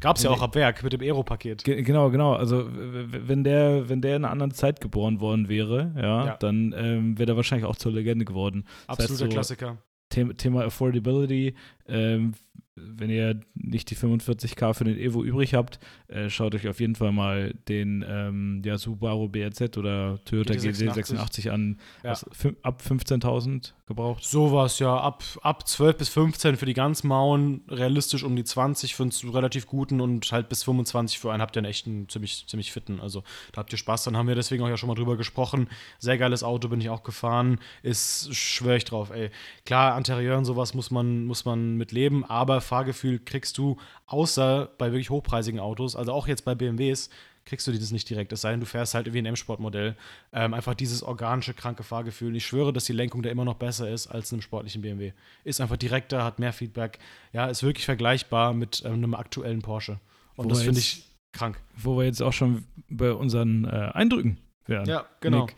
gab's 0.00 0.22
ja 0.22 0.30
Nee. 0.30 0.36
auch 0.36 0.42
ab 0.42 0.54
Werk 0.54 0.82
mit 0.82 0.92
dem 0.92 1.00
Aero-Paket. 1.00 1.64
Ge 1.64 1.82
genau, 1.82 2.10
genau. 2.10 2.34
Also 2.34 2.66
wenn 2.70 3.44
der, 3.44 3.88
wenn 3.88 4.00
der 4.00 4.16
in 4.16 4.24
einer 4.24 4.32
anderen 4.32 4.52
Zeit 4.52 4.80
geboren 4.80 5.20
worden 5.20 5.48
wäre, 5.48 5.92
ja, 5.96 6.26
Ja. 6.26 6.36
dann 6.36 6.74
ähm, 6.76 7.18
wäre 7.18 7.26
der 7.26 7.36
wahrscheinlich 7.36 7.66
auch 7.66 7.76
zur 7.76 7.92
Legende 7.92 8.24
geworden. 8.24 8.64
Das 8.86 8.98
heißt 8.98 9.10
Absoluter 9.10 9.24
so, 9.30 9.34
Klassiker. 9.34 9.78
Thema, 10.10 10.34
Thema 10.34 10.64
Affordability. 10.64 11.54
Ähm, 11.88 12.32
wenn 12.74 13.10
ihr 13.10 13.38
nicht 13.54 13.90
die 13.90 13.96
45k 13.96 14.72
für 14.72 14.84
den 14.84 14.96
Evo 14.96 15.22
übrig 15.22 15.52
habt, 15.52 15.78
äh, 16.08 16.30
schaut 16.30 16.54
euch 16.54 16.68
auf 16.68 16.80
jeden 16.80 16.94
Fall 16.94 17.12
mal 17.12 17.52
den 17.68 18.02
ähm, 18.08 18.62
ja, 18.64 18.78
Subaru 18.78 19.28
BRZ 19.28 19.76
oder 19.76 20.18
Toyota 20.24 20.54
GT86 20.54 21.12
GT86 21.12 21.50
an. 21.50 21.78
Ja. 22.02 22.10
Was, 22.12 22.26
ab 22.62 22.82
15.000 22.86 23.72
gebraucht. 23.86 24.24
Sowas, 24.24 24.78
ja. 24.78 24.96
Ab, 24.96 25.22
ab 25.42 25.68
12 25.68 25.98
bis 25.98 26.08
15 26.08 26.56
für 26.56 26.64
die 26.64 26.72
ganz 26.72 27.04
mauen, 27.04 27.62
realistisch 27.68 28.22
um 28.22 28.36
die 28.36 28.44
20 28.44 28.94
für 28.94 29.02
einen 29.02 29.12
relativ 29.30 29.66
guten 29.66 30.00
und 30.00 30.32
halt 30.32 30.48
bis 30.48 30.64
25 30.64 31.18
für 31.18 31.30
einen 31.30 31.42
habt 31.42 31.56
ihr 31.56 31.60
einen 31.60 31.70
echten, 31.70 32.08
ziemlich, 32.08 32.46
ziemlich 32.46 32.72
fitten. 32.72 33.00
Also 33.00 33.22
da 33.52 33.58
habt 33.58 33.72
ihr 33.72 33.78
Spaß. 33.78 34.04
Dann 34.04 34.16
haben 34.16 34.28
wir 34.28 34.34
deswegen 34.34 34.64
auch 34.64 34.68
ja 34.68 34.78
schon 34.78 34.88
mal 34.88 34.94
drüber 34.94 35.18
gesprochen. 35.18 35.68
Sehr 35.98 36.16
geiles 36.16 36.42
Auto, 36.42 36.68
bin 36.68 36.80
ich 36.80 36.88
auch 36.88 37.02
gefahren. 37.02 37.60
Ist, 37.82 38.34
schwör 38.34 38.76
ich 38.76 38.86
drauf, 38.86 39.10
ey. 39.10 39.30
Klar, 39.66 39.98
Interieur 39.98 40.38
und 40.38 40.46
sowas 40.46 40.72
muss 40.72 40.90
man, 40.90 41.26
muss 41.26 41.44
man 41.44 41.76
mit 41.76 41.92
leben, 41.92 42.24
aber 42.24 42.61
Fahrgefühl 42.62 43.18
kriegst 43.18 43.58
du, 43.58 43.76
außer 44.06 44.70
bei 44.78 44.92
wirklich 44.92 45.10
hochpreisigen 45.10 45.60
Autos, 45.60 45.96
also 45.96 46.12
auch 46.12 46.26
jetzt 46.26 46.44
bei 46.44 46.54
BMWs, 46.54 47.10
kriegst 47.44 47.66
du 47.66 47.72
das 47.72 47.90
nicht 47.90 48.08
direkt. 48.08 48.32
Es 48.32 48.42
sei 48.42 48.52
denn, 48.52 48.60
du 48.60 48.66
fährst 48.66 48.94
halt 48.94 49.12
wie 49.12 49.18
ein 49.18 49.26
M-Sport-Modell. 49.26 49.96
Ähm, 50.32 50.54
einfach 50.54 50.74
dieses 50.74 51.02
organische, 51.02 51.54
kranke 51.54 51.82
Fahrgefühl. 51.82 52.28
Und 52.28 52.34
ich 52.36 52.46
schwöre, 52.46 52.72
dass 52.72 52.84
die 52.84 52.92
Lenkung 52.92 53.22
da 53.22 53.30
immer 53.30 53.44
noch 53.44 53.54
besser 53.54 53.90
ist 53.90 54.06
als 54.06 54.30
in 54.30 54.36
einem 54.36 54.42
sportlichen 54.42 54.82
BMW. 54.82 55.12
Ist 55.44 55.60
einfach 55.60 55.76
direkter, 55.76 56.24
hat 56.24 56.38
mehr 56.38 56.52
Feedback. 56.52 56.98
Ja, 57.32 57.46
ist 57.46 57.62
wirklich 57.62 57.84
vergleichbar 57.84 58.54
mit 58.54 58.82
ähm, 58.84 58.94
einem 58.94 59.14
aktuellen 59.14 59.62
Porsche. 59.62 59.98
Und 60.36 60.46
Wobei 60.46 60.54
das 60.54 60.62
finde 60.62 60.80
ich 60.80 61.04
krank. 61.32 61.60
Wo 61.76 61.98
wir 61.98 62.04
jetzt 62.04 62.22
auch 62.22 62.32
schon 62.32 62.64
bei 62.88 63.12
unseren 63.12 63.64
äh, 63.64 63.90
Eindrücken 63.92 64.38
wären. 64.66 64.86
Ja, 64.86 65.06
genau. 65.20 65.46
Nick. 65.46 65.56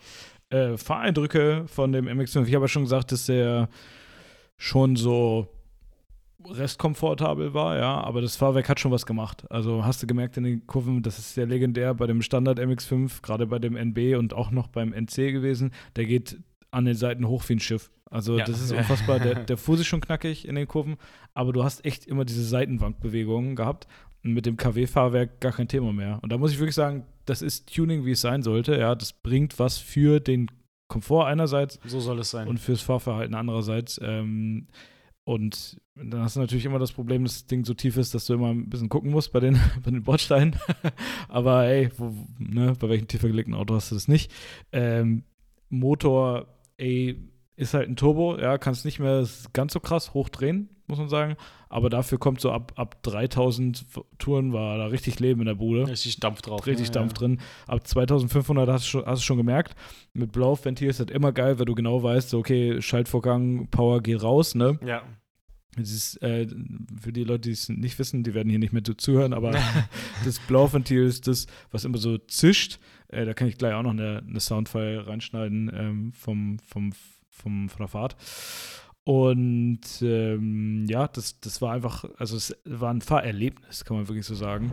Äh, 0.49 0.77
Fahreindrücke 0.77 1.65
von 1.67 1.91
dem 1.91 2.07
MX-5. 2.07 2.45
Ich 2.47 2.55
habe 2.55 2.65
ja 2.65 2.69
schon 2.69 2.83
gesagt, 2.83 3.11
dass 3.11 3.25
der 3.25 3.69
schon 4.57 4.95
so 4.95 5.47
restkomfortabel 6.51 7.53
war, 7.53 7.77
ja, 7.77 8.01
aber 8.01 8.21
das 8.21 8.35
Fahrwerk 8.35 8.69
hat 8.69 8.79
schon 8.79 8.91
was 8.91 9.05
gemacht. 9.05 9.45
Also 9.51 9.85
hast 9.85 10.01
du 10.03 10.07
gemerkt 10.07 10.37
in 10.37 10.43
den 10.43 10.67
Kurven, 10.67 11.01
das 11.03 11.19
ist 11.19 11.33
sehr 11.33 11.45
legendär 11.45 11.93
bei 11.93 12.07
dem 12.07 12.21
Standard 12.21 12.59
MX5, 12.59 13.21
gerade 13.21 13.47
bei 13.47 13.59
dem 13.59 13.75
NB 13.75 14.17
und 14.17 14.33
auch 14.33 14.51
noch 14.51 14.67
beim 14.67 14.93
NC 14.93 15.31
gewesen. 15.31 15.71
Der 15.95 16.05
geht 16.05 16.37
an 16.71 16.85
den 16.85 16.95
Seiten 16.95 17.27
hoch 17.27 17.43
wie 17.47 17.53
ein 17.53 17.59
Schiff. 17.59 17.89
Also 18.11 18.37
Ja. 18.37 18.45
das 18.45 18.61
ist 18.61 18.71
unfassbar. 18.71 19.19
Der, 19.19 19.35
der 19.35 19.57
Fuß 19.57 19.79
ist 19.79 19.87
schon 19.87 20.01
knackig 20.01 20.47
in 20.47 20.55
den 20.55 20.67
Kurven, 20.67 20.97
aber 21.33 21.53
du 21.53 21.63
hast 21.63 21.83
echt 21.85 22.05
immer 22.05 22.25
diese 22.25 22.43
Seitenwankbewegungen 22.43 23.55
gehabt. 23.55 23.87
Und 24.23 24.33
mit 24.33 24.47
dem 24.47 24.57
KW-Fahrwerk 24.57 25.39
gar 25.39 25.51
kein 25.51 25.67
Thema 25.67 25.93
mehr. 25.93 26.17
Und 26.23 26.31
da 26.31 26.39
muss 26.39 26.51
ich 26.51 26.57
wirklich 26.57 26.73
sagen, 26.73 27.05
das 27.25 27.43
ist 27.43 27.71
Tuning, 27.71 28.05
wie 28.05 28.11
es 28.11 28.21
sein 28.21 28.41
sollte. 28.41 28.75
Ja, 28.75 28.95
das 28.95 29.13
bringt 29.13 29.59
was 29.59 29.77
für 29.77 30.19
den 30.19 30.49
Komfort 30.87 31.25
einerseits 31.27 31.79
So 31.85 31.99
soll 31.99 32.17
es 32.19 32.31
sein. 32.31 32.47
und 32.47 32.59
fürs 32.59 32.81
Fahrverhalten 32.81 33.35
andererseits. 33.35 33.99
Ähm, 34.03 34.67
und 35.25 35.81
dann 35.95 36.21
hast 36.21 36.35
du 36.35 36.39
natürlich 36.39 36.65
immer 36.65 36.77
das 36.77 36.91
Problem, 36.91 37.23
dass 37.23 37.33
das 37.33 37.47
Ding 37.47 37.65
so 37.65 37.73
tief 37.73 37.97
ist, 37.97 38.13
dass 38.13 38.25
du 38.25 38.35
immer 38.35 38.51
ein 38.51 38.69
bisschen 38.69 38.89
gucken 38.89 39.09
musst 39.09 39.33
bei 39.33 39.39
den, 39.39 39.59
bei 39.83 39.89
den 39.89 40.03
Bordsteinen. 40.03 40.55
Aber 41.27 41.65
ey, 41.65 41.89
wo, 41.97 42.13
ne, 42.37 42.73
bei 42.79 42.89
welchem 42.89 43.07
tiefer 43.07 43.27
gelegten 43.27 43.55
Auto 43.55 43.73
hast 43.73 43.89
du 43.89 43.95
das 43.95 44.07
nicht? 44.07 44.31
Ähm, 44.71 45.23
Motor, 45.69 46.47
ey, 46.77 47.17
ist 47.55 47.73
halt 47.73 47.89
ein 47.89 47.95
Turbo, 47.95 48.37
ja, 48.37 48.57
kannst 48.57 48.85
nicht 48.85 48.99
mehr 48.99 49.25
ganz 49.53 49.73
so 49.73 49.79
krass 49.79 50.13
hochdrehen, 50.13 50.69
muss 50.87 50.97
man 50.97 51.09
sagen. 51.09 51.35
Aber 51.69 51.89
dafür 51.89 52.17
kommt 52.17 52.41
so 52.41 52.51
ab, 52.51 52.73
ab 52.75 53.01
3000 53.03 53.85
Touren 54.17 54.53
war 54.53 54.77
da 54.77 54.87
richtig 54.87 55.19
Leben 55.19 55.41
in 55.41 55.47
der 55.47 55.55
Bude. 55.55 55.87
Richtig 55.87 56.19
Dampf 56.19 56.41
drauf. 56.41 56.65
Richtig 56.65 56.87
ja, 56.87 56.93
Dampf 56.93 57.13
ja. 57.13 57.19
drin. 57.19 57.39
Ab 57.67 57.85
2500 57.87 58.69
hast 58.69 58.85
du 58.85 58.89
schon, 58.89 59.05
hast 59.05 59.21
du 59.21 59.25
schon 59.25 59.37
gemerkt. 59.37 59.75
Mit 60.13 60.31
Blow-Ventil 60.31 60.89
ist 60.89 60.99
das 60.99 61.07
immer 61.07 61.31
geil, 61.31 61.59
weil 61.59 61.65
du 61.65 61.75
genau 61.75 62.03
weißt, 62.03 62.29
so, 62.29 62.39
okay, 62.39 62.81
Schaltvorgang, 62.81 63.67
Power 63.71 64.01
geht 64.01 64.21
raus, 64.21 64.55
ne? 64.55 64.79
Ja. 64.85 65.03
Das 65.77 65.91
ist, 65.91 66.21
äh, 66.21 66.47
für 67.01 67.11
die 67.11 67.25
Leute, 67.25 67.41
die 67.41 67.51
es 67.51 67.67
nicht 67.67 67.99
wissen, 67.99 68.23
die 68.23 68.33
werden 68.33 68.49
hier 68.49 68.59
nicht 68.59 68.71
mehr 68.71 68.83
zuhören, 68.83 69.33
aber 69.33 69.51
das 70.25 70.39
Blauventil 70.39 71.03
ist 71.03 71.27
das, 71.27 71.47
was 71.71 71.83
immer 71.85 71.97
so 71.97 72.17
zischt. 72.17 72.79
Äh, 73.07 73.25
da 73.25 73.33
kann 73.33 73.47
ich 73.47 73.57
gleich 73.57 73.73
auch 73.73 73.83
noch 73.83 73.91
eine, 73.91 74.23
eine 74.27 74.39
Soundfile 74.39 75.07
reinschneiden 75.07 75.71
ähm, 75.73 76.13
vom, 76.13 76.59
vom, 76.59 76.93
vom, 77.35 77.69
von 77.69 77.79
der 77.79 77.87
Fahrt. 77.87 78.15
Und 79.03 79.81
ähm, 80.01 80.85
ja, 80.89 81.07
das, 81.07 81.39
das 81.39 81.61
war 81.61 81.73
einfach, 81.73 82.05
also 82.17 82.37
es 82.37 82.57
war 82.65 82.91
ein 82.91 83.01
Fahrerlebnis, 83.01 83.85
kann 83.85 83.97
man 83.97 84.07
wirklich 84.07 84.25
so 84.25 84.33
sagen. 84.33 84.71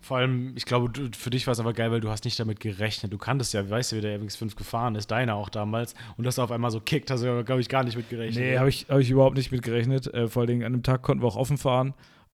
Vor 0.00 0.18
allem, 0.18 0.52
ich 0.54 0.66
glaube, 0.66 0.92
für 1.16 1.30
dich 1.30 1.46
war 1.46 1.52
es 1.52 1.60
aber 1.60 1.72
geil, 1.72 1.90
weil 1.90 2.00
du 2.00 2.10
hast 2.10 2.26
nicht 2.26 2.38
damit 2.38 2.60
gerechnet. 2.60 3.10
Du 3.10 3.16
kanntest 3.16 3.54
ja, 3.54 3.68
weißt 3.68 3.92
du, 3.92 3.96
wie 3.96 4.00
der 4.02 4.20
MX5 4.20 4.54
gefahren 4.54 4.94
ist, 4.96 5.10
deiner 5.10 5.34
auch 5.34 5.48
damals. 5.48 5.94
Und 6.18 6.24
dass 6.24 6.36
er 6.36 6.44
auf 6.44 6.52
einmal 6.52 6.70
so 6.70 6.78
kickt, 6.78 7.10
hast 7.10 7.24
du, 7.24 7.42
glaube 7.42 7.62
ich, 7.62 7.70
gar 7.70 7.82
nicht 7.82 7.96
mit 7.96 8.10
gerechnet. 8.10 8.44
Nee, 8.44 8.58
habe 8.58 8.68
ich, 8.68 8.86
hab 8.90 8.98
ich 8.98 9.10
überhaupt 9.10 9.36
nicht 9.36 9.50
mit 9.50 9.62
gerechnet. 9.62 10.12
Äh, 10.12 10.28
vor 10.28 10.42
allen 10.42 10.48
Dingen 10.48 10.64
an 10.64 10.72
dem 10.72 10.82
Tag 10.82 11.00
konnten 11.00 11.24
wir 11.24 11.26
auch 11.26 11.36
offen 11.36 11.56
fahren. 11.56 11.94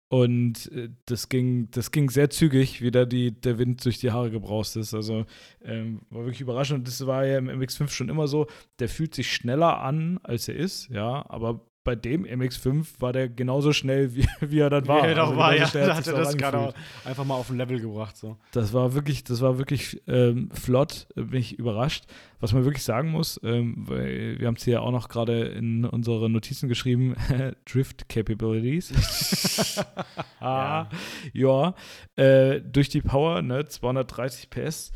Und 0.10 0.72
äh, 0.72 0.90
das, 1.06 1.30
ging, 1.30 1.70
das 1.72 1.92
ging 1.92 2.10
sehr 2.10 2.32
zügig, 2.32 2.82
wie 2.82 2.90
da 2.90 3.06
die, 3.06 3.32
der 3.32 3.60
Wind 3.60 3.86
durch 3.86 4.00
die 4.00 4.12
Haare 4.12 4.32
gebraust 4.32 4.76
ist. 4.76 4.96
Also 4.96 5.26
ähm, 5.64 6.02
war 6.10 6.24
wirklich 6.24 6.42
überraschend. 6.42 6.80
Und 6.80 6.88
das 6.88 7.06
war 7.06 7.26
ja 7.26 7.38
im 7.38 7.48
MX5 7.48 7.90
schon 7.90 8.10
immer 8.10 8.28
so. 8.28 8.48
Der 8.80 8.90
fühlt 8.90 9.14
sich 9.14 9.32
schneller 9.32 9.82
an, 9.82 10.20
als 10.24 10.48
er 10.48 10.56
ist, 10.56 10.90
ja. 10.90 11.24
Aber 11.30 11.62
bei 11.84 11.96
dem 11.96 12.26
MX5 12.26 12.86
war 13.00 13.14
der 13.14 13.30
genauso 13.30 13.74
schnell, 13.74 14.14
wie, 14.14 14.28
wie 14.42 14.60
er 14.60 14.70
dann 14.70 14.88
war. 14.88 15.04
Wie 15.04 15.08
er 15.08 15.16
doch 15.16 15.28
Also 15.28 15.38
war, 15.38 15.56
ja. 15.56 15.68
Da 15.68 15.82
hat 15.82 15.90
hat 15.90 16.06
sich's 16.06 16.08
er 16.08 16.24
das 16.24 16.38
gerade 16.38 16.74
einfach 17.06 17.26
mal 17.26 17.36
auf 17.36 17.50
ein 17.50 17.58
Level 17.58 17.80
gebracht. 17.80 18.18
So. 18.18 18.38
Das 18.52 18.74
war 18.74 18.94
wirklich, 18.94 19.24
das 19.24 19.42
war 19.42 19.58
wirklich 19.58 20.02
ähm, 20.08 20.50
flott, 20.52 21.08
äh, 21.16 21.24
bin 21.24 21.40
ich 21.40 21.58
überrascht. 21.58 22.06
Was 22.42 22.54
man 22.54 22.64
wirklich 22.64 22.84
sagen 22.84 23.12
muss, 23.12 23.40
ähm, 23.44 23.76
weil 23.88 24.40
wir 24.40 24.48
haben 24.48 24.56
es 24.56 24.64
hier 24.64 24.82
auch 24.82 24.92
noch 24.92 25.10
gerade 25.10 25.42
in 25.48 25.84
unsere 25.86 26.30
Notizen 26.30 26.70
geschrieben, 26.70 27.16
Drift 27.66 28.08
Capabilities. 28.10 28.94
ah, 30.40 30.88
ja, 31.34 31.74
äh, 32.16 32.62
durch 32.62 32.90
die 32.90 33.02
Power, 33.02 33.42
ne, 33.42 33.66
230 33.66 34.50
PS 34.50 34.92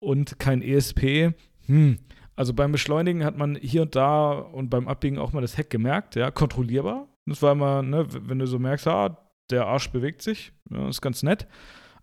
und 0.00 0.38
kein 0.38 0.62
ESP. 0.62 1.32
Hm. 1.66 1.98
Also 2.40 2.54
beim 2.54 2.72
Beschleunigen 2.72 3.22
hat 3.22 3.36
man 3.36 3.54
hier 3.54 3.82
und 3.82 3.94
da 3.94 4.30
und 4.30 4.70
beim 4.70 4.88
Abbiegen 4.88 5.18
auch 5.18 5.34
mal 5.34 5.42
das 5.42 5.58
Heck 5.58 5.68
gemerkt, 5.68 6.16
ja, 6.16 6.30
kontrollierbar. 6.30 7.06
Das 7.26 7.42
war 7.42 7.52
immer, 7.52 7.82
ne, 7.82 8.06
wenn 8.08 8.38
du 8.38 8.46
so 8.46 8.58
merkst, 8.58 8.88
ah, 8.88 9.30
der 9.50 9.66
Arsch 9.66 9.90
bewegt 9.90 10.22
sich, 10.22 10.50
ja, 10.70 10.88
ist 10.88 11.02
ganz 11.02 11.22
nett. 11.22 11.46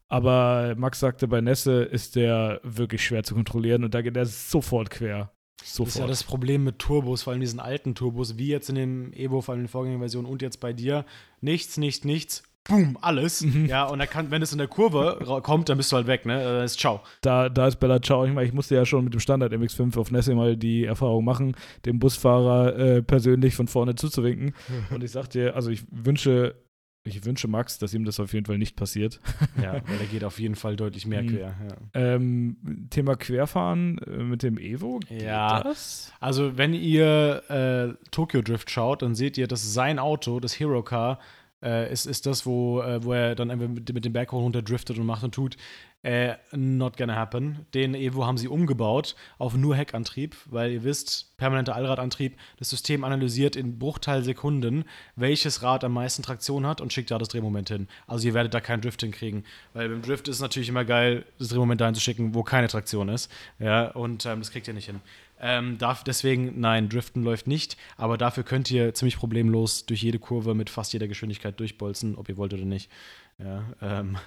Aber 0.09 0.75
Max 0.77 0.99
sagte, 0.99 1.27
bei 1.27 1.41
Nässe 1.41 1.81
ist 1.81 2.15
der 2.15 2.61
wirklich 2.61 3.03
schwer 3.03 3.23
zu 3.23 3.33
kontrollieren 3.33 3.83
und 3.83 3.95
da 3.95 4.03
geht 4.03 4.15
er 4.15 4.27
sofort 4.27 4.91
quer. 4.91 5.31
Das 5.57 5.73
Sofort. 5.73 5.95
ist 5.95 5.99
ja 6.01 6.05
das 6.05 6.23
Problem 6.23 6.63
mit 6.63 6.77
Turbos, 6.77 7.23
vor 7.23 7.33
allem 7.33 7.41
diesen 7.41 7.59
alten 7.59 7.95
Turbos, 7.95 8.37
wie 8.37 8.49
jetzt 8.49 8.69
in 8.69 8.75
dem 8.75 9.13
Evo, 9.13 9.41
vor 9.41 9.53
allem 9.53 9.61
in 9.61 9.65
den 9.65 9.71
Vorgängerversionen 9.71 10.31
und 10.31 10.43
jetzt 10.43 10.59
bei 10.59 10.71
dir. 10.71 11.03
Nichts, 11.41 11.77
nichts, 11.77 12.05
nichts. 12.05 12.43
Boom, 12.67 12.97
alles. 13.01 13.45
Ja, 13.67 13.85
und 13.85 13.99
kann, 14.09 14.31
wenn 14.31 14.41
es 14.41 14.51
in 14.51 14.57
der 14.57 14.67
Kurve 14.67 15.41
kommt, 15.43 15.69
dann 15.69 15.77
bist 15.77 15.91
du 15.91 15.95
halt 15.95 16.07
weg, 16.07 16.25
ne? 16.25 16.43
Dann 16.43 16.63
ist 16.63 16.79
ciao. 16.79 17.01
da, 17.21 17.49
da 17.49 17.67
ist 17.67 17.77
Bella 17.79 18.01
Ciao. 18.01 18.25
Ich 18.25 18.33
meine, 18.33 18.47
ich 18.47 18.53
musste 18.53 18.75
ja 18.75 18.85
schon 18.85 19.03
mit 19.05 19.13
dem 19.13 19.19
Standard 19.19 19.53
MX5 19.53 19.97
auf 19.97 20.11
Nässe 20.11 20.35
mal 20.35 20.57
die 20.57 20.85
Erfahrung 20.85 21.23
machen, 21.25 21.55
dem 21.85 21.99
Busfahrer 21.99 22.75
äh, 22.77 23.01
persönlich 23.03 23.55
von 23.55 23.67
vorne 23.67 23.95
zuzuwinken. 23.95 24.53
und 24.91 25.03
ich 25.03 25.11
sagte 25.11 25.39
dir, 25.39 25.55
also 25.55 25.69
ich 25.69 25.83
wünsche, 25.91 26.55
ich 27.03 27.23
wünsche 27.23 27.47
Max, 27.47 27.79
dass 27.79 27.93
ihm 27.93 28.03
das 28.03 28.19
auf 28.19 28.33
jeden 28.33 28.45
Fall 28.45 28.57
nicht 28.57 28.75
passiert. 28.75 29.21
Ja, 29.61 29.73
weil 29.73 29.97
der 29.99 30.07
geht 30.07 30.23
auf 30.25 30.39
jeden 30.39 30.55
Fall 30.55 30.75
deutlich 30.75 31.05
mehr 31.05 31.23
Mhm. 31.23 31.27
quer. 31.29 31.55
Ja. 31.69 31.75
Ähm, 32.15 32.87
Thema 32.89 33.15
Querfahren 33.15 33.97
äh, 33.99 34.23
mit 34.23 34.43
dem 34.43 34.57
Evo. 34.57 34.99
Ja. 35.09 35.63
Das? 35.63 36.11
Also, 36.19 36.57
wenn 36.57 36.73
ihr 36.73 37.43
äh, 37.49 37.93
Tokyo 38.11 38.41
Drift 38.41 38.69
schaut, 38.69 39.01
dann 39.03 39.15
seht 39.15 39.37
ihr, 39.37 39.47
dass 39.47 39.73
sein 39.73 39.99
Auto, 39.99 40.41
das 40.41 40.59
Hero 40.59 40.83
Car, 40.83 41.19
äh, 41.63 41.91
ist, 41.91 42.05
ist 42.05 42.25
das, 42.25 42.45
wo, 42.45 42.81
äh, 42.81 43.03
wo 43.03 43.13
er 43.13 43.35
dann 43.35 43.51
einfach 43.51 43.67
mit, 43.67 43.93
mit 43.93 44.05
dem 44.05 44.13
Berg 44.13 44.31
hoch 44.31 44.41
runter 44.41 44.61
driftet 44.61 44.97
und 44.97 45.05
macht 45.05 45.23
und 45.23 45.33
tut. 45.33 45.57
Äh, 46.03 46.35
not 46.51 46.95
gonna 46.95 47.15
happen. 47.15 47.65
Den 47.73 47.95
Evo 47.95 48.25
haben 48.25 48.37
sie 48.37 48.47
umgebaut 48.47 49.15
auf 49.39 49.55
nur 49.55 49.75
Heckantrieb, 49.75 50.35
weil 50.45 50.71
ihr 50.71 50.83
wisst, 50.83 51.35
permanenter 51.37 51.75
Allradantrieb, 51.75 52.37
das 52.59 52.69
System 52.69 53.03
analysiert 53.03 53.55
in 53.55 53.79
Bruchteilsekunden, 53.79 54.85
welches 55.15 55.63
Rad 55.63 55.83
am 55.83 55.93
meisten 55.93 56.21
Traktion 56.21 56.67
hat 56.67 56.81
und 56.81 56.93
schickt 56.93 57.09
da 57.09 57.17
das 57.17 57.29
Drehmoment 57.29 57.69
hin. 57.69 57.87
Also 58.05 58.27
ihr 58.27 58.35
werdet 58.35 58.53
da 58.53 58.61
kein 58.61 58.79
Drift 58.79 59.01
hinkriegen. 59.01 59.43
Weil 59.73 59.89
beim 59.89 60.03
Drift 60.03 60.27
ist 60.27 60.35
es 60.35 60.41
natürlich 60.41 60.69
immer 60.69 60.85
geil, 60.85 61.25
das 61.39 61.49
Drehmoment 61.49 61.81
dahin 61.81 61.95
zu 61.95 62.01
schicken, 62.01 62.35
wo 62.35 62.43
keine 62.43 62.67
Traktion 62.67 63.09
ist. 63.09 63.31
Ja, 63.57 63.89
und 63.89 64.25
ähm, 64.27 64.39
das 64.39 64.51
kriegt 64.51 64.67
ihr 64.67 64.75
nicht 64.75 64.85
hin. 64.85 65.01
Ähm, 65.39 65.77
darf, 65.77 66.03
deswegen, 66.03 66.59
nein, 66.59 66.89
Driften 66.89 67.23
läuft 67.23 67.47
nicht, 67.47 67.77
aber 67.95 68.17
dafür 68.17 68.43
könnt 68.43 68.71
ihr 68.71 68.93
ziemlich 68.93 69.17
problemlos 69.17 69.85
durch 69.85 70.01
jede 70.01 70.19
Kurve 70.19 70.55
mit 70.55 70.69
fast 70.69 70.93
jeder 70.93 71.07
Geschwindigkeit 71.07 71.59
durchbolzen, 71.59 72.15
ob 72.15 72.27
ihr 72.29 72.37
wollt 72.37 72.53
oder 72.53 72.65
nicht. 72.65 72.89
Ja, 73.37 73.63
ähm, 73.81 74.17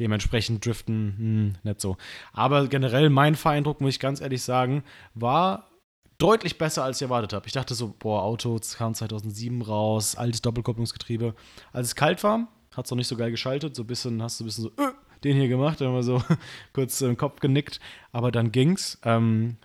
dementsprechend 0.00 0.66
Driften, 0.66 1.14
hm, 1.18 1.54
nicht 1.62 1.80
so. 1.80 1.96
Aber 2.32 2.66
generell, 2.66 3.10
mein 3.10 3.36
Fahreindruck, 3.36 3.80
muss 3.80 3.94
ich 3.94 4.00
ganz 4.00 4.20
ehrlich 4.20 4.42
sagen, 4.42 4.82
war 5.14 5.70
deutlich 6.18 6.58
besser, 6.58 6.82
als 6.82 6.98
ich 6.98 7.02
erwartet 7.02 7.32
habe. 7.32 7.46
Ich 7.46 7.52
dachte 7.52 7.74
so, 7.74 7.94
boah, 7.96 8.22
Auto 8.22 8.58
kam 8.76 8.94
2007 8.94 9.62
raus, 9.62 10.16
altes 10.16 10.42
Doppelkupplungsgetriebe. 10.42 11.34
Als 11.72 11.88
es 11.88 11.94
kalt 11.94 12.24
war, 12.24 12.48
hat 12.74 12.86
es 12.86 12.90
noch 12.90 12.96
nicht 12.96 13.08
so 13.08 13.16
geil 13.16 13.30
geschaltet, 13.30 13.76
so 13.76 13.84
ein 13.84 13.86
bisschen, 13.86 14.22
hast 14.22 14.40
du 14.40 14.44
ein 14.44 14.46
bisschen 14.46 14.64
so, 14.64 14.82
äh, 14.82 14.92
den 15.22 15.36
hier 15.36 15.48
gemacht, 15.48 15.80
dann 15.80 15.92
mal 15.92 16.02
so 16.02 16.22
kurz 16.72 17.00
im 17.00 17.16
Kopf 17.16 17.40
genickt, 17.40 17.80
aber 18.12 18.32
dann 18.32 18.50
ging's. 18.50 18.98
Ähm, 19.04 19.56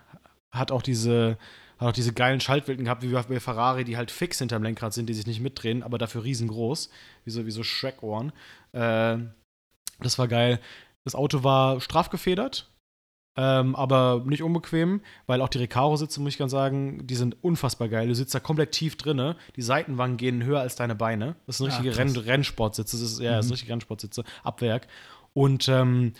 hat 0.51 0.71
auch 0.71 0.81
diese, 0.81 1.37
hat 1.77 1.87
auch 1.89 1.93
diese 1.93 2.13
geilen 2.13 2.39
Schaltwelten 2.41 2.85
gehabt, 2.85 3.03
wie 3.03 3.11
bei 3.11 3.39
Ferrari, 3.39 3.83
die 3.83 3.97
halt 3.97 4.11
fix 4.11 4.39
hinterm 4.39 4.63
Lenkrad 4.63 4.93
sind, 4.93 5.07
die 5.07 5.13
sich 5.13 5.27
nicht 5.27 5.39
mitdrehen, 5.41 5.83
aber 5.83 5.97
dafür 5.97 6.23
riesengroß, 6.23 6.89
wie 7.25 7.31
so, 7.31 7.45
wie 7.45 7.51
so 7.51 7.63
Shrek-Ohren. 7.63 8.31
Äh, 8.73 9.17
das 9.99 10.17
war 10.19 10.27
geil. 10.27 10.59
Das 11.03 11.15
Auto 11.15 11.43
war 11.43 11.79
straff 11.81 12.09
gefedert, 12.09 12.69
ähm, 13.37 13.75
aber 13.75 14.23
nicht 14.25 14.43
unbequem, 14.43 15.01
weil 15.25 15.41
auch 15.41 15.47
die 15.49 15.57
Recaro-Sitze, 15.59 16.19
muss 16.21 16.33
ich 16.33 16.37
ganz 16.37 16.51
sagen, 16.51 17.07
die 17.07 17.15
sind 17.15 17.37
unfassbar 17.43 17.87
geil. 17.87 18.07
Du 18.07 18.13
sitzt 18.15 18.35
da 18.35 18.39
komplett 18.39 18.71
tief 18.73 18.97
drinne. 18.97 19.35
Die 19.55 19.61
Seitenwangen 19.61 20.17
gehen 20.17 20.43
höher 20.43 20.59
als 20.59 20.75
deine 20.75 20.95
Beine. 20.95 21.35
Das 21.47 21.57
sind 21.57 21.67
Ah, 21.67 21.69
richtige 21.69 21.91
krass. 21.95 21.99
Renn 21.99 22.23
Rennsportsitze. 22.23 22.97
Das 22.99 23.01
ist, 23.13 23.19
ja, 23.21 23.31
das 23.31 23.45
Mhm. 23.45 23.47
sind 23.47 23.53
richtige 23.53 23.71
Rennsportsitze. 23.73 24.23
Abwerk. 24.43 24.87
Und 25.33 25.69
ähm, 25.69 26.13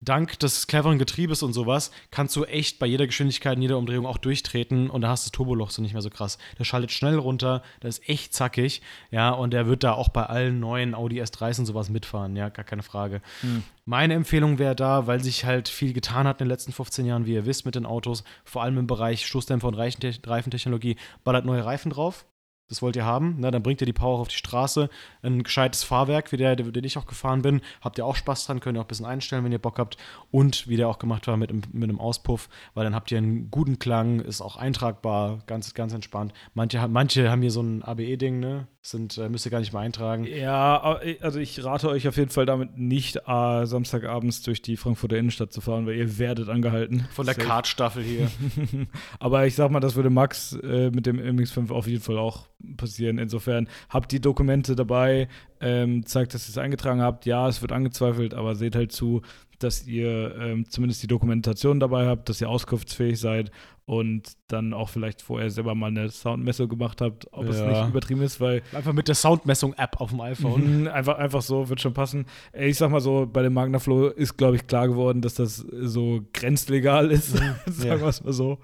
dank 0.00 0.38
des 0.38 0.66
cleveren 0.66 0.98
Getriebes 0.98 1.42
und 1.42 1.52
sowas 1.52 1.90
kannst 2.10 2.36
du 2.36 2.44
echt 2.44 2.78
bei 2.78 2.86
jeder 2.86 3.06
Geschwindigkeit, 3.06 3.56
in 3.56 3.62
jeder 3.62 3.78
Umdrehung 3.78 4.06
auch 4.06 4.18
durchtreten 4.18 4.90
und 4.90 5.00
da 5.00 5.08
hast 5.08 5.26
du 5.26 5.30
das 5.30 5.32
Turboloch 5.32 5.70
so 5.70 5.82
nicht 5.82 5.92
mehr 5.92 6.02
so 6.02 6.10
krass. 6.10 6.38
Der 6.58 6.64
schaltet 6.64 6.92
schnell 6.92 7.16
runter, 7.16 7.62
der 7.82 7.88
ist 7.88 8.08
echt 8.08 8.32
zackig, 8.32 8.82
ja, 9.10 9.30
und 9.30 9.52
der 9.52 9.66
wird 9.66 9.82
da 9.82 9.92
auch 9.92 10.08
bei 10.08 10.24
allen 10.24 10.60
neuen 10.60 10.94
Audi 10.94 11.20
S3s 11.20 11.58
und 11.58 11.66
sowas 11.66 11.88
mitfahren, 11.88 12.36
ja, 12.36 12.48
gar 12.48 12.64
keine 12.64 12.82
Frage. 12.82 13.20
Hm. 13.40 13.64
Meine 13.84 14.14
Empfehlung 14.14 14.58
wäre 14.58 14.76
da, 14.76 15.06
weil 15.06 15.22
sich 15.22 15.44
halt 15.44 15.68
viel 15.68 15.92
getan 15.92 16.26
hat 16.26 16.40
in 16.40 16.44
den 16.44 16.50
letzten 16.50 16.72
15 16.72 17.06
Jahren, 17.06 17.26
wie 17.26 17.34
ihr 17.34 17.46
wisst, 17.46 17.66
mit 17.66 17.74
den 17.74 17.86
Autos, 17.86 18.22
vor 18.44 18.62
allem 18.62 18.78
im 18.78 18.86
Bereich 18.86 19.26
Stoßdämpfer 19.26 19.68
und 19.68 19.74
Reifentechnologie, 19.74 20.96
ballert 21.24 21.44
neue 21.44 21.64
Reifen 21.64 21.90
drauf. 21.90 22.24
Das 22.68 22.82
wollt 22.82 22.96
ihr 22.96 23.06
haben, 23.06 23.36
na, 23.38 23.50
dann 23.50 23.62
bringt 23.62 23.80
ihr 23.80 23.86
die 23.86 23.94
Power 23.94 24.18
auf 24.18 24.28
die 24.28 24.36
Straße. 24.36 24.90
Ein 25.22 25.42
gescheites 25.42 25.84
Fahrwerk, 25.84 26.32
wie 26.32 26.36
der, 26.36 26.54
den 26.54 26.84
ich 26.84 26.98
auch 26.98 27.06
gefahren 27.06 27.40
bin. 27.40 27.62
Habt 27.80 27.96
ihr 27.96 28.04
auch 28.04 28.14
Spaß 28.14 28.44
dran, 28.44 28.60
könnt 28.60 28.76
ihr 28.76 28.80
auch 28.80 28.84
ein 28.84 28.88
bisschen 28.88 29.06
einstellen, 29.06 29.42
wenn 29.44 29.52
ihr 29.52 29.58
Bock 29.58 29.78
habt. 29.78 29.96
Und 30.30 30.68
wie 30.68 30.76
der 30.76 30.88
auch 30.88 30.98
gemacht 30.98 31.26
war 31.26 31.38
mit, 31.38 31.48
einem- 31.50 31.62
mit 31.72 31.88
einem 31.88 31.98
Auspuff, 31.98 32.50
weil 32.74 32.84
dann 32.84 32.94
habt 32.94 33.10
ihr 33.10 33.16
einen 33.18 33.50
guten 33.50 33.78
Klang, 33.78 34.20
ist 34.20 34.42
auch 34.42 34.56
eintragbar, 34.56 35.38
ganz, 35.46 35.72
ganz 35.72 35.94
entspannt. 35.94 36.34
Manche, 36.52 36.86
manche 36.88 37.30
haben 37.30 37.40
hier 37.40 37.50
so 37.50 37.62
ein 37.62 37.82
ABE-Ding, 37.82 38.38
ne? 38.38 38.66
Sind, 38.90 39.18
äh, 39.18 39.28
müsst 39.28 39.44
ihr 39.44 39.50
gar 39.50 39.60
nicht 39.60 39.74
mehr 39.74 39.82
eintragen. 39.82 40.24
Ja, 40.24 40.98
also 41.20 41.38
ich 41.38 41.62
rate 41.62 41.90
euch 41.90 42.08
auf 42.08 42.16
jeden 42.16 42.30
Fall 42.30 42.46
damit 42.46 42.78
nicht 42.78 43.16
äh, 43.26 43.66
Samstagabends 43.66 44.40
durch 44.40 44.62
die 44.62 44.78
Frankfurter 44.78 45.18
Innenstadt 45.18 45.52
zu 45.52 45.60
fahren, 45.60 45.84
weil 45.84 45.96
ihr 45.96 46.18
werdet 46.18 46.48
angehalten. 46.48 47.06
Von 47.12 47.26
der. 47.26 47.34
Kartstaffel 47.34 48.02
hier. 48.02 48.30
Aber 49.18 49.46
ich 49.46 49.56
sag 49.56 49.70
mal, 49.70 49.80
das 49.80 49.94
würde 49.94 50.08
Max 50.08 50.54
äh, 50.62 50.90
mit 50.90 51.04
dem 51.04 51.18
MX5 51.20 51.70
auf 51.70 51.86
jeden 51.86 52.00
Fall 52.00 52.16
auch 52.16 52.46
passieren. 52.78 53.18
Insofern 53.18 53.68
habt 53.90 54.10
die 54.10 54.20
Dokumente 54.20 54.74
dabei. 54.74 55.28
ähm, 55.60 56.06
zeigt, 56.06 56.32
dass 56.32 56.48
ihr 56.48 56.52
es 56.52 56.58
eingetragen 56.58 57.02
habt. 57.02 57.26
Ja, 57.26 57.46
es 57.46 57.60
wird 57.60 57.72
angezweifelt, 57.72 58.32
aber 58.32 58.54
seht 58.54 58.74
halt 58.74 58.92
zu, 58.92 59.20
dass 59.58 59.86
ihr 59.86 60.34
ähm, 60.36 60.70
zumindest 60.70 61.02
die 61.02 61.08
Dokumentation 61.08 61.78
dabei 61.78 62.06
habt, 62.06 62.28
dass 62.30 62.40
ihr 62.40 62.48
auskunftsfähig 62.48 63.20
seid 63.20 63.50
und 63.88 64.36
dann 64.48 64.74
auch 64.74 64.90
vielleicht 64.90 65.22
vorher 65.22 65.48
selber 65.50 65.74
mal 65.74 65.86
eine 65.86 66.10
Soundmessung 66.10 66.68
gemacht 66.68 67.00
habt, 67.00 67.26
ob 67.32 67.44
ja. 67.44 67.50
es 67.52 67.60
nicht 67.62 67.88
übertrieben 67.88 68.20
ist, 68.20 68.38
weil. 68.38 68.60
Einfach 68.74 68.92
mit 68.92 69.08
der 69.08 69.14
Soundmessung-App 69.14 69.98
auf 69.98 70.10
dem 70.10 70.20
iPhone. 70.20 70.82
Mhm, 70.82 70.88
einfach, 70.88 71.16
einfach 71.16 71.40
so, 71.40 71.70
wird 71.70 71.80
schon 71.80 71.94
passen. 71.94 72.26
Ich 72.52 72.76
sag 72.76 72.90
mal 72.90 73.00
so, 73.00 73.26
bei 73.26 73.40
dem 73.40 73.54
Magna 73.54 73.78
Flow 73.78 74.08
ist, 74.08 74.36
glaube 74.36 74.56
ich, 74.56 74.66
klar 74.66 74.88
geworden, 74.88 75.22
dass 75.22 75.36
das 75.36 75.56
so 75.56 76.20
grenzlegal 76.34 77.10
ist. 77.10 77.40
Mhm. 77.40 77.54
Sagen 77.72 78.02
wir 78.02 78.08
es 78.08 78.22
mal 78.22 78.34
so. 78.34 78.58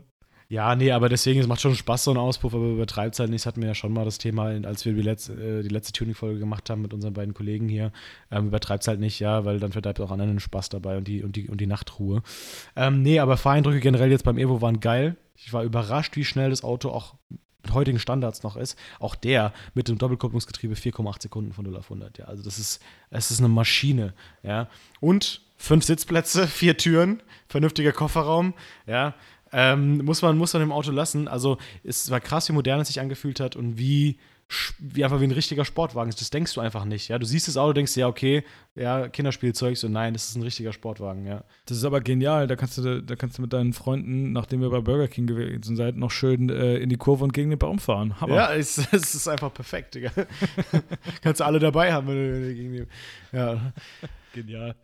Ja, 0.49 0.75
nee, 0.75 0.93
aber 0.93 1.09
deswegen, 1.09 1.41
es 1.41 1.47
macht 1.47 1.61
schon 1.61 1.75
Spaß, 1.75 2.05
so 2.05 2.11
ein 2.11 2.17
Auspuff, 2.17 2.55
aber 2.55 2.67
übertreibt 2.67 3.15
es 3.15 3.21
halt 3.21 3.31
nicht. 3.31 3.43
Das 3.43 3.47
hatten 3.47 3.63
wir 3.63 3.69
ja 3.69 3.75
schon 3.75 3.93
mal 3.93 4.05
das 4.05 4.19
Thema, 4.19 4.47
als 4.65 4.85
wir 4.85 4.93
die 4.93 5.03
letzte, 5.03 5.33
äh, 5.33 5.63
die 5.63 5.69
letzte 5.69 5.93
Tuning-Folge 5.93 6.39
gemacht 6.39 6.69
haben 6.71 6.83
mit 6.83 6.93
unseren 6.93 7.15
beiden 7.15 7.35
Kollegen 7.35 7.69
hier. 7.69 7.93
Ähm, 8.31 8.49
übertreibt 8.49 8.83
es 8.83 8.89
halt 8.89 9.01
nicht, 9.01 9.21
ja, 9.21 9.45
weil 9.45 9.59
dann 9.59 9.73
vertreibt 9.73 10.01
auch 10.01 10.11
anderen 10.11 10.41
Spaß 10.41 10.69
dabei 10.69 10.99
und 10.99 11.09
die, 11.09 11.23
und 11.23 11.37
die, 11.37 11.49
und 11.49 11.61
die 11.61 11.67
Nachtruhe. 11.67 12.23
Ähm, 12.77 13.03
nee, 13.03 13.19
aber 13.19 13.37
Fahreindrücke 13.37 13.81
generell 13.81 14.11
jetzt 14.11 14.25
beim 14.25 14.39
Evo 14.39 14.61
waren 14.61 14.81
geil. 14.81 15.17
Ich 15.37 15.53
war 15.53 15.65
überrascht, 15.65 16.17
wie 16.17 16.25
schnell 16.25 16.51
das 16.51 16.63
Auto 16.63 16.91
auch 16.91 17.15
mit 17.65 17.75
heutigen 17.75 17.99
Standards 17.99 18.43
noch 18.43 18.57
ist. 18.57 18.79
Auch 19.01 19.15
der 19.15 19.53
mit 19.75 19.89
dem 19.89 19.99
Doppelkupplungsgetriebe 19.99 20.75
4,8 20.75 21.23
Sekunden 21.23 21.53
von 21.53 21.65
0 21.65 21.77
auf 21.77 21.87
100. 21.87 22.19
Ja, 22.19 22.27
also 22.27 22.43
das 22.43 22.59
ist, 22.59 22.83
es 23.11 23.31
ist 23.31 23.41
eine 23.41 23.49
Maschine. 23.49 24.15
Ja, 24.43 24.69
und 25.01 25.41
fünf 25.57 25.85
Sitzplätze, 25.85 26.47
vier 26.49 26.77
Türen, 26.77 27.23
vernünftiger 27.49 27.93
Kofferraum. 27.93 28.55
Ja, 28.87 29.15
ähm, 29.55 30.05
muss, 30.05 30.21
man, 30.21 30.37
muss 30.37 30.53
man 30.53 30.63
im 30.63 30.73
Auto 30.73 30.91
lassen. 30.91 31.29
Also 31.29 31.59
es 31.85 32.11
war 32.11 32.21
krass, 32.21 32.49
wie 32.49 32.53
modern 32.53 32.81
es 32.81 32.89
sich 32.89 33.01
angefühlt 33.01 33.39
hat 33.39 33.55
und 33.55 33.79
wie, 33.79 34.19
wie 34.81 35.05
einfach 35.05 35.21
wie 35.21 35.25
ein 35.25 35.31
richtiger 35.31 35.65
Sportwagen 35.65 36.09
ist. 36.09 36.21
Das 36.21 36.31
denkst 36.31 36.53
du 36.55 36.61
einfach 36.61 36.85
nicht. 36.85 37.07
Ja? 37.09 37.21
Du 37.21 37.25
siehst 37.25 37.47
das 37.47 37.57
Auto, 37.57 37.73
denkst, 37.73 37.97
ja, 37.97 38.09
okay, 38.09 38.43
ja, 38.75 39.09
Kinderspielzeug, 39.09 39.77
so 39.77 39.89
nein, 39.89 40.13
das 40.13 40.29
ist 40.29 40.37
ein 40.37 40.43
richtiger 40.43 40.73
Sportwagen, 40.73 41.25
ja. 41.25 41.45
Das 41.67 41.77
ist 41.77 41.85
aber 41.85 42.01
genial. 42.01 42.49
Da 42.49 42.57
kannst 42.57 42.79
du, 42.79 43.01
da 43.01 43.15
kannst 43.15 43.39
du 43.39 43.43
mit 43.43 43.53
deinen 43.53 43.73
Freunden, 43.73 44.33
nachdem 44.33 44.61
wir 44.61 44.71
bei 44.71 44.81
Burger 44.81 45.07
King 45.07 45.29
gewesen 45.29 45.77
sind, 45.77 45.99
noch 45.99 46.11
schön 46.11 46.51
äh, 46.51 46.79
in 46.79 46.89
die 46.89 46.97
Kurve 46.97 47.23
und 47.23 47.33
gegen 47.33 47.51
den 47.51 47.59
Baum 47.59 47.79
fahren. 47.79 48.21
Hammer. 48.21 48.35
Ja, 48.35 48.55
es, 48.55 48.79
es 48.93 49.15
ist 49.15 49.29
einfach 49.29 49.55
perfekt, 49.55 49.95
Digga. 49.95 50.11
kannst 51.23 51.39
du 51.39 51.45
alle 51.45 51.61
dabei 51.61 51.93
haben, 51.93 52.09
wenn 52.09 52.43
du 52.43 52.55
gegen 52.55 52.73
die. 52.73 52.87
Ja. 53.37 53.73
Genial. 54.33 54.75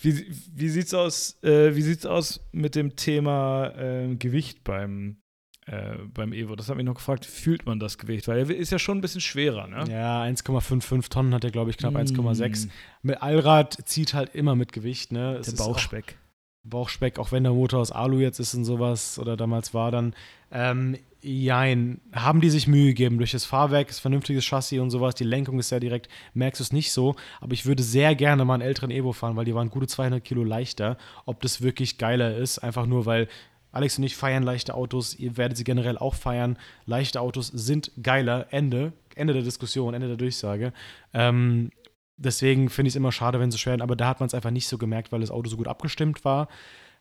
Wie, 0.00 0.26
wie 0.54 0.68
sieht's 0.68 0.94
aus, 0.94 1.42
äh, 1.42 1.74
wie 1.74 1.82
sieht's 1.82 2.06
aus 2.06 2.40
mit 2.52 2.74
dem 2.74 2.96
Thema 2.96 3.68
äh, 3.76 4.14
Gewicht 4.16 4.64
beim, 4.64 5.18
äh, 5.66 5.96
beim 6.14 6.32
Evo? 6.32 6.56
Das 6.56 6.70
habe 6.70 6.80
ich 6.80 6.86
noch 6.86 6.94
gefragt. 6.94 7.26
Fühlt 7.26 7.66
man 7.66 7.78
das 7.78 7.98
Gewicht? 7.98 8.26
Weil 8.26 8.38
er 8.38 8.56
ist 8.56 8.72
ja 8.72 8.78
schon 8.78 8.98
ein 8.98 9.00
bisschen 9.02 9.20
schwerer, 9.20 9.66
ne? 9.66 9.84
Ja, 9.90 10.22
1,55 10.22 11.10
Tonnen 11.10 11.34
hat 11.34 11.44
er, 11.44 11.50
glaube 11.50 11.70
ich, 11.70 11.76
knapp 11.76 11.94
mm. 11.94 11.98
1,6. 11.98 12.68
Mit 13.02 13.22
Allrad 13.22 13.76
zieht 13.84 14.14
halt 14.14 14.34
immer 14.34 14.56
mit 14.56 14.72
Gewicht, 14.72 15.12
ne? 15.12 15.36
Es 15.36 15.54
der 15.54 15.62
Bauchspeck. 15.62 16.16
Bauchspeck, 16.62 17.18
auch 17.18 17.32
wenn 17.32 17.42
der 17.42 17.52
Motor 17.52 17.80
aus 17.80 17.92
Alu 17.92 18.20
jetzt 18.20 18.38
ist 18.38 18.54
und 18.54 18.64
sowas 18.64 19.18
oder 19.18 19.36
damals 19.36 19.74
war, 19.74 19.90
dann 19.90 20.14
ähm, 20.50 20.96
jein, 21.22 22.00
haben 22.12 22.40
die 22.40 22.50
sich 22.50 22.66
Mühe 22.66 22.88
gegeben 22.88 23.18
durch 23.18 23.32
das 23.32 23.44
Fahrwerk, 23.44 23.88
das 23.88 23.98
vernünftiges 23.98 24.44
Chassis 24.44 24.80
und 24.80 24.90
sowas, 24.90 25.14
die 25.14 25.24
Lenkung 25.24 25.58
ist 25.58 25.70
ja 25.70 25.80
direkt, 25.80 26.08
merkst 26.34 26.60
du 26.60 26.64
es 26.64 26.72
nicht 26.72 26.92
so, 26.92 27.16
aber 27.40 27.52
ich 27.52 27.66
würde 27.66 27.82
sehr 27.82 28.14
gerne 28.14 28.44
mal 28.44 28.54
einen 28.54 28.62
älteren 28.62 28.90
Evo 28.90 29.12
fahren, 29.12 29.36
weil 29.36 29.44
die 29.44 29.54
waren 29.54 29.70
gute 29.70 29.86
200 29.86 30.24
Kilo 30.24 30.44
leichter, 30.44 30.96
ob 31.26 31.40
das 31.42 31.60
wirklich 31.62 31.98
geiler 31.98 32.36
ist, 32.36 32.58
einfach 32.58 32.86
nur, 32.86 33.06
weil 33.06 33.28
Alex 33.72 33.98
und 33.98 34.04
ich 34.04 34.16
feiern 34.16 34.42
leichte 34.42 34.74
Autos, 34.74 35.14
ihr 35.14 35.36
werdet 35.36 35.56
sie 35.56 35.64
generell 35.64 35.98
auch 35.98 36.14
feiern, 36.14 36.58
leichte 36.86 37.20
Autos 37.20 37.48
sind 37.48 37.92
geiler, 38.02 38.46
Ende, 38.50 38.92
Ende 39.14 39.32
der 39.32 39.42
Diskussion, 39.42 39.94
Ende 39.94 40.08
der 40.08 40.16
Durchsage, 40.16 40.72
ähm, 41.12 41.70
deswegen 42.16 42.68
finde 42.68 42.88
ich 42.88 42.92
es 42.92 42.96
immer 42.96 43.12
schade, 43.12 43.40
wenn 43.40 43.50
sie 43.50 43.58
schwer 43.58 43.74
sind, 43.74 43.82
aber 43.82 43.96
da 43.96 44.08
hat 44.08 44.20
man 44.20 44.26
es 44.26 44.34
einfach 44.34 44.50
nicht 44.50 44.68
so 44.68 44.78
gemerkt, 44.78 45.12
weil 45.12 45.20
das 45.20 45.30
Auto 45.30 45.48
so 45.48 45.56
gut 45.56 45.68
abgestimmt 45.68 46.24
war. 46.24 46.48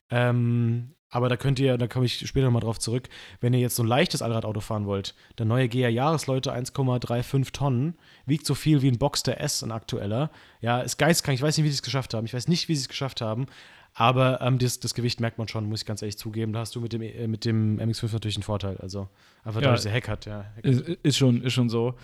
Ähm, 0.10 0.96
aber 1.10 1.28
da 1.30 1.38
könnt 1.38 1.60
ihr, 1.60 1.78
da 1.78 1.88
komme 1.88 2.06
ich 2.06 2.28
später 2.28 2.46
nochmal 2.46 2.62
drauf 2.62 2.80
zurück, 2.80 3.10
wenn 3.42 3.54
ihr 3.54 3.60
jetzt 3.60 3.76
so 3.76 3.84
ein 3.84 3.88
leichtes 3.88 4.22
Allradauto 4.22 4.60
fahren 4.60 4.86
wollt, 4.86 5.16
der 5.38 5.46
neue 5.46 5.68
GR 5.68 5.90
Jahresleute 5.90 6.54
1,35 6.54 7.52
Tonnen, 7.52 7.96
wiegt 8.26 8.46
so 8.46 8.54
viel 8.54 8.82
wie 8.82 8.90
ein 8.90 9.00
Boxster 9.00 9.40
S, 9.40 9.64
ein 9.64 9.72
aktueller. 9.72 10.30
Ja, 10.62 10.82
ist 10.82 10.98
geistkrank. 10.98 11.36
Ich 11.36 11.42
weiß 11.42 11.58
nicht, 11.58 11.66
wie 11.66 11.70
sie 11.70 11.76
es 11.76 11.82
geschafft 11.82 12.14
haben. 12.14 12.26
Ich 12.26 12.34
weiß 12.34 12.48
nicht, 12.48 12.70
wie 12.70 12.76
sie 12.76 12.82
es 12.82 12.90
geschafft 12.90 13.22
haben. 13.22 13.48
Aber 13.96 14.40
ähm, 14.42 14.60
das, 14.60 14.80
das, 14.80 14.94
Gewicht 14.94 15.20
merkt 15.20 15.40
man 15.40 15.48
schon, 15.48 15.68
muss 15.68 15.82
ich 15.82 15.88
ganz 15.88 16.02
ehrlich 16.04 16.18
zugeben. 16.18 16.54
Da 16.54 16.60
hast 16.60 16.76
du 16.76 16.82
mit 16.82 16.94
dem, 16.94 17.02
äh, 17.02 17.28
mit 17.28 17.44
dem 17.44 17.80
MX5 17.80 18.14
natürlich 18.14 18.38
einen 18.38 18.44
Vorteil. 18.44 18.78
Also 18.78 19.10
einfach, 19.44 19.62
ja, 19.62 19.72
dass 19.72 19.86
er 19.86 19.92
Heck 19.92 20.08
hat. 20.08 20.26
Ja, 20.26 20.46
Heck 20.56 20.66
ist, 20.66 20.82
ist, 20.82 21.18
schon, 21.18 21.42
ist 21.42 21.54
schon 21.54 21.70
so. 21.70 21.96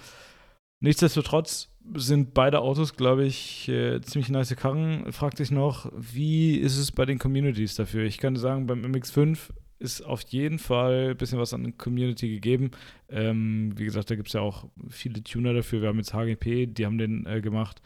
Nichtsdestotrotz 0.79 1.69
sind 1.93 2.33
beide 2.33 2.59
Autos, 2.59 2.95
glaube 2.95 3.25
ich, 3.25 3.69
äh, 3.69 4.01
ziemlich 4.01 4.29
nice 4.29 4.55
Karren. 4.55 5.11
Fragt 5.11 5.37
sich 5.37 5.51
noch, 5.51 5.91
wie 5.95 6.57
ist 6.57 6.77
es 6.77 6.91
bei 6.91 7.05
den 7.05 7.19
Communities 7.19 7.75
dafür? 7.75 8.03
Ich 8.05 8.17
kann 8.17 8.35
sagen, 8.35 8.67
beim 8.67 8.83
MX5 8.83 9.49
ist 9.79 10.01
auf 10.01 10.21
jeden 10.29 10.57
Fall 10.57 11.09
ein 11.11 11.17
bisschen 11.17 11.39
was 11.39 11.53
an 11.53 11.63
der 11.63 11.73
Community 11.73 12.29
gegeben. 12.29 12.71
Ähm, 13.09 13.73
wie 13.75 13.85
gesagt, 13.85 14.09
da 14.09 14.15
gibt 14.15 14.29
es 14.29 14.33
ja 14.33 14.41
auch 14.41 14.67
viele 14.89 15.23
Tuner 15.23 15.53
dafür. 15.53 15.81
Wir 15.81 15.89
haben 15.89 15.97
jetzt 15.97 16.13
HGP, 16.13 16.67
die 16.67 16.85
haben 16.85 16.97
den 16.97 17.25
äh, 17.25 17.41
gemacht. 17.41 17.81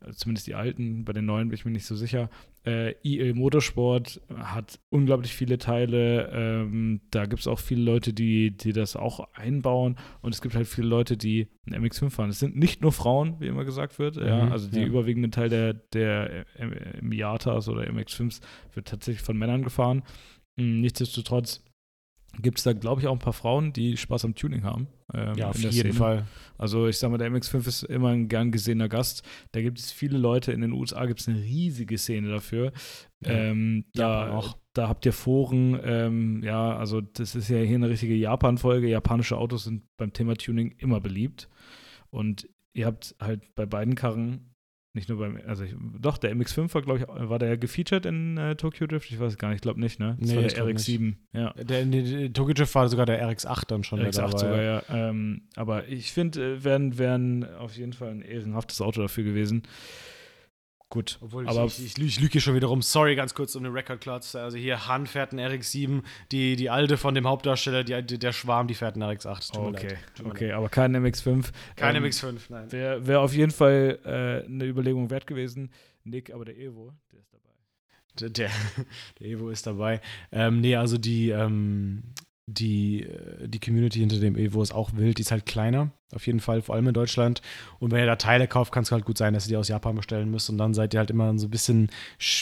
Also 0.00 0.18
zumindest 0.18 0.46
die 0.46 0.54
alten, 0.54 1.04
bei 1.04 1.12
den 1.12 1.26
neuen 1.26 1.48
bin 1.48 1.54
ich 1.54 1.64
mir 1.64 1.70
nicht 1.70 1.86
so 1.86 1.96
sicher. 1.96 2.30
Äh, 2.68 2.96
IL 3.02 3.32
Motorsport 3.32 4.20
hat 4.36 4.78
unglaublich 4.90 5.32
viele 5.32 5.56
Teile. 5.56 6.30
Ähm, 6.34 7.00
da 7.10 7.24
gibt 7.24 7.40
es 7.40 7.46
auch 7.46 7.58
viele 7.58 7.80
Leute, 7.80 8.12
die, 8.12 8.50
die 8.50 8.74
das 8.74 8.94
auch 8.94 9.26
einbauen. 9.32 9.96
Und 10.20 10.34
es 10.34 10.42
gibt 10.42 10.54
halt 10.54 10.66
viele 10.66 10.88
Leute, 10.88 11.16
die 11.16 11.48
einen 11.66 11.86
MX5 11.86 12.10
fahren. 12.10 12.28
Es 12.28 12.40
sind 12.40 12.56
nicht 12.56 12.82
nur 12.82 12.92
Frauen, 12.92 13.36
wie 13.40 13.46
immer 13.46 13.64
gesagt 13.64 13.98
wird. 13.98 14.16
Mhm, 14.16 14.26
ja, 14.26 14.48
also 14.48 14.68
die 14.68 14.80
ja. 14.80 14.86
überwiegende 14.86 15.30
Teil 15.30 15.48
der, 15.48 15.72
der 15.72 16.44
Miatas 17.00 17.70
oder 17.70 17.84
MX5s 17.84 18.42
wird 18.74 18.88
tatsächlich 18.88 19.22
von 19.22 19.38
Männern 19.38 19.62
gefahren. 19.62 20.02
Hm, 20.58 20.82
nichtsdestotrotz 20.82 21.64
gibt 22.40 22.58
es 22.58 22.64
da, 22.64 22.72
glaube 22.72 23.00
ich, 23.00 23.06
auch 23.06 23.12
ein 23.12 23.18
paar 23.18 23.32
Frauen, 23.32 23.72
die 23.72 23.96
Spaß 23.96 24.24
am 24.24 24.34
Tuning 24.34 24.62
haben. 24.62 24.88
Ähm, 25.14 25.34
ja, 25.36 25.48
auf 25.48 25.58
jeden 25.58 25.72
Szene. 25.72 25.92
Fall. 25.94 26.26
Also 26.56 26.86
ich 26.86 26.98
sage 26.98 27.10
mal, 27.10 27.18
der 27.18 27.30
MX5 27.30 27.66
ist 27.66 27.82
immer 27.84 28.10
ein 28.10 28.28
gern 28.28 28.52
gesehener 28.52 28.88
Gast. 28.88 29.22
Da 29.52 29.60
gibt 29.60 29.78
es 29.78 29.90
viele 29.90 30.18
Leute, 30.18 30.52
in 30.52 30.60
den 30.60 30.72
USA 30.72 31.06
gibt 31.06 31.20
es 31.20 31.28
eine 31.28 31.40
riesige 31.40 31.96
Szene 31.98 32.28
dafür. 32.28 32.72
Ja. 33.20 33.30
Ähm, 33.30 33.86
da, 33.94 34.28
ja, 34.28 34.54
da 34.74 34.88
habt 34.88 35.06
ihr 35.06 35.12
Foren, 35.12 35.78
ähm, 35.82 36.42
ja, 36.42 36.76
also 36.76 37.00
das 37.00 37.34
ist 37.34 37.48
ja 37.48 37.58
hier 37.58 37.76
eine 37.76 37.88
richtige 37.88 38.14
Japan-Folge. 38.14 38.88
Japanische 38.88 39.36
Autos 39.36 39.64
sind 39.64 39.84
beim 39.96 40.12
Thema 40.12 40.34
Tuning 40.34 40.74
immer 40.78 41.00
beliebt. 41.00 41.48
Und 42.10 42.48
ihr 42.72 42.86
habt 42.86 43.14
halt 43.20 43.54
bei 43.54 43.66
beiden 43.66 43.94
Karren 43.94 44.54
nicht 44.98 45.08
nur 45.08 45.18
beim, 45.18 45.40
also 45.46 45.64
ich, 45.64 45.74
doch, 45.98 46.18
der 46.18 46.34
MX5 46.34 46.74
war, 46.74 46.82
glaube 46.82 47.00
ich, 47.00 47.06
war 47.06 47.38
der 47.38 47.56
gefeatured 47.56 48.06
in 48.06 48.36
äh, 48.36 48.56
Tokyo 48.56 48.86
Drift? 48.86 49.10
Ich 49.10 49.18
weiß 49.18 49.38
gar 49.38 49.48
nicht, 49.48 49.56
ich 49.56 49.62
glaube 49.62 49.80
nicht, 49.80 49.98
ne? 49.98 50.16
Das 50.20 50.28
nee, 50.28 50.36
war 50.36 50.42
der 50.42 50.64
RX7, 50.64 51.14
ja. 51.32 51.52
Der, 51.54 51.84
der, 51.84 52.32
Tokyo 52.32 52.54
Drift 52.54 52.74
war 52.74 52.88
sogar 52.88 53.06
der 53.06 53.26
RX8 53.26 53.66
dann 53.68 53.84
schon. 53.84 54.00
RX8 54.00 54.16
dabei, 54.16 54.38
sogar, 54.38 54.62
ja. 54.62 54.82
Ähm, 54.90 55.42
aber 55.56 55.88
ich 55.88 56.12
finde, 56.12 56.56
äh, 56.56 56.64
wären, 56.64 56.98
wären 56.98 57.44
auf 57.56 57.76
jeden 57.76 57.92
Fall 57.92 58.10
ein 58.10 58.22
ehrenhaftes 58.22 58.80
Auto 58.80 59.00
dafür 59.00 59.24
gewesen. 59.24 59.62
Gut, 60.90 61.18
Obwohl 61.20 61.46
aber 61.46 61.66
ich, 61.66 61.84
ich, 61.84 61.98
ich, 61.98 62.18
lüge 62.18 62.32
hier 62.32 62.40
schon 62.40 62.54
wieder 62.54 62.68
rum. 62.68 62.80
Sorry, 62.80 63.14
ganz 63.14 63.34
kurz 63.34 63.54
um 63.54 63.62
den 63.62 63.72
Record 63.72 64.00
Klotz. 64.00 64.34
Also 64.34 64.56
hier 64.56 64.88
Han 64.88 65.06
fährt 65.06 65.32
einen 65.32 65.46
RX7, 65.46 66.02
die, 66.32 66.56
die 66.56 66.70
alte 66.70 66.96
von 66.96 67.14
dem 67.14 67.26
Hauptdarsteller, 67.26 67.84
die, 67.84 68.18
der 68.18 68.32
Schwarm, 68.32 68.68
die 68.68 68.74
fährt 68.74 68.94
einen 68.94 69.04
RX8. 69.04 69.52
Tut 69.52 69.66
okay, 69.66 69.98
okay, 70.24 70.52
aber 70.52 70.70
kein 70.70 70.96
MX5. 70.96 71.50
Kein 71.76 71.96
ähm, 71.96 72.04
MX5, 72.04 72.40
nein. 72.48 72.72
Wäre 72.72 73.06
wär 73.06 73.20
auf 73.20 73.34
jeden 73.34 73.50
Fall 73.50 73.98
äh, 74.02 74.46
eine 74.46 74.64
Überlegung 74.64 75.10
wert 75.10 75.26
gewesen. 75.26 75.70
Nick, 76.04 76.32
aber 76.32 76.46
der 76.46 76.56
Evo, 76.56 76.94
der 77.12 77.20
ist 77.20 77.34
dabei. 77.34 77.50
Der, 78.18 78.30
der, 78.30 78.50
der 79.20 79.26
Evo 79.26 79.50
ist 79.50 79.66
dabei. 79.66 80.00
Ähm, 80.32 80.62
nee, 80.62 80.74
also 80.74 80.96
die, 80.96 81.28
ähm, 81.28 82.02
die, 82.48 83.02
äh, 83.02 83.46
die 83.46 83.60
Community 83.60 84.00
hinter 84.00 84.18
dem 84.18 84.36
Evo 84.36 84.62
ist 84.62 84.74
auch 84.74 84.90
wild, 84.94 85.18
die 85.18 85.22
ist 85.22 85.30
halt 85.30 85.46
kleiner, 85.46 85.90
auf 86.12 86.26
jeden 86.26 86.40
Fall, 86.40 86.62
vor 86.62 86.74
allem 86.74 86.88
in 86.88 86.94
Deutschland. 86.94 87.42
Und 87.78 87.90
wenn 87.90 88.00
ihr 88.00 88.06
da 88.06 88.16
Teile 88.16 88.48
kauft, 88.48 88.72
kann 88.72 88.82
es 88.82 88.90
halt 88.90 89.04
gut 89.04 89.18
sein, 89.18 89.34
dass 89.34 89.46
ihr 89.46 89.50
die 89.50 89.56
aus 89.56 89.68
Japan 89.68 89.96
bestellen 89.96 90.30
müsst. 90.30 90.48
Und 90.48 90.58
dann 90.58 90.72
seid 90.72 90.94
ihr 90.94 91.00
halt 91.00 91.10
immer 91.10 91.38
so 91.38 91.46
ein 91.46 91.50
bisschen, 91.50 91.90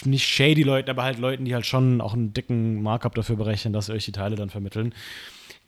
nicht 0.04 0.26
shady 0.26 0.62
Leuten, 0.62 0.88
aber 0.90 1.02
halt 1.02 1.18
Leuten, 1.18 1.44
die 1.44 1.54
halt 1.54 1.66
schon 1.66 2.00
auch 2.00 2.14
einen 2.14 2.32
dicken 2.32 2.82
Markup 2.82 3.14
dafür 3.14 3.36
berechnen, 3.36 3.72
dass 3.72 3.86
sie 3.86 3.92
euch 3.92 4.04
die 4.04 4.12
Teile 4.12 4.36
dann 4.36 4.50
vermitteln. 4.50 4.94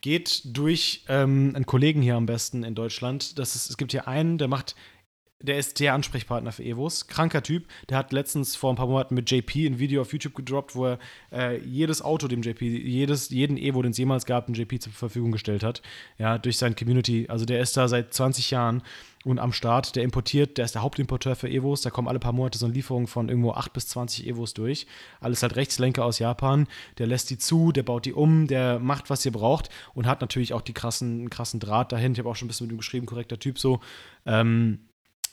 Geht 0.00 0.42
durch 0.56 1.04
ähm, 1.08 1.52
einen 1.56 1.66
Kollegen 1.66 2.02
hier 2.02 2.14
am 2.14 2.26
besten 2.26 2.62
in 2.62 2.76
Deutschland. 2.76 3.38
Das 3.40 3.56
ist, 3.56 3.68
es 3.68 3.76
gibt 3.76 3.90
hier 3.90 4.06
einen, 4.06 4.38
der 4.38 4.46
macht 4.46 4.76
der 5.40 5.56
ist 5.58 5.78
der 5.78 5.94
Ansprechpartner 5.94 6.50
für 6.50 6.64
Evos. 6.64 7.06
Kranker 7.06 7.42
Typ. 7.42 7.66
Der 7.88 7.96
hat 7.96 8.12
letztens 8.12 8.56
vor 8.56 8.72
ein 8.72 8.76
paar 8.76 8.88
Monaten 8.88 9.14
mit 9.14 9.30
JP 9.30 9.66
ein 9.66 9.78
Video 9.78 10.02
auf 10.02 10.12
YouTube 10.12 10.34
gedroppt, 10.34 10.74
wo 10.74 10.86
er 10.86 10.98
äh, 11.32 11.58
jedes 11.58 12.02
Auto 12.02 12.26
dem 12.26 12.42
JP, 12.42 12.60
jedes, 12.60 13.30
jeden 13.30 13.56
Evo, 13.56 13.82
den 13.82 13.92
es 13.92 13.98
jemals 13.98 14.26
gab, 14.26 14.46
dem 14.46 14.54
JP 14.54 14.80
zur 14.80 14.92
Verfügung 14.92 15.30
gestellt 15.30 15.62
hat. 15.62 15.80
Ja, 16.18 16.38
durch 16.38 16.58
sein 16.58 16.74
Community. 16.74 17.26
Also 17.28 17.44
der 17.44 17.60
ist 17.60 17.76
da 17.76 17.86
seit 17.86 18.12
20 18.12 18.50
Jahren 18.50 18.82
und 19.24 19.38
am 19.38 19.52
Start. 19.52 19.94
Der 19.94 20.02
importiert, 20.02 20.58
der 20.58 20.64
ist 20.64 20.74
der 20.74 20.82
Hauptimporteur 20.82 21.36
für 21.36 21.48
Evos. 21.48 21.82
Da 21.82 21.90
kommen 21.90 22.08
alle 22.08 22.18
paar 22.18 22.32
Monate 22.32 22.58
so 22.58 22.66
eine 22.66 22.74
Lieferung 22.74 23.06
von 23.06 23.28
irgendwo 23.28 23.52
8 23.52 23.72
bis 23.72 23.86
20 23.88 24.26
Evos 24.26 24.54
durch. 24.54 24.88
Alles 25.20 25.42
halt 25.42 25.54
Rechtslenker 25.54 26.04
aus 26.04 26.18
Japan. 26.18 26.66
Der 26.98 27.06
lässt 27.06 27.30
die 27.30 27.38
zu, 27.38 27.70
der 27.70 27.84
baut 27.84 28.06
die 28.06 28.12
um, 28.12 28.48
der 28.48 28.80
macht, 28.80 29.08
was 29.08 29.24
ihr 29.24 29.32
braucht 29.32 29.70
und 29.94 30.06
hat 30.06 30.20
natürlich 30.20 30.52
auch 30.52 30.62
die 30.62 30.74
krassen, 30.74 31.30
krassen 31.30 31.60
Draht 31.60 31.92
dahin. 31.92 32.12
Ich 32.12 32.18
habe 32.18 32.28
auch 32.28 32.34
schon 32.34 32.46
ein 32.46 32.48
bisschen 32.48 32.66
mit 32.66 32.74
ihm 32.74 32.78
geschrieben, 32.78 33.06
korrekter 33.06 33.38
Typ 33.38 33.58
so. 33.60 33.78
Ähm, 34.26 34.80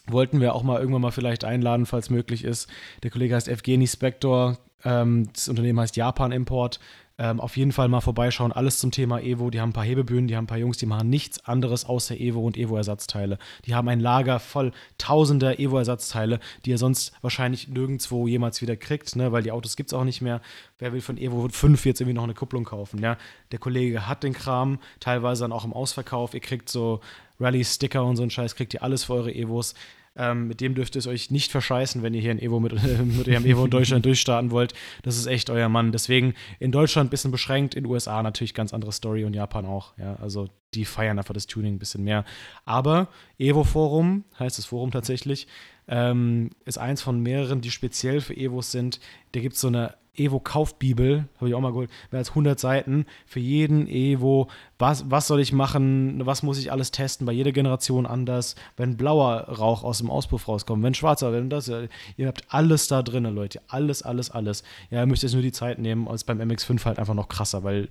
wollten 0.07 0.41
wir 0.41 0.55
auch 0.55 0.63
mal 0.63 0.79
irgendwann 0.79 1.01
mal 1.01 1.11
vielleicht 1.11 1.43
einladen, 1.43 1.85
falls 1.85 2.09
möglich 2.09 2.43
ist. 2.43 2.69
Der 3.03 3.11
Kollege 3.11 3.35
heißt 3.35 3.47
Evgeny 3.47 3.87
Spektor, 3.87 4.57
ähm, 4.83 5.29
das 5.33 5.49
Unternehmen 5.49 5.79
heißt 5.79 5.95
Japan 5.95 6.31
Import. 6.31 6.79
Ähm, 7.17 7.39
auf 7.39 7.55
jeden 7.55 7.71
Fall 7.71 7.87
mal 7.87 8.01
vorbeischauen, 8.01 8.51
alles 8.51 8.79
zum 8.79 8.91
Thema 8.91 9.21
Evo. 9.21 9.49
Die 9.49 9.61
haben 9.61 9.69
ein 9.69 9.73
paar 9.73 9.85
Hebebühnen, 9.85 10.27
die 10.27 10.35
haben 10.35 10.43
ein 10.43 10.47
paar 10.47 10.57
Jungs, 10.57 10.77
die 10.77 10.85
machen 10.85 11.09
nichts 11.09 11.45
anderes 11.45 11.85
außer 11.85 12.19
Evo 12.19 12.41
und 12.41 12.57
Evo-Ersatzteile. 12.57 13.37
Die 13.65 13.73
haben 13.73 13.87
ein 13.87 14.01
Lager 14.01 14.39
voll 14.39 14.73
tausender 14.97 15.57
Evo-Ersatzteile, 15.57 16.41
die 16.65 16.71
ihr 16.71 16.77
sonst 16.77 17.13
wahrscheinlich 17.21 17.69
nirgendwo 17.69 18.27
jemals 18.27 18.61
wieder 18.61 18.75
kriegt, 18.75 19.15
ne? 19.15 19.31
weil 19.31 19.43
die 19.43 19.53
Autos 19.53 19.77
gibt 19.77 19.91
es 19.91 19.93
auch 19.93 20.03
nicht 20.03 20.21
mehr. 20.21 20.41
Wer 20.77 20.91
will 20.91 20.99
von 20.99 21.17
Evo 21.17 21.47
5 21.47 21.85
jetzt 21.85 22.01
irgendwie 22.01 22.15
noch 22.15 22.25
eine 22.25 22.33
Kupplung 22.33 22.65
kaufen? 22.65 23.01
Ja? 23.01 23.17
Der 23.53 23.59
Kollege 23.59 24.09
hat 24.09 24.23
den 24.23 24.33
Kram, 24.33 24.79
teilweise 24.99 25.45
dann 25.45 25.53
auch 25.53 25.63
im 25.63 25.71
Ausverkauf. 25.71 26.33
Ihr 26.33 26.41
kriegt 26.41 26.67
so 26.67 26.99
Rally-Sticker 27.39 28.03
und 28.03 28.15
so 28.15 28.23
einen 28.23 28.31
Scheiß, 28.31 28.55
kriegt 28.55 28.73
ihr 28.73 28.83
alles 28.83 29.05
für 29.05 29.13
eure 29.13 29.33
Evos. 29.33 29.73
Ähm, 30.17 30.47
mit 30.47 30.61
dem 30.61 30.75
dürft 30.75 30.95
ihr 30.95 30.99
es 30.99 31.07
euch 31.07 31.29
nicht 31.29 31.51
verscheißen, 31.51 32.01
wenn 32.01 32.13
ihr 32.13 32.21
hier 32.21 32.31
in 32.31 32.39
Evo 32.39 32.59
mit, 32.59 32.71
mit 33.17 33.27
eurem 33.27 33.45
Evo 33.45 33.65
in 33.65 33.71
Deutschland 33.71 34.05
durchstarten 34.05 34.49
wollt. 34.51 34.73
Das 35.03 35.17
ist 35.17 35.25
echt 35.25 35.49
euer 35.49 35.67
Mann. 35.67 35.91
Deswegen 35.91 36.33
in 36.59 36.71
Deutschland 36.71 37.07
ein 37.07 37.09
bisschen 37.09 37.31
beschränkt, 37.31 37.75
in 37.75 37.85
USA 37.85 38.23
natürlich 38.23 38.53
ganz 38.53 38.73
andere 38.73 38.93
Story 38.93 39.25
und 39.25 39.33
Japan 39.33 39.65
auch. 39.65 39.97
Ja, 39.97 40.15
also 40.15 40.47
die 40.73 40.85
feiern 40.85 41.17
einfach 41.17 41.33
das 41.33 41.47
Tuning 41.47 41.75
ein 41.75 41.79
bisschen 41.79 42.03
mehr. 42.03 42.23
Aber 42.63 43.09
Evo 43.37 43.65
Forum, 43.65 44.23
heißt 44.39 44.57
das 44.57 44.65
Forum 44.65 44.91
tatsächlich, 44.91 45.47
ähm, 45.87 46.51
ist 46.63 46.77
eins 46.77 47.01
von 47.01 47.19
mehreren, 47.19 47.61
die 47.61 47.71
speziell 47.71 48.21
für 48.21 48.35
Evos 48.35 48.71
sind. 48.71 49.01
Da 49.33 49.41
gibt 49.41 49.55
es 49.55 49.61
so 49.61 49.67
eine 49.67 49.95
Evo-Kaufbibel, 50.17 51.27
habe 51.37 51.49
ich 51.49 51.55
auch 51.55 51.61
mal 51.61 51.71
geholt, 51.71 51.89
mehr 52.11 52.19
als 52.19 52.29
100 52.29 52.59
Seiten 52.59 53.05
für 53.25 53.39
jeden 53.39 53.87
Evo. 53.87 54.49
Was, 54.77 55.09
was 55.09 55.27
soll 55.27 55.39
ich 55.39 55.53
machen? 55.53 56.25
Was 56.25 56.43
muss 56.43 56.57
ich 56.57 56.71
alles 56.71 56.91
testen? 56.91 57.25
Bei 57.25 57.31
jeder 57.33 57.51
Generation 57.51 58.05
anders. 58.05 58.55
Wenn 58.77 58.97
blauer 58.97 59.47
Rauch 59.49 59.83
aus 59.83 59.99
dem 59.99 60.09
Auspuff 60.09 60.47
rauskommt, 60.47 60.83
wenn 60.83 60.93
schwarzer, 60.93 61.31
wenn 61.31 61.49
das. 61.49 61.67
Ihr 61.67 62.27
habt 62.27 62.43
alles 62.49 62.87
da 62.87 63.01
drin, 63.01 63.23
Leute. 63.23 63.61
Alles, 63.67 64.03
alles, 64.03 64.31
alles. 64.31 64.63
Ja, 64.89 65.01
ihr 65.01 65.05
müsst 65.05 65.23
jetzt 65.23 65.33
nur 65.33 65.41
die 65.41 65.51
Zeit 65.51 65.79
nehmen. 65.79 66.07
Und 66.07 66.15
ist 66.15 66.25
beim 66.25 66.41
MX5 66.41 66.83
halt 66.85 66.99
einfach 66.99 67.13
noch 67.13 67.29
krasser, 67.29 67.63
weil 67.63 67.89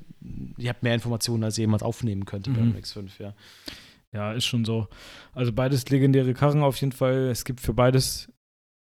ihr 0.59 0.68
habt 0.68 0.83
mehr 0.83 0.95
Informationen, 0.95 1.45
als 1.45 1.59
ihr 1.59 1.62
jemals 1.62 1.83
aufnehmen 1.83 2.25
könnt 2.25 2.47
mhm. 2.49 2.55
beim 2.55 2.72
MX5, 2.72 3.11
ja. 3.18 3.35
Ja, 4.12 4.33
ist 4.33 4.45
schon 4.45 4.64
so. 4.64 4.87
Also 5.33 5.53
beides 5.53 5.89
legendäre 5.91 6.35
Karren 6.35 6.62
auf 6.62 6.81
jeden 6.81 6.93
Fall. 6.93 7.29
Es 7.29 7.45
gibt 7.45 7.61
für 7.61 7.75
beides 7.75 8.33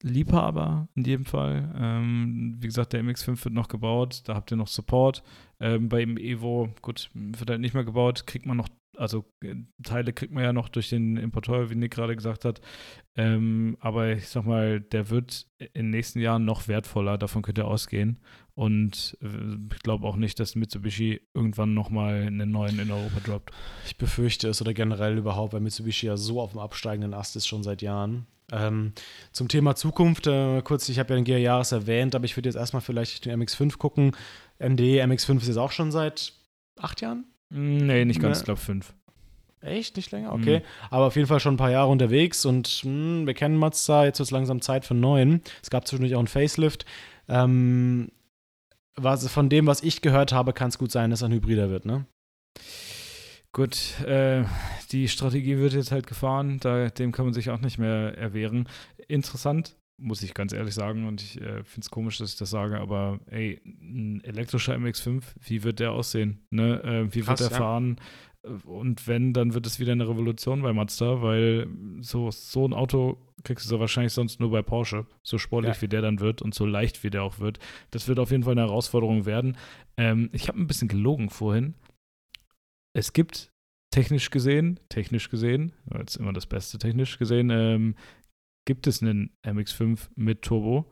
Liebhaber 0.04 0.90
in 0.96 1.06
jedem 1.06 1.26
Fall. 1.26 1.74
Ähm, 1.78 2.58
wie 2.60 2.68
gesagt, 2.68 2.94
der 2.94 3.04
MX5 3.04 3.44
wird 3.46 3.54
noch 3.54 3.70
gebaut, 3.70 4.22
da 4.26 4.36
habt 4.36 4.52
ihr 4.52 4.58
noch 4.58 4.68
Support. 4.68 5.24
Ähm, 5.60 5.88
bei 5.90 6.00
dem 6.00 6.18
Evo, 6.18 6.70
gut, 6.82 7.10
wird 7.14 7.50
halt 7.50 7.62
nicht 7.62 7.74
mehr 7.74 7.86
gebaut, 7.86 8.28
kriegt 8.28 8.46
man 8.46 8.58
noch, 8.58 8.68
also 8.98 9.24
äh, 9.42 9.56
Teile 9.82 10.12
kriegt 10.12 10.34
man 10.34 10.44
ja 10.44 10.52
noch 10.52 10.68
durch 10.68 10.90
den 10.90 11.16
Importeur, 11.16 11.70
wie 11.70 11.76
Nick 11.76 11.92
gerade 11.92 12.18
gesagt 12.18 12.44
hat. 12.44 12.60
Ähm, 13.16 13.78
aber 13.80 14.12
ich 14.12 14.28
sag 14.28 14.46
mal, 14.46 14.82
der 14.82 15.10
wird 15.10 15.48
in 15.58 15.86
den 15.86 15.90
nächsten 15.92 16.20
Jahren 16.20 16.44
noch 16.44 16.68
wertvoller, 16.68 17.18
davon 17.18 17.42
könnt 17.42 17.58
ihr 17.58 17.68
ausgehen. 17.68 18.20
Und 18.56 19.18
äh, 19.22 19.56
ich 19.74 19.84
glaube 19.84 20.06
auch 20.06 20.18
nicht, 20.18 20.38
dass 20.42 20.56
Mitsubishi 20.56 21.22
irgendwann 21.34 21.74
nochmal 21.74 22.24
einen 22.24 22.52
neuen 22.52 22.78
in 22.80 22.92
Europa 22.92 23.22
droppt. 23.22 23.52
Ich 23.86 23.98
befürchte 23.98 24.50
es 24.50 24.62
oder 24.62 24.74
generell 24.74 25.18
überhaupt, 25.18 25.54
weil 25.54 25.62
Mitsubishi 25.62 26.08
ja 26.08 26.18
so 26.18 26.42
auf 26.42 26.52
dem 26.52 26.60
absteigenden 26.60 27.14
Ast 27.14 27.38
ist 27.38 27.48
schon 27.48 27.64
seit 27.64 27.82
Jahren. 27.82 28.28
Ähm, 28.54 28.94
zum 29.32 29.48
Thema 29.48 29.76
Zukunft, 29.76 30.28
äh, 30.28 30.62
kurz, 30.62 30.88
ich 30.88 31.00
habe 31.00 31.14
ja 31.14 31.16
den 31.20 31.26
GR 31.26 31.40
Jahres 31.40 31.72
erwähnt, 31.72 32.14
aber 32.14 32.26
ich 32.26 32.38
würde 32.38 32.50
jetzt 32.50 32.56
erstmal 32.56 32.82
vielleicht 32.82 33.26
den 33.26 33.42
MX5 33.42 33.78
gucken. 33.78 34.16
MD, 34.60 35.02
MX5 35.02 35.38
ist 35.38 35.48
jetzt 35.48 35.58
auch 35.58 35.72
schon 35.72 35.92
seit 35.92 36.34
acht 36.80 37.02
Jahren? 37.02 37.26
Nee, 37.50 38.06
nicht 38.06 38.20
ganz, 38.20 38.40
ich 38.40 38.46
glaube 38.46 38.60
fünf. 38.60 38.94
Echt? 39.62 39.96
Nicht 39.96 40.12
länger? 40.12 40.34
Okay. 40.34 40.60
Mhm. 40.60 40.64
Aber 40.90 41.06
auf 41.06 41.16
jeden 41.16 41.28
Fall 41.28 41.40
schon 41.40 41.56
ein 41.56 41.58
paar 41.58 41.72
Jahre 41.72 41.90
unterwegs 41.90 42.46
und 42.46 42.84
mh, 42.84 42.92
hm, 42.92 43.28
wir 43.28 43.34
kennen 43.34 43.58
Mazda, 43.58 44.06
jetzt 44.06 44.20
wird 44.20 44.28
es 44.28 44.32
langsam 44.32 44.62
Zeit 44.62 44.86
für 44.86 44.94
einen 44.94 45.02
neuen. 45.02 45.42
Es 45.62 45.70
gab 45.70 45.88
zwischendurch 45.88 46.16
auch 46.16 46.20
einen 46.20 46.28
Facelift. 46.28 46.86
Ähm, 47.28 48.12
was, 48.96 49.28
von 49.30 49.50
dem, 49.50 49.66
was 49.66 49.82
ich 49.82 50.02
gehört 50.02 50.34
habe, 50.34 50.54
kann 50.54 50.70
es 50.70 50.78
gut 50.78 50.92
sein, 50.92 51.10
dass 51.10 51.22
er 51.22 51.30
ein 51.30 51.34
Hybrider 51.34 51.70
wird, 51.70 51.86
ne? 51.86 52.06
Gut, 53.54 54.02
äh, 54.02 54.46
die 54.92 55.08
Strategie 55.08 55.60
wird 55.60 55.74
jetzt 55.74 55.92
halt 55.92 56.08
gefahren, 56.08 56.58
da, 56.60 56.90
dem 56.90 57.12
kann 57.12 57.26
man 57.26 57.36
sich 57.36 57.52
auch 57.52 57.62
nicht 57.62 57.78
mehr 57.78 58.18
erwehren. 58.18 58.68
Interessant, 59.08 59.76
muss 59.98 60.24
ich 60.24 60.34
ganz 60.34 60.54
ehrlich 60.54 60.74
sagen, 60.74 61.08
und 61.08 61.22
ich 61.22 61.40
äh, 61.40 61.64
finde 61.64 61.82
es 61.82 61.92
komisch, 61.92 62.18
dass 62.18 62.32
ich 62.32 62.38
das 62.38 62.50
sage, 62.50 62.80
aber 62.80 63.20
ey, 63.28 63.62
ein 63.64 64.24
elektrischer 64.24 64.74
MX5, 64.74 65.22
wie 65.40 65.64
wird 65.64 65.80
der 65.80 65.92
aussehen? 65.92 66.40
Ne? 66.50 66.82
Äh, 66.84 67.14
wie 67.14 67.22
Krass, 67.22 67.42
wird 67.42 67.52
der 67.52 67.58
ja. 67.58 67.64
fahren? 67.64 67.98
Und 68.66 69.08
wenn, 69.08 69.34
dann 69.34 69.54
wird 69.54 69.68
es 69.68 69.80
wieder 69.80 69.92
eine 69.92 70.10
Revolution 70.10 70.64
bei 70.64 70.74
Mazda, 70.74 71.22
weil 71.22 71.68
so, 72.02 72.32
so 72.32 72.68
ein 72.68 72.74
Auto 72.74 73.18
kriegst 73.44 73.66
du 73.66 73.70
so 73.70 73.80
wahrscheinlich 73.80 74.14
sonst 74.14 74.40
nur 74.40 74.50
bei 74.50 74.64
Porsche. 74.64 75.06
So 75.22 75.38
sportlich 75.38 75.76
ja. 75.76 75.82
wie 75.84 75.88
der 75.88 76.02
dann 76.02 76.20
wird 76.20 76.42
und 76.42 76.56
so 76.56 76.66
leicht 76.66 77.04
wie 77.04 77.12
der 77.12 77.24
auch 77.24 77.40
wird. 77.40 77.60
Das 77.92 78.08
wird 78.08 78.18
auf 78.18 78.32
jeden 78.32 78.44
Fall 78.44 78.54
eine 78.54 78.62
Herausforderung 78.62 79.26
werden. 79.26 79.58
Ähm, 79.96 80.30
ich 80.34 80.48
habe 80.48 80.60
ein 80.60 80.68
bisschen 80.68 80.88
gelogen 80.88 81.30
vorhin 81.30 81.76
es 82.94 83.14
gibt 83.14 83.52
technisch 83.92 84.30
gesehen, 84.32 84.80
technisch 84.90 85.30
gesehen, 85.30 85.74
jetzt 85.98 86.16
immer 86.16 86.34
das 86.34 86.46
Beste 86.46 86.78
technisch 86.78 87.18
gesehen, 87.20 87.50
ähm, 87.52 87.96
gibt 88.66 88.88
es 88.88 89.02
einen 89.02 89.36
MX5 89.46 90.00
mit 90.16 90.42
Turbo. 90.42 90.86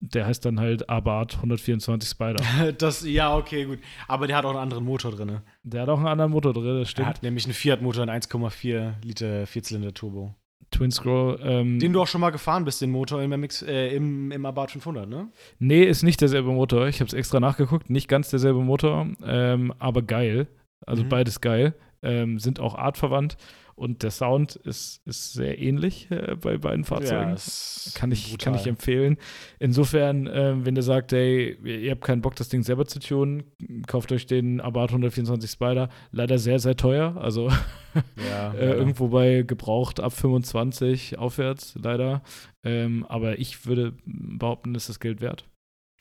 Der 0.00 0.26
heißt 0.26 0.44
dann 0.44 0.60
halt 0.60 0.90
Abarth 0.90 1.36
124 1.36 2.08
Spider. 2.08 2.44
Das, 2.78 3.04
ja, 3.04 3.34
okay, 3.34 3.64
gut. 3.64 3.78
Aber 4.06 4.26
der 4.26 4.36
hat 4.36 4.44
auch 4.44 4.50
einen 4.50 4.58
anderen 4.58 4.84
Motor 4.84 5.10
drin. 5.12 5.40
Der 5.62 5.82
hat 5.82 5.88
auch 5.88 5.98
einen 5.98 6.06
anderen 6.06 6.30
Motor 6.30 6.52
drin, 6.52 6.80
das 6.80 6.90
stimmt. 6.90 7.06
Er 7.06 7.08
hat 7.08 7.22
nämlich 7.22 7.46
einen 7.46 7.54
Fiat-Motor, 7.54 8.02
einen 8.02 8.20
1,4 8.22 9.02
Liter 9.02 9.46
Vierzylinder-Turbo. 9.46 10.34
Twin 10.70 10.90
Scroll. 10.90 11.40
Ähm, 11.42 11.78
Den 11.78 11.92
du 11.92 12.02
auch 12.02 12.06
schon 12.06 12.20
mal 12.20 12.30
gefahren 12.30 12.64
bist, 12.64 12.82
den 12.82 12.90
Motor 12.90 13.22
im, 13.22 13.30
MX, 13.30 13.62
äh, 13.62 13.88
im, 13.96 14.30
im 14.30 14.44
Abarth 14.44 14.72
500, 14.72 15.08
ne? 15.08 15.30
Nee, 15.58 15.84
ist 15.84 16.02
nicht 16.02 16.20
derselbe 16.20 16.52
Motor. 16.52 16.88
Ich 16.88 17.00
habe 17.00 17.08
es 17.08 17.14
extra 17.14 17.40
nachgeguckt. 17.40 17.88
Nicht 17.88 18.08
ganz 18.08 18.30
derselbe 18.30 18.60
Motor, 18.60 19.08
ähm, 19.24 19.72
aber 19.78 20.02
geil. 20.02 20.48
Also 20.84 21.04
mhm. 21.04 21.08
beides 21.08 21.40
geil. 21.40 21.74
Ähm, 22.02 22.38
sind 22.38 22.60
auch 22.60 22.74
artverwandt 22.74 23.36
und 23.76 24.02
der 24.02 24.10
Sound 24.10 24.56
ist, 24.56 25.06
ist 25.06 25.34
sehr 25.34 25.58
ähnlich 25.58 26.10
äh, 26.10 26.34
bei 26.40 26.56
beiden 26.56 26.84
Fahrzeugen. 26.84 27.36
Ja, 27.36 27.92
kann, 27.94 28.10
ich, 28.10 28.38
kann 28.38 28.54
ich 28.54 28.66
empfehlen. 28.66 29.18
Insofern, 29.58 30.26
äh, 30.26 30.64
wenn 30.64 30.74
ihr 30.76 30.82
sagt, 30.82 31.12
ey, 31.12 31.58
ihr 31.62 31.90
habt 31.90 32.02
keinen 32.02 32.22
Bock, 32.22 32.34
das 32.36 32.48
Ding 32.48 32.62
selber 32.62 32.86
zu 32.86 33.00
tunen, 33.00 33.44
kauft 33.86 34.12
euch 34.12 34.24
den 34.24 34.62
Abarth 34.62 34.90
124 34.90 35.50
Spider. 35.50 35.90
Leider 36.10 36.38
sehr, 36.38 36.58
sehr 36.58 36.76
teuer. 36.76 37.18
Also 37.18 37.50
ja, 38.30 38.54
äh, 38.54 38.72
irgendwo 38.72 39.08
bei 39.08 39.42
gebraucht 39.42 40.00
ab 40.00 40.14
25 40.14 41.18
aufwärts, 41.18 41.78
leider. 41.80 42.22
Ähm, 42.64 43.04
aber 43.06 43.38
ich 43.38 43.66
würde 43.66 43.92
behaupten, 44.06 44.74
ist 44.74 44.88
das 44.88 45.00
Geld 45.00 45.20
wert. 45.20 45.44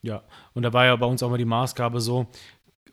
Ja, 0.01 0.23
und 0.53 0.61
da 0.61 0.71
war 0.71 0.85
ja 0.85 0.95
bei 0.95 1.07
uns 1.07 1.23
auch 1.23 1.31
mal 1.31 1.39
die 1.39 1.45
Maßgabe 1.45 1.99
so, 1.99 2.27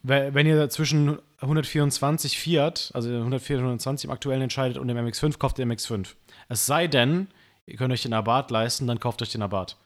wenn 0.02 0.46
ihr 0.46 0.68
zwischen 0.68 1.18
124 1.38 2.38
Fiat, 2.38 2.90
also 2.94 3.08
104, 3.08 3.58
120 3.58 4.06
im 4.06 4.10
aktuellen 4.10 4.42
entscheidet 4.42 4.78
und 4.78 4.88
dem 4.88 4.96
MX5, 4.96 5.38
kauft 5.38 5.58
ihr 5.58 5.66
MX5. 5.66 6.14
Es 6.48 6.66
sei 6.66 6.86
denn, 6.88 7.28
ihr 7.66 7.76
könnt 7.76 7.92
euch 7.92 8.02
den 8.02 8.12
Abarth 8.12 8.50
leisten, 8.50 8.86
dann 8.86 9.00
kauft 9.00 9.22
euch 9.22 9.30
den 9.30 9.42
Abarth. 9.42 9.76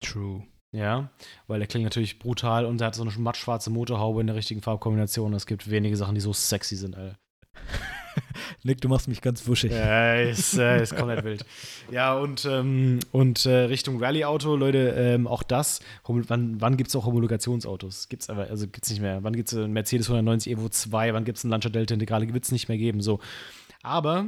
True. 0.00 0.44
Ja, 0.72 1.10
weil 1.46 1.58
der 1.58 1.68
klingt 1.68 1.84
natürlich 1.84 2.18
brutal 2.18 2.66
und 2.66 2.78
der 2.78 2.88
hat 2.88 2.94
so 2.94 3.02
eine 3.02 3.12
mattschwarze 3.12 3.70
Motorhaube 3.70 4.20
in 4.20 4.26
der 4.26 4.36
richtigen 4.36 4.62
Farbkombination. 4.62 5.32
Es 5.32 5.46
gibt 5.46 5.70
wenige 5.70 5.96
Sachen, 5.96 6.14
die 6.14 6.20
so 6.20 6.32
sexy 6.32 6.76
sind, 6.76 6.96
Alter. 6.96 7.18
Nick, 8.62 8.80
du 8.80 8.88
machst 8.88 9.08
mich 9.08 9.20
ganz 9.20 9.46
wuschig. 9.46 9.72
Ja, 9.72 10.16
ist, 10.16 10.58
äh, 10.58 10.82
ist 10.82 10.96
komplett 10.96 11.24
wild. 11.24 11.44
Ja, 11.90 12.14
und, 12.14 12.44
ähm, 12.44 13.00
und 13.12 13.46
äh, 13.46 13.64
Richtung 13.64 14.02
Rallye-Auto, 14.02 14.56
Leute, 14.56 14.94
ähm, 14.96 15.26
auch 15.26 15.42
das, 15.42 15.80
wann, 16.06 16.60
wann 16.60 16.76
gibt 16.76 16.88
es 16.88 16.96
auch 16.96 17.06
Homologationsautos? 17.06 18.08
Gibt 18.08 18.22
es 18.22 18.30
aber, 18.30 18.48
also 18.48 18.66
gibt 18.66 18.84
es 18.84 18.90
nicht 18.90 19.00
mehr. 19.00 19.22
Wann 19.22 19.34
gibt 19.34 19.52
es 19.52 19.58
einen 19.58 19.72
Mercedes 19.72 20.08
190 20.08 20.52
Evo 20.52 20.68
2? 20.68 21.14
Wann 21.14 21.24
gibt 21.24 21.38
es 21.38 21.44
einen 21.44 21.50
Lancia 21.50 21.70
Delta 21.70 21.94
Integrale? 21.94 22.32
Wird 22.32 22.44
es 22.44 22.52
nicht 22.52 22.68
mehr 22.68 22.78
geben. 22.78 23.00
So. 23.00 23.20
Aber 23.82 24.26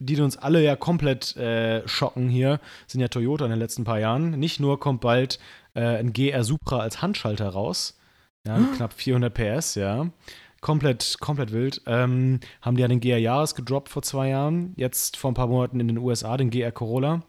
die 0.00 0.20
uns 0.20 0.36
alle 0.36 0.62
ja 0.62 0.76
komplett 0.76 1.36
äh, 1.36 1.86
schocken 1.86 2.28
hier, 2.28 2.60
sind 2.86 3.00
ja 3.00 3.08
Toyota 3.08 3.44
in 3.44 3.50
den 3.50 3.58
letzten 3.58 3.84
paar 3.84 3.98
Jahren. 3.98 4.38
Nicht 4.38 4.60
nur 4.60 4.78
kommt 4.78 5.00
bald 5.00 5.38
äh, 5.74 5.80
ein 5.80 6.12
GR 6.12 6.44
Supra 6.44 6.78
als 6.78 7.02
Handschalter 7.02 7.48
raus, 7.48 7.98
ja, 8.46 8.58
knapp 8.76 8.92
400 8.92 9.34
PS, 9.34 9.74
ja. 9.74 10.08
Komplett, 10.60 11.18
komplett 11.20 11.52
wild. 11.52 11.82
Ähm, 11.86 12.40
haben 12.62 12.76
die 12.76 12.82
ja 12.82 12.88
den 12.88 13.00
GR 13.00 13.18
Jahres 13.18 13.54
gedroppt 13.54 13.88
vor 13.88 14.02
zwei 14.02 14.28
Jahren. 14.28 14.72
Jetzt 14.76 15.16
vor 15.16 15.30
ein 15.30 15.34
paar 15.34 15.46
Monaten 15.46 15.78
in 15.78 15.88
den 15.88 15.98
USA, 15.98 16.36
den 16.36 16.50
GR 16.50 16.72
Corolla. 16.72 17.22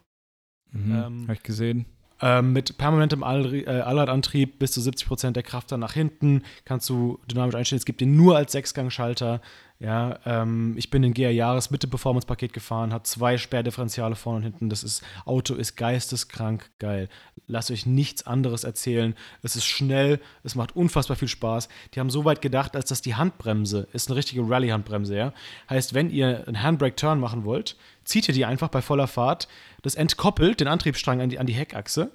Mhm, 0.72 0.92
ähm, 0.92 1.22
Habe 1.24 1.34
ich 1.34 1.44
gesehen. 1.44 1.86
Ähm, 2.22 2.52
mit 2.52 2.78
permanentem 2.78 3.24
All 3.24 3.54
äh, 3.54 3.66
Allradantrieb 3.66 4.60
bis 4.60 4.72
zu 4.72 4.82
70% 4.82 5.32
der 5.32 5.44
Kraft 5.44 5.72
dann 5.72 5.80
nach 5.80 5.94
hinten. 5.94 6.44
Kannst 6.66 6.90
du 6.90 7.20
dynamisch 7.32 7.56
einstellen. 7.56 7.78
Es 7.78 7.86
gibt 7.86 8.02
den 8.02 8.18
nur 8.18 8.36
als 8.36 8.52
Sechsgangschalter. 8.52 9.42
Ja, 9.82 10.20
ähm, 10.26 10.76
ich 10.78 10.90
bin 10.90 11.04
in 11.04 11.14
GR 11.14 11.32
Jahres 11.32 11.72
Mitte 11.72 11.88
Performance 11.88 12.28
Paket 12.28 12.52
gefahren, 12.52 12.92
hat 12.92 13.08
zwei 13.08 13.38
Sperrdifferenziale 13.38 14.18
vorne 14.18 14.38
und 14.38 14.44
hinten. 14.44 14.70
Das 14.70 14.84
ist 14.84 15.02
Auto 15.24 15.56
ist 15.56 15.78
geisteskrank 15.78 16.70
geil. 16.80 17.08
Lasst 17.48 17.72
euch 17.72 17.86
nichts 17.86 18.28
anderes 18.28 18.66
erzählen. 18.66 19.16
Es 19.42 19.56
ist 19.56 19.64
schnell, 19.64 20.20
es 20.44 20.56
macht 20.56 20.76
unfassbar 20.76 21.16
viel 21.16 21.30
Spaß. 21.30 21.70
Die 21.94 22.02
haben 22.02 22.10
so 22.10 22.26
weit 22.26 22.42
gedacht, 22.42 22.76
als 22.76 22.90
dass 22.90 23.02
die 23.02 23.16
Handbremse 23.16 23.88
ist 23.94 24.10
eine 24.10 24.18
richtige 24.18 24.42
Rallye 24.50 24.74
Handbremse, 24.74 25.16
ja. 25.16 25.34
Heißt, 25.70 25.94
wenn 25.94 26.10
ihr 26.10 26.46
einen 26.46 26.62
Handbrake 26.62 26.98
Turn 26.98 27.22
machen 27.22 27.46
wollt, 27.46 27.78
zieht 28.04 28.28
ihr 28.28 28.34
die 28.34 28.44
einfach 28.44 28.68
bei 28.68 28.82
voller 28.82 29.08
Fahrt. 29.08 29.48
Das 29.82 29.96
entkoppelt 29.96 30.60
den 30.60 30.68
Antriebsstrang 30.68 31.22
an 31.22 31.30
die, 31.30 31.40
an 31.40 31.48
die 31.48 31.54
Heckachse, 31.54 32.12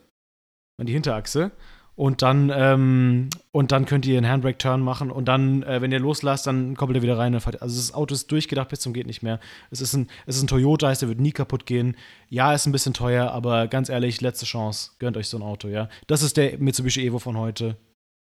an 0.79 0.85
die 0.85 0.93
Hinterachse 0.93 1.51
und 1.97 2.23
dann, 2.23 2.51
ähm, 2.55 3.29
und 3.53 3.71
dann 3.71 3.85
könnt 3.85 4.05
ihr 4.07 4.19
einen 4.19 4.29
Handbrake-Turn 4.29 4.81
machen 4.81 5.11
und 5.11 5.27
dann, 5.27 5.63
äh, 5.63 5.81
wenn 5.81 5.93
ihr 5.93 6.01
loslasst, 6.01 6.47
dann 6.47 6.77
koppelt 6.77 6.97
ihr 6.97 7.03
wieder 7.03 7.19
rein. 7.19 7.35
Also 7.35 7.61
das 7.61 7.95
Auto 7.95 8.15
ist 8.15 8.31
durchgedacht 8.33 8.69
bis 8.69 8.81
zum 8.81 8.93
geht 8.93 9.07
nicht 9.07 9.23
mehr. 9.23 9.39
Es 9.71 9.81
ist 9.81 9.95
ein, 9.95 10.09
es 10.27 10.37
ist 10.37 10.43
ein 10.43 10.49
Toyota, 10.49 10.89
heißt, 10.89 11.03
der 11.03 11.09
wird 11.09 11.21
nie 11.21 11.33
kaputt 11.33 11.67
gehen. 11.67 11.97
Ja, 12.29 12.53
ist 12.53 12.67
ein 12.67 12.73
bisschen 12.73 12.95
teuer, 12.95 13.31
aber 13.31 13.69
ganz 13.69 13.89
ehrlich, 13.89 14.21
letzte 14.21 14.47
Chance. 14.47 14.93
Gönnt 14.99 15.17
euch 15.17 15.29
so 15.29 15.39
ein 15.39 15.43
Auto, 15.43 15.69
ja. 15.69 15.89
Das 16.07 16.23
ist 16.23 16.37
der 16.37 16.59
Mitsubishi 16.59 17.07
Evo 17.07 17.19
von 17.19 17.39
heute 17.39 17.77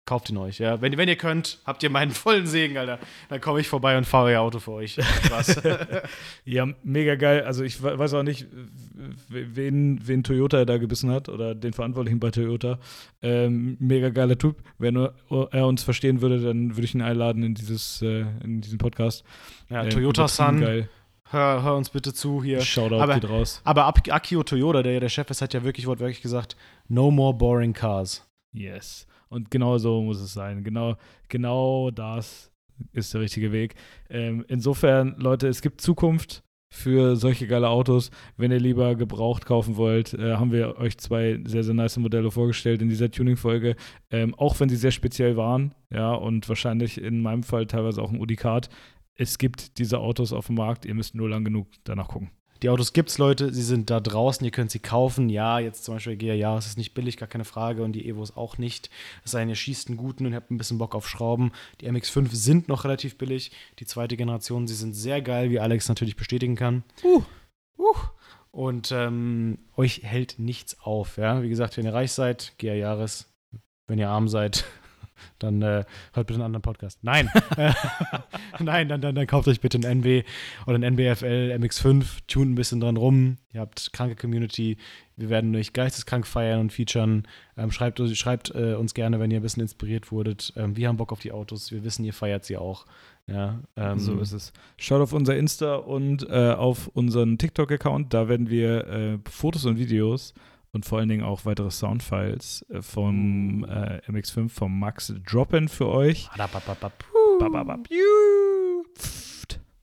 kauft 0.05 0.29
ihn 0.29 0.37
euch, 0.37 0.59
ja. 0.59 0.81
Wenn, 0.81 0.97
wenn 0.97 1.07
ihr 1.07 1.15
könnt, 1.15 1.59
habt 1.65 1.83
ihr 1.83 1.89
meinen 1.89 2.11
vollen 2.11 2.47
Segen, 2.47 2.77
Alter. 2.77 2.99
Dann 3.29 3.39
komme 3.39 3.59
ich 3.59 3.67
vorbei 3.67 3.97
und 3.97 4.05
fahre 4.05 4.31
ihr 4.31 4.41
Auto 4.41 4.59
für 4.59 4.71
euch. 4.71 4.97
Ja, 6.43 6.67
mega 6.83 7.15
geil. 7.15 7.43
Also 7.43 7.63
ich 7.63 7.81
weiß 7.81 8.13
auch 8.15 8.23
nicht, 8.23 8.47
wen, 9.29 9.99
wen 10.05 10.23
Toyota 10.23 10.65
da 10.65 10.77
gebissen 10.77 11.11
hat 11.11 11.29
oder 11.29 11.55
den 11.55 11.73
Verantwortlichen 11.73 12.19
bei 12.19 12.31
Toyota. 12.31 12.79
Ähm, 13.21 13.77
mega 13.79 14.09
geiler 14.09 14.37
Typ. 14.37 14.63
Wenn 14.77 14.95
er 14.97 15.67
uns 15.67 15.83
verstehen 15.83 16.21
würde, 16.21 16.39
dann 16.39 16.75
würde 16.75 16.85
ich 16.85 16.95
ihn 16.95 17.01
einladen 17.01 17.43
in, 17.43 17.53
dieses, 17.53 18.01
äh, 18.01 18.25
in 18.43 18.61
diesen 18.61 18.79
Podcast. 18.79 19.23
Ja, 19.69 19.83
ähm, 19.83 19.89
Toyota-San. 19.89 20.87
Hör, 21.29 21.63
hör, 21.63 21.77
uns 21.77 21.89
bitte 21.89 22.13
zu 22.13 22.43
hier. 22.43 22.59
Shoutout 22.59 22.95
aber, 22.95 23.13
geht 23.13 23.29
raus. 23.29 23.61
Aber 23.63 23.87
Akio 23.87 24.43
Toyota, 24.43 24.83
der 24.83 24.93
ja 24.93 24.99
der 24.99 25.09
Chef 25.09 25.29
ist, 25.29 25.41
hat 25.41 25.53
ja 25.53 25.63
wirklich 25.63 25.87
wortwörtlich 25.87 26.21
gesagt: 26.21 26.57
No 26.89 27.09
more 27.09 27.33
boring 27.33 27.71
cars. 27.71 28.27
Yes. 28.51 29.07
Und 29.31 29.49
genau 29.49 29.77
so 29.77 30.01
muss 30.01 30.19
es 30.19 30.33
sein. 30.33 30.61
Genau, 30.63 30.97
genau 31.29 31.89
das 31.89 32.51
ist 32.91 33.13
der 33.13 33.21
richtige 33.21 33.53
Weg. 33.53 33.75
Ähm, 34.09 34.43
insofern, 34.49 35.15
Leute, 35.17 35.47
es 35.47 35.61
gibt 35.61 35.79
Zukunft 35.79 36.43
für 36.69 37.15
solche 37.15 37.47
geile 37.47 37.69
Autos. 37.69 38.11
Wenn 38.35 38.51
ihr 38.51 38.59
lieber 38.59 38.95
gebraucht 38.95 39.45
kaufen 39.45 39.77
wollt, 39.77 40.13
äh, 40.15 40.35
haben 40.35 40.51
wir 40.51 40.77
euch 40.77 40.97
zwei 40.97 41.39
sehr, 41.45 41.63
sehr 41.63 41.73
nice 41.73 41.95
Modelle 41.97 42.29
vorgestellt 42.29 42.81
in 42.81 42.89
dieser 42.89 43.09
Tuning-Folge. 43.09 43.77
Ähm, 44.09 44.35
auch 44.35 44.59
wenn 44.59 44.67
sie 44.67 44.75
sehr 44.75 44.91
speziell 44.91 45.37
waren, 45.37 45.73
ja, 45.89 46.11
und 46.13 46.49
wahrscheinlich 46.49 47.01
in 47.01 47.21
meinem 47.21 47.43
Fall 47.43 47.67
teilweise 47.67 48.01
auch 48.01 48.11
ein 48.11 48.19
Unikat. 48.19 48.69
Es 49.15 49.37
gibt 49.37 49.77
diese 49.77 49.99
Autos 49.99 50.33
auf 50.33 50.47
dem 50.47 50.55
Markt, 50.55 50.83
ihr 50.83 50.93
müsst 50.93 51.15
nur 51.15 51.29
lang 51.29 51.45
genug 51.45 51.67
danach 51.85 52.09
gucken. 52.09 52.31
Die 52.61 52.69
Autos 52.69 52.93
gibt's, 52.93 53.17
Leute, 53.17 53.51
sie 53.51 53.63
sind 53.63 53.89
da 53.89 53.99
draußen, 53.99 54.45
ihr 54.45 54.51
könnt 54.51 54.69
sie 54.69 54.79
kaufen. 54.79 55.29
Ja, 55.29 55.57
jetzt 55.57 55.83
zum 55.83 55.95
Beispiel 55.95 56.15
GR 56.15 56.35
Jahres 56.35 56.67
ist 56.67 56.77
nicht 56.77 56.93
billig, 56.93 57.17
gar 57.17 57.27
keine 57.27 57.45
Frage. 57.45 57.83
Und 57.83 57.93
die 57.93 58.07
Evos 58.07 58.37
auch 58.37 58.59
nicht. 58.59 58.91
Es 59.25 59.31
sei 59.31 59.39
denn, 59.39 59.49
ihr 59.49 59.55
schießt 59.55 59.87
einen 59.87 59.97
guten 59.97 60.27
und 60.27 60.35
habt 60.35 60.51
ein 60.51 60.59
bisschen 60.59 60.77
Bock 60.77 60.93
auf 60.93 61.09
Schrauben. 61.09 61.51
Die 61.81 61.89
MX5 61.89 62.29
sind 62.35 62.67
noch 62.67 62.83
relativ 62.83 63.17
billig. 63.17 63.51
Die 63.79 63.85
zweite 63.85 64.15
Generation, 64.15 64.67
sie 64.67 64.75
sind 64.75 64.93
sehr 64.93 65.23
geil, 65.23 65.49
wie 65.49 65.59
Alex 65.59 65.89
natürlich 65.89 66.15
bestätigen 66.15 66.55
kann. 66.55 66.83
Uh, 67.03 67.23
uh. 67.79 67.95
Und 68.51 68.91
ähm, 68.91 69.57
euch 69.75 70.03
hält 70.03 70.37
nichts 70.37 70.79
auf. 70.81 71.17
Ja? 71.17 71.41
Wie 71.41 71.49
gesagt, 71.49 71.77
wenn 71.77 71.85
ihr 71.85 71.93
reich 71.93 72.11
seid, 72.11 72.53
GR 72.59 72.75
Jahres. 72.75 73.27
Wenn 73.87 73.97
ihr 73.97 74.09
arm 74.09 74.27
seid, 74.27 74.65
dann 75.39 75.61
äh, 75.61 75.85
hört 76.13 76.27
bitte 76.27 76.35
einen 76.35 76.43
anderen 76.43 76.61
Podcast. 76.61 76.99
Nein, 77.03 77.29
nein, 78.59 78.87
dann, 78.89 79.01
dann, 79.01 79.15
dann 79.15 79.27
kauft 79.27 79.47
euch 79.47 79.61
bitte 79.61 79.77
einen 79.77 80.03
NB 80.03 80.25
oder 80.65 80.75
einen 80.75 80.93
NBFL 80.93 81.57
MX5, 81.59 82.05
tun 82.27 82.51
ein 82.51 82.55
bisschen 82.55 82.79
dran 82.79 82.97
rum. 82.97 83.37
Ihr 83.53 83.61
habt 83.61 83.91
kranke 83.93 84.15
Community. 84.15 84.77
Wir 85.17 85.29
werden 85.29 85.55
euch 85.55 85.73
geisteskrank 85.73 86.25
feiern 86.25 86.59
und 86.61 86.71
featuren. 86.71 87.27
Ähm, 87.57 87.71
schreibt 87.71 87.99
schreibt 88.15 88.55
äh, 88.55 88.75
uns 88.75 88.93
gerne, 88.93 89.19
wenn 89.19 89.29
ihr 89.29 89.39
ein 89.39 89.43
bisschen 89.43 89.61
inspiriert 89.61 90.11
wurdet. 90.11 90.53
Ähm, 90.55 90.77
wir 90.77 90.87
haben 90.87 90.97
Bock 90.97 91.11
auf 91.11 91.19
die 91.19 91.31
Autos. 91.31 91.71
Wir 91.71 91.83
wissen, 91.83 92.05
ihr 92.05 92.13
feiert 92.13 92.45
sie 92.45 92.57
auch. 92.57 92.85
Ja, 93.27 93.61
ähm, 93.75 93.99
so 93.99 94.19
ist 94.19 94.31
es. 94.31 94.51
Schaut 94.77 95.01
auf 95.01 95.13
unser 95.13 95.37
Insta 95.37 95.75
und 95.75 96.27
äh, 96.29 96.53
auf 96.53 96.87
unseren 96.87 97.37
TikTok-Account. 97.37 98.13
Da 98.13 98.27
werden 98.27 98.49
wir 98.49 98.87
äh, 98.87 99.17
Fotos 99.29 99.65
und 99.65 99.77
Videos 99.77 100.33
und 100.73 100.85
vor 100.85 100.99
allen 100.99 101.09
Dingen 101.09 101.23
auch 101.23 101.45
weitere 101.45 101.71
Soundfiles 101.71 102.65
äh, 102.69 102.81
vom 102.81 103.65
äh, 103.65 104.01
MX5 104.09 104.49
vom 104.49 104.79
Max 104.79 105.13
droppen 105.25 105.67
für 105.67 105.87
euch. 105.87 106.29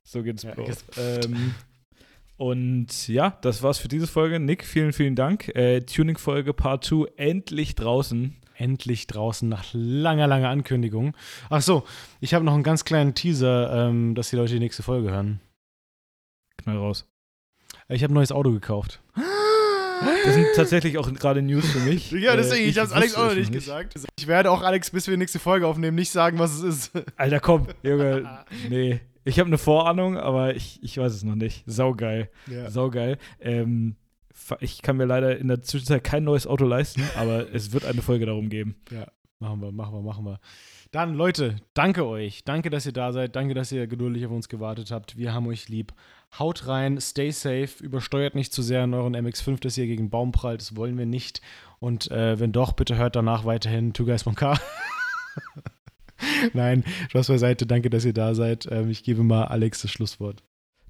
So 0.03 0.22
geht's 0.22 0.43
ja, 0.43 0.55
los. 0.55 0.84
Ähm, 0.97 1.55
und 2.39 3.09
ja, 3.09 3.36
das 3.43 3.62
war's 3.62 3.78
für 3.78 3.89
diese 3.89 4.07
Folge. 4.07 4.41
Nick, 4.41 4.64
vielen, 4.64 4.93
vielen 4.93 5.16
Dank. 5.16 5.49
Äh, 5.55 5.80
Tuning-Folge 5.80 6.55
Part 6.55 6.84
2 6.84 7.12
endlich 7.16 7.74
draußen. 7.74 8.36
Endlich 8.55 9.07
draußen 9.07 9.49
nach 9.49 9.66
langer, 9.72 10.26
langer 10.26 10.49
Ankündigung. 10.49 11.16
Ach 11.51 11.62
so, 11.62 11.84
ich 12.20 12.34
habe 12.34 12.45
noch 12.45 12.55
einen 12.55 12.62
ganz 12.62 12.84
kleinen 12.84 13.14
Teaser, 13.14 13.89
ähm, 13.89 14.14
dass 14.14 14.30
die 14.30 14.36
Leute 14.36 14.55
die 14.55 14.59
nächste 14.61 14.82
Folge 14.82 15.11
hören. 15.11 15.41
Knall 16.57 16.78
raus. 16.78 17.07
Ich 17.89 18.03
habe 18.03 18.12
ein 18.12 18.14
neues 18.14 18.32
Auto 18.32 18.51
gekauft. 18.51 19.01
Das 20.24 20.34
sind 20.34 20.46
tatsächlich 20.55 20.99
auch 20.99 21.12
gerade 21.12 21.42
News 21.42 21.70
für 21.70 21.80
mich. 21.80 22.11
ja, 22.12 22.36
deswegen, 22.36 22.62
äh, 22.62 22.64
ich, 22.64 22.76
ich 22.76 22.78
habe 22.78 22.94
Alex 22.94 23.14
auch 23.14 23.26
noch 23.26 23.34
nicht 23.34 23.53
gesagt. 23.53 23.94
Ich 24.18 24.26
werde 24.26 24.51
auch 24.51 24.62
Alex, 24.62 24.90
bis 24.90 25.07
wir 25.07 25.12
die 25.12 25.18
nächste 25.18 25.38
Folge 25.38 25.66
aufnehmen, 25.66 25.94
nicht 25.94 26.11
sagen, 26.11 26.38
was 26.38 26.55
es 26.55 26.62
ist. 26.62 26.92
Alter, 27.16 27.40
komm, 27.40 27.68
Junge. 27.82 28.44
Nee. 28.68 29.01
Ich 29.24 29.38
habe 29.38 29.49
eine 29.49 29.59
Vorahnung, 29.59 30.16
aber 30.16 30.55
ich, 30.57 30.82
ich 30.82 30.96
weiß 30.96 31.12
es 31.12 31.22
noch 31.22 31.34
nicht. 31.34 31.62
Saugeil. 31.66 32.30
Ja. 32.46 32.70
Saugeil. 32.70 33.18
Ähm, 33.40 33.96
ich 34.61 34.80
kann 34.80 34.96
mir 34.96 35.05
leider 35.05 35.36
in 35.36 35.49
der 35.49 35.61
Zwischenzeit 35.61 36.03
kein 36.03 36.24
neues 36.24 36.46
Auto 36.46 36.64
leisten, 36.64 37.03
aber 37.16 37.53
es 37.53 37.72
wird 37.72 37.84
eine 37.84 38.01
Folge 38.01 38.24
darum 38.24 38.49
geben. 38.49 38.76
Ja, 38.90 39.07
machen 39.38 39.61
wir, 39.61 39.70
machen 39.70 39.92
wir, 39.94 40.01
machen 40.01 40.24
wir. 40.24 40.40
Dann, 40.90 41.14
Leute, 41.14 41.57
danke 41.74 42.07
euch. 42.07 42.44
Danke, 42.44 42.70
dass 42.70 42.86
ihr 42.86 42.92
da 42.92 43.12
seid. 43.12 43.36
Danke, 43.36 43.53
dass 43.53 43.70
ihr 43.70 43.86
geduldig 43.86 44.24
auf 44.24 44.32
uns 44.32 44.49
gewartet 44.49 44.90
habt. 44.90 45.18
Wir 45.18 45.34
haben 45.34 45.46
euch 45.46 45.68
lieb. 45.68 45.92
Haut 46.39 46.66
rein, 46.66 47.01
stay 47.01 47.31
safe, 47.31 47.83
übersteuert 47.83 48.35
nicht 48.35 48.53
zu 48.53 48.62
sehr 48.62 48.85
in 48.85 48.95
euren 48.95 49.16
MX5, 49.16 49.61
dass 49.61 49.79
ihr 49.79 49.87
gegen 49.87 50.11
Baum 50.11 50.33
prallt. 50.33 50.61
Das 50.61 50.76
wollen 50.76 50.99
wir 50.99 51.07
nicht. 51.07 51.41
Und 51.81 52.11
äh, 52.11 52.39
wenn 52.39 52.53
doch, 52.53 52.72
bitte 52.72 52.97
hört 52.97 53.16
danach 53.16 53.45
weiterhin 53.45 53.93
Two 53.93 54.05
Guys 54.05 54.22
von 54.22 54.35
K. 54.35 54.59
Nein, 56.53 56.85
Spaß 57.11 57.29
beiseite. 57.29 57.66
Danke, 57.66 57.91
dass 57.91 58.05
ihr 58.05 58.12
da 58.12 58.35
seid. 58.35 58.68
Ähm, 58.70 58.91
ich 58.91 59.03
gebe 59.03 59.22
mal 59.22 59.45
Alex 59.45 59.83
das 59.83 59.91
Schlusswort. 59.91 60.43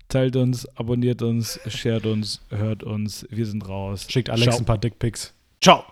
Teilt 0.09 0.37
uns, 0.37 0.67
abonniert 0.77 1.21
uns, 1.21 1.61
shared 1.67 2.07
uns, 2.07 2.41
hört 2.49 2.83
uns. 2.83 3.27
Wir 3.31 3.47
sind 3.47 3.69
raus. 3.69 4.07
Schickt 4.09 4.31
Alex 4.31 4.47
Ciao. 4.47 4.59
ein 4.59 4.65
paar 4.65 4.79
Dickpics. 4.79 5.35
Ciao. 5.61 5.85